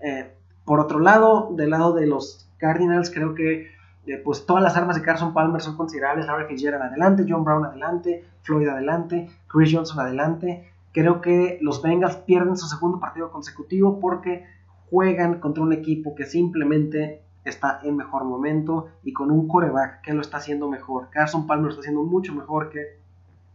Eh, 0.00 0.32
por 0.64 0.78
otro 0.78 1.00
lado, 1.00 1.50
del 1.56 1.70
lado 1.70 1.92
de 1.94 2.06
los 2.06 2.47
Cardinals, 2.58 3.10
creo 3.10 3.34
que 3.34 3.76
pues 4.24 4.46
todas 4.46 4.62
las 4.62 4.76
armas 4.76 4.96
de 4.96 5.02
Carson 5.02 5.34
Palmer 5.34 5.60
son 5.60 5.76
considerables. 5.76 6.26
Larry 6.26 6.46
Fitzgerald 6.46 6.82
adelante, 6.82 7.26
John 7.28 7.44
Brown 7.44 7.64
adelante, 7.64 8.24
Floyd 8.42 8.68
adelante, 8.68 9.28
Chris 9.46 9.70
Johnson 9.72 10.00
adelante. 10.00 10.72
Creo 10.92 11.20
que 11.20 11.58
los 11.60 11.82
Bengals 11.82 12.16
pierden 12.16 12.56
su 12.56 12.66
segundo 12.66 12.98
partido 12.98 13.30
consecutivo 13.30 14.00
porque 14.00 14.46
juegan 14.90 15.40
contra 15.40 15.62
un 15.62 15.74
equipo 15.74 16.14
que 16.14 16.24
simplemente 16.24 17.22
está 17.44 17.80
en 17.82 17.96
mejor 17.96 18.24
momento 18.24 18.88
y 19.04 19.12
con 19.12 19.30
un 19.30 19.46
coreback 19.46 20.00
que 20.00 20.14
lo 20.14 20.22
está 20.22 20.38
haciendo 20.38 20.68
mejor. 20.68 21.08
Carson 21.10 21.46
Palmer 21.46 21.68
está 21.70 21.80
haciendo 21.80 22.02
mucho 22.02 22.34
mejor 22.34 22.70
que 22.70 22.98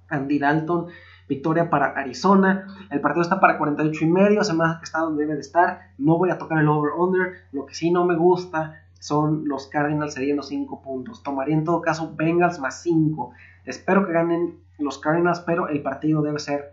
Andy 0.09 0.39
Dalton. 0.39 0.87
Victoria 1.27 1.69
para 1.69 1.87
Arizona. 1.87 2.67
El 2.91 3.01
partido 3.01 3.23
está 3.23 3.39
para 3.39 3.57
48 3.57 4.03
y 4.03 4.07
medio. 4.07 4.43
Se 4.43 4.53
me 4.53 4.65
hace 4.65 4.79
que 4.79 4.83
está 4.83 4.99
donde 4.99 5.23
debe 5.23 5.35
de 5.35 5.41
estar. 5.41 5.93
No 5.97 6.17
voy 6.17 6.29
a 6.29 6.37
tocar 6.37 6.59
el 6.59 6.67
over-under. 6.67 7.45
Lo 7.51 7.65
que 7.65 7.73
sí 7.73 7.91
no 7.91 8.05
me 8.05 8.15
gusta 8.15 8.82
son 9.03 9.49
los 9.49 9.67
Cardinals 9.67 10.13
cediendo 10.13 10.43
5 10.43 10.81
puntos. 10.81 11.23
Tomaría 11.23 11.55
en 11.55 11.65
todo 11.65 11.81
caso 11.81 12.13
Bengals 12.15 12.57
más 12.59 12.81
5. 12.83 13.33
Espero 13.65 14.05
que 14.05 14.13
ganen 14.13 14.55
los 14.77 14.97
Cardinals, 14.97 15.41
pero 15.41 15.67
el 15.67 15.81
partido 15.81 16.21
debe 16.21 16.39
ser 16.39 16.71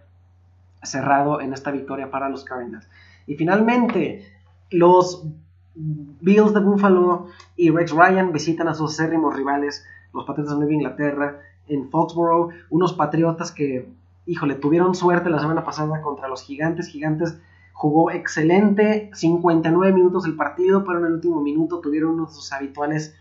cerrado 0.80 1.40
en 1.40 1.52
esta 1.52 1.72
victoria 1.72 2.08
para 2.08 2.28
los 2.28 2.44
Cardinals. 2.44 2.88
Y 3.26 3.34
finalmente, 3.34 4.32
los 4.70 5.26
Bills 5.74 6.54
de 6.54 6.60
Buffalo 6.60 7.26
y 7.56 7.70
Rex 7.70 7.90
Ryan 7.90 8.32
visitan 8.32 8.68
a 8.68 8.74
sus 8.74 8.92
acérrimos 8.92 9.34
rivales, 9.34 9.84
los 10.14 10.24
Patriotas 10.24 10.54
de 10.54 10.60
Nueva 10.60 10.74
Inglaterra, 10.74 11.40
en 11.66 11.90
Foxborough. 11.90 12.52
Unos 12.70 12.92
Patriotas 12.92 13.50
que, 13.50 13.88
híjole, 14.26 14.54
tuvieron 14.54 14.94
suerte 14.94 15.30
la 15.30 15.40
semana 15.40 15.64
pasada 15.64 16.00
contra 16.00 16.28
los 16.28 16.44
Gigantes. 16.44 16.86
Gigantes 16.86 17.40
Jugó 17.72 18.10
excelente, 18.10 19.10
59 19.14 19.92
minutos 19.92 20.26
el 20.26 20.36
partido, 20.36 20.84
pero 20.84 20.98
en 20.98 21.06
el 21.06 21.12
último 21.14 21.40
minuto 21.40 21.80
tuvieron 21.80 22.12
uno 22.12 22.26
de 22.26 22.32
sus 22.32 22.52
habituales 22.52 23.14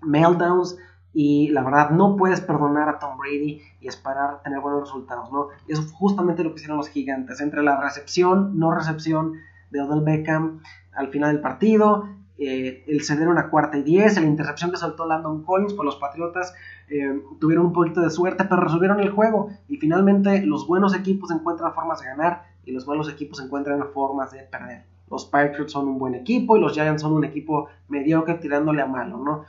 meltdowns 0.00 0.78
y 1.12 1.48
la 1.48 1.62
verdad 1.62 1.90
no 1.90 2.16
puedes 2.16 2.40
perdonar 2.40 2.88
a 2.88 2.98
Tom 2.98 3.18
Brady 3.18 3.60
y 3.80 3.88
esperar 3.88 4.42
tener 4.42 4.60
buenos 4.60 4.82
resultados, 4.82 5.32
¿no? 5.32 5.48
Eso 5.66 5.82
fue 5.82 5.96
justamente 5.98 6.44
lo 6.44 6.50
que 6.50 6.56
hicieron 6.56 6.76
los 6.76 6.88
gigantes, 6.88 7.40
entre 7.40 7.62
la 7.62 7.80
recepción, 7.80 8.58
no 8.58 8.72
recepción 8.72 9.34
de 9.70 9.80
Odell 9.80 10.04
Beckham 10.04 10.60
al 10.92 11.08
final 11.08 11.32
del 11.32 11.40
partido, 11.40 12.08
eh, 12.38 12.84
el 12.86 13.02
ceder 13.02 13.28
una 13.28 13.50
cuarta 13.50 13.76
y 13.76 13.82
diez, 13.82 14.18
la 14.18 14.26
intercepción 14.26 14.70
que 14.70 14.76
soltó 14.76 15.06
Landon 15.06 15.42
Collins 15.42 15.74
por 15.74 15.84
los 15.84 15.96
Patriotas, 15.96 16.54
eh, 16.88 17.22
tuvieron 17.38 17.66
un 17.66 17.72
poquito 17.72 18.00
de 18.00 18.10
suerte, 18.10 18.44
pero 18.44 18.62
resolvieron 18.62 19.00
el 19.00 19.10
juego 19.10 19.50
y 19.68 19.76
finalmente 19.76 20.44
los 20.46 20.66
buenos 20.66 20.94
equipos 20.94 21.30
encuentran 21.30 21.74
formas 21.74 22.00
de 22.00 22.06
ganar 22.06 22.49
y 22.64 22.72
los 22.72 22.86
malos 22.86 23.10
equipos 23.10 23.40
encuentran 23.40 23.82
formas 23.92 24.32
de 24.32 24.40
perder. 24.40 24.84
Los 25.10 25.24
Patriots 25.24 25.72
son 25.72 25.88
un 25.88 25.98
buen 25.98 26.14
equipo 26.14 26.56
y 26.56 26.60
los 26.60 26.72
Giants 26.72 27.02
son 27.02 27.12
un 27.12 27.24
equipo 27.24 27.68
mediocre 27.88 28.34
tirándole 28.34 28.82
a 28.82 28.86
malo, 28.86 29.18
¿no? 29.18 29.44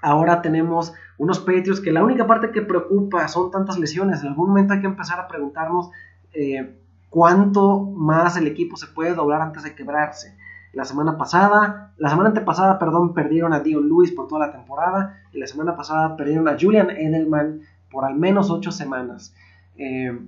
Ahora 0.00 0.42
tenemos 0.42 0.92
unos 1.18 1.38
Patriots 1.38 1.80
que 1.80 1.92
la 1.92 2.02
única 2.02 2.26
parte 2.26 2.50
que 2.50 2.62
preocupa 2.62 3.26
son 3.28 3.50
tantas 3.50 3.78
lesiones. 3.78 4.22
En 4.22 4.28
algún 4.28 4.48
momento 4.48 4.74
hay 4.74 4.80
que 4.80 4.86
empezar 4.86 5.20
a 5.20 5.28
preguntarnos 5.28 5.90
eh, 6.32 6.76
cuánto 7.10 7.80
más 7.80 8.36
el 8.36 8.46
equipo 8.46 8.76
se 8.76 8.88
puede 8.88 9.14
doblar 9.14 9.42
antes 9.42 9.62
de 9.62 9.74
quebrarse. 9.74 10.36
La 10.72 10.84
semana 10.84 11.18
pasada, 11.18 11.92
la 11.98 12.08
semana 12.08 12.30
antepasada, 12.30 12.78
perdón, 12.78 13.14
perdieron 13.14 13.52
a 13.52 13.60
Dion 13.60 13.86
Lewis 13.86 14.10
por 14.10 14.26
toda 14.26 14.46
la 14.46 14.52
temporada 14.52 15.20
y 15.32 15.38
la 15.38 15.46
semana 15.46 15.76
pasada 15.76 16.16
perdieron 16.16 16.48
a 16.48 16.56
Julian 16.58 16.90
Edelman 16.90 17.60
por 17.90 18.04
al 18.04 18.14
menos 18.14 18.50
ocho 18.50 18.72
semanas. 18.72 19.34
Eh, 19.76 20.18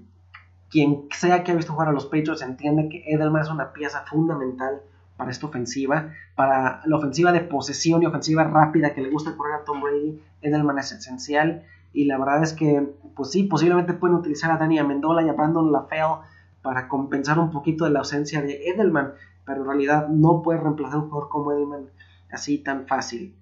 quien 0.75 1.07
sea 1.13 1.45
que 1.45 1.53
ha 1.53 1.55
visto 1.55 1.73
jugar 1.73 1.87
a 1.87 1.93
los 1.93 2.07
Patriots 2.07 2.43
entiende 2.43 2.89
que 2.89 3.05
Edelman 3.07 3.43
es 3.43 3.49
una 3.49 3.73
pieza 3.73 4.03
fundamental 4.11 4.83
para 5.17 5.31
esta 5.31 5.47
ofensiva, 5.47 6.13
para 6.35 6.83
la 6.85 6.97
ofensiva 6.97 7.31
de 7.31 7.43
posesión 7.43 8.03
y 8.03 8.07
ofensiva 8.07 8.43
rápida 8.43 8.93
que 8.93 9.01
le 9.01 9.09
gusta 9.09 9.37
correr 9.37 9.55
a 9.55 9.65
Tom 9.65 9.81
Brady, 9.81 10.21
Edelman 10.43 10.77
es 10.81 10.91
esencial 10.91 11.63
y 11.93 12.07
la 12.07 12.19
verdad 12.19 12.43
es 12.43 12.55
que, 12.55 12.93
pues 13.15 13.31
sí, 13.31 13.45
posiblemente 13.45 13.93
pueden 13.93 14.17
utilizar 14.17 14.51
a 14.51 14.57
Dani 14.57 14.81
Amendola 14.81 15.23
y 15.23 15.29
a 15.29 15.35
Brandon 15.35 15.71
LaFell 15.71 16.25
para 16.61 16.89
compensar 16.89 17.39
un 17.39 17.53
poquito 17.53 17.85
de 17.85 17.93
la 17.93 18.01
ausencia 18.01 18.43
de 18.43 18.69
Edelman, 18.69 19.13
pero 19.47 19.61
en 19.61 19.69
realidad 19.69 20.09
no 20.09 20.43
puede 20.43 20.59
reemplazar 20.59 20.99
un 20.99 21.09
jugador 21.09 21.29
como 21.29 21.53
Edelman 21.53 21.87
así 22.33 22.59
tan 22.59 22.89
fácil. 22.89 23.37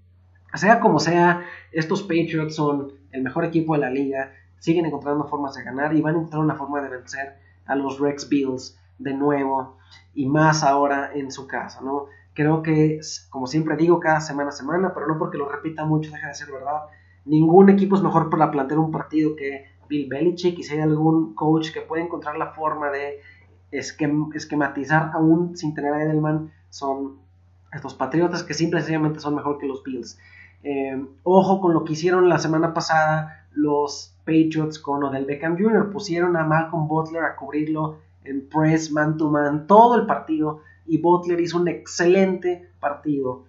Sea 0.53 0.81
como 0.81 1.01
sea, 1.01 1.47
estos 1.71 2.03
Patriots 2.03 2.57
son 2.57 2.93
el 3.11 3.23
mejor 3.23 3.47
equipo 3.47 3.73
de 3.73 3.81
la 3.81 3.89
liga, 3.89 4.33
siguen 4.63 4.87
encontrando 4.87 5.25
formas 5.25 5.57
de 5.57 5.65
ganar 5.65 5.93
y 5.93 6.01
van 6.01 6.15
a 6.15 6.19
encontrar 6.19 6.41
una 6.41 6.55
forma 6.55 6.81
de 6.81 6.89
vencer 6.89 7.35
a 7.67 7.75
los 7.75 7.99
Rex 7.99 8.29
Bills 8.29 8.79
de 8.97 9.13
nuevo 9.13 9.77
y 10.15 10.29
más 10.29 10.63
ahora 10.63 11.11
en 11.13 11.33
su 11.33 11.49
casa, 11.49 11.81
¿no? 11.83 12.07
Creo 12.33 12.63
que, 12.63 13.01
como 13.29 13.49
siempre 13.49 13.77
digo, 13.77 13.99
cada 13.99 14.21
semana 14.21 14.51
a 14.51 14.53
semana, 14.53 14.95
pero 14.95 15.09
no 15.09 15.19
porque 15.19 15.37
lo 15.37 15.49
repita 15.49 15.85
mucho 15.85 16.13
deja 16.13 16.29
de 16.29 16.35
ser 16.35 16.53
verdad. 16.53 16.83
Ningún 17.25 17.71
equipo 17.71 17.97
es 17.97 18.03
mejor 18.03 18.31
para 18.31 18.53
plantear 18.53 18.79
un 18.79 18.93
partido 18.93 19.35
que 19.35 19.65
Bill 19.89 20.09
Belichick 20.09 20.57
y 20.61 20.63
si 20.63 20.75
hay 20.75 20.81
algún 20.81 21.35
coach 21.35 21.73
que 21.73 21.81
puede 21.81 22.05
encontrar 22.05 22.37
la 22.37 22.53
forma 22.53 22.91
de 22.91 23.21
esquematizar 23.73 25.11
aún 25.13 25.57
sin 25.57 25.75
tener 25.75 25.93
a 25.93 26.05
Edelman, 26.05 26.53
son 26.71 27.17
estos 27.73 27.95
Patriotas 27.95 28.45
que 28.45 28.55
simplemente 28.55 29.19
son 29.19 29.35
mejor 29.35 29.59
que 29.59 29.67
los 29.67 29.83
Bills. 29.83 30.21
Eh, 30.63 31.05
ojo 31.25 31.61
con 31.61 31.75
lo 31.75 31.83
que 31.83 31.95
hicieron 31.95 32.29
la 32.29 32.39
semana 32.39 32.73
pasada 32.73 33.49
los 33.51 34.12
Patriots 34.25 34.79
con 34.79 35.03
Odell 35.05 35.27
Beckham 35.27 35.57
Jr. 35.59 35.91
Pusieron 35.91 36.37
a 36.37 36.45
Malcolm 36.45 36.89
Butler 36.89 37.25
a 37.25 37.37
cubrirlo 37.37 37.99
en 38.25 38.49
press, 38.49 38.91
man 38.91 39.17
to 39.17 39.31
man, 39.31 39.67
todo 39.67 39.97
el 39.97 40.07
partido. 40.07 40.61
Y 40.87 40.99
Butler 40.99 41.41
hizo 41.41 41.59
un 41.59 41.69
excelente 41.69 42.71
partido, 42.81 43.45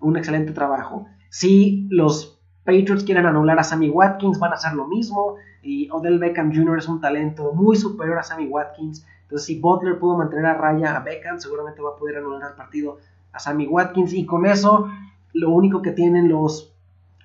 un 0.00 0.16
excelente 0.16 0.52
trabajo. 0.52 1.06
Si 1.28 1.86
los 1.90 2.38
Patriots 2.64 3.04
quieren 3.04 3.26
anular 3.26 3.58
a 3.58 3.64
Sammy 3.64 3.88
Watkins, 3.88 4.38
van 4.38 4.52
a 4.52 4.56
hacer 4.56 4.74
lo 4.74 4.86
mismo. 4.86 5.36
Y 5.62 5.88
Odell 5.90 6.18
Beckham 6.18 6.54
Jr. 6.54 6.78
es 6.78 6.88
un 6.88 7.00
talento 7.00 7.52
muy 7.52 7.76
superior 7.76 8.18
a 8.18 8.22
Sammy 8.22 8.46
Watkins. 8.46 9.06
Entonces, 9.22 9.46
si 9.46 9.58
Butler 9.58 9.98
pudo 9.98 10.16
mantener 10.16 10.46
a 10.46 10.54
raya 10.54 10.96
a 10.96 11.00
Beckham, 11.00 11.38
seguramente 11.38 11.82
va 11.82 11.90
a 11.90 11.96
poder 11.96 12.16
anular 12.16 12.50
el 12.50 12.56
partido 12.56 12.98
a 13.32 13.38
Sammy 13.38 13.66
Watkins. 13.66 14.12
Y 14.12 14.26
con 14.26 14.46
eso, 14.46 14.88
lo 15.32 15.50
único 15.50 15.82
que 15.82 15.92
tienen 15.92 16.28
los, 16.28 16.74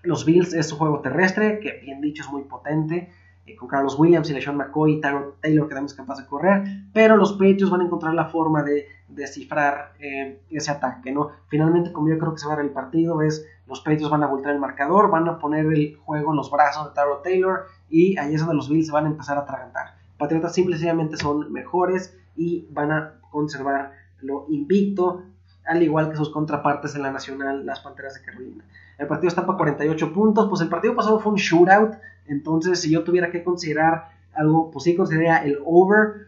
los 0.03 0.25
Bills 0.25 0.53
es 0.53 0.67
su 0.67 0.77
juego 0.77 0.99
terrestre, 0.99 1.59
que 1.59 1.79
bien 1.81 2.01
dicho 2.01 2.23
es 2.23 2.29
muy 2.29 2.43
potente. 2.43 3.09
Eh, 3.45 3.57
con 3.57 3.67
Carlos 3.67 3.99
Williams 3.99 4.29
y 4.29 4.33
LeSean 4.33 4.55
McCoy 4.55 4.93
y 4.93 5.01
Tyron 5.01 5.33
Taylor 5.41 5.67
quedamos 5.67 5.93
capaz 5.93 6.17
de 6.17 6.25
correr, 6.25 6.63
pero 6.93 7.17
los 7.17 7.33
Patriots 7.33 7.69
van 7.69 7.81
a 7.81 7.85
encontrar 7.85 8.13
la 8.13 8.25
forma 8.25 8.63
de 8.63 8.87
descifrar 9.09 9.93
eh, 9.99 10.39
ese 10.49 10.71
ataque, 10.71 11.11
¿no? 11.11 11.31
Finalmente, 11.49 11.91
como 11.91 12.07
yo 12.07 12.17
creo 12.17 12.33
que 12.33 12.39
se 12.39 12.47
va 12.47 12.53
a 12.53 12.55
dar 12.55 12.65
el 12.65 12.71
partido, 12.71 13.21
es 13.21 13.45
los 13.67 13.81
Patriots 13.81 14.09
van 14.09 14.23
a 14.23 14.27
voltear 14.27 14.53
el 14.53 14.61
marcador, 14.61 15.09
van 15.09 15.27
a 15.27 15.39
poner 15.39 15.65
el 15.65 15.97
juego 15.97 16.31
en 16.31 16.37
los 16.37 16.49
brazos 16.49 16.87
de 16.87 16.93
Tyron 16.93 17.21
Taylor 17.21 17.65
y 17.89 18.17
ahí 18.17 18.33
es 18.33 18.39
donde 18.39 18.55
los 18.55 18.69
Bills 18.69 18.91
van 18.91 19.05
a 19.05 19.09
empezar 19.09 19.37
a 19.37 19.41
atragantar. 19.41 19.95
Patriotas 20.17 20.53
simplemente 20.53 21.17
son 21.17 21.51
mejores 21.51 22.17
y 22.37 22.65
van 22.71 22.93
a 22.93 23.19
conservar 23.29 23.91
lo 24.21 24.45
invicto, 24.47 25.23
al 25.65 25.81
igual 25.81 26.09
que 26.09 26.17
sus 26.17 26.29
contrapartes 26.29 26.95
en 26.95 27.03
la 27.03 27.11
nacional, 27.11 27.65
las 27.65 27.79
Panteras 27.79 28.15
de 28.15 28.21
Carolina. 28.21 28.63
El 28.97 29.07
partido 29.07 29.29
está 29.29 29.45
para 29.45 29.57
48 29.57 30.13
puntos, 30.13 30.49
pues 30.49 30.61
el 30.61 30.69
partido 30.69 30.95
pasado 30.95 31.19
fue 31.19 31.31
un 31.31 31.37
shootout, 31.37 31.95
entonces, 32.27 32.79
si 32.79 32.91
yo 32.91 33.03
tuviera 33.03 33.31
que 33.31 33.43
considerar 33.43 34.09
algo, 34.33 34.71
pues 34.71 34.85
sí 34.85 34.95
consideraría 34.95 35.43
el 35.43 35.59
over. 35.65 36.27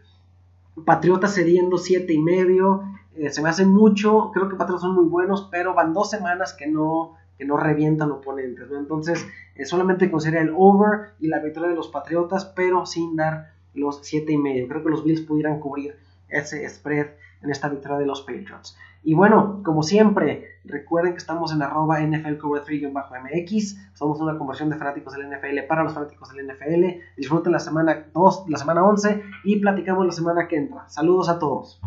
Patriotas 0.84 1.34
cediendo 1.34 1.78
7 1.78 2.12
y 2.12 2.18
medio. 2.18 2.82
Eh, 3.16 3.30
se 3.30 3.42
me 3.42 3.48
hace 3.48 3.64
mucho. 3.64 4.30
Creo 4.32 4.48
que 4.48 4.56
Patriotas 4.56 4.82
son 4.82 4.94
muy 4.94 5.06
buenos, 5.06 5.48
pero 5.50 5.74
van 5.74 5.94
dos 5.94 6.10
semanas 6.10 6.52
que 6.52 6.66
no, 6.66 7.14
que 7.38 7.44
no 7.44 7.56
revientan 7.56 8.10
oponentes. 8.10 8.68
Entonces, 8.70 9.26
eh, 9.54 9.64
solamente 9.64 10.10
consideraría 10.10 10.50
el 10.50 10.54
over 10.56 11.12
y 11.18 11.28
la 11.28 11.40
victoria 11.40 11.70
de 11.70 11.76
los 11.76 11.88
Patriotas, 11.88 12.44
pero 12.44 12.84
sin 12.84 13.16
dar 13.16 13.52
los 13.74 14.00
7 14.02 14.32
y 14.32 14.38
medio. 14.38 14.68
Creo 14.68 14.82
que 14.82 14.90
los 14.90 15.04
Bills 15.04 15.22
pudieran 15.22 15.60
cubrir 15.60 15.96
ese 16.28 16.68
spread 16.68 17.08
en 17.42 17.50
esta 17.50 17.68
victoria 17.68 17.98
de 17.98 18.06
los 18.06 18.20
Patriots. 18.22 18.76
Y 19.06 19.14
bueno, 19.14 19.62
como 19.62 19.84
siempre, 19.84 20.58
recuerden 20.64 21.12
que 21.12 21.18
estamos 21.18 21.52
en 21.52 21.62
arroba 21.62 22.00
NFL 22.00 22.38
mx 22.42 23.78
Somos 23.94 24.20
una 24.20 24.36
conversión 24.36 24.68
de 24.68 24.74
fanáticos 24.74 25.14
del 25.14 25.30
NFL 25.30 25.68
para 25.68 25.84
los 25.84 25.94
fanáticos 25.94 26.34
del 26.34 26.48
NFL. 26.48 27.02
Disfruten 27.16 27.52
la 27.52 27.60
semana 27.60 28.08
2, 28.12 28.46
la 28.48 28.58
semana 28.58 28.84
11 28.84 29.22
y 29.44 29.60
platicamos 29.60 30.06
la 30.06 30.10
semana 30.12 30.48
que 30.48 30.56
entra. 30.56 30.88
Saludos 30.88 31.28
a 31.28 31.38
todos. 31.38 31.80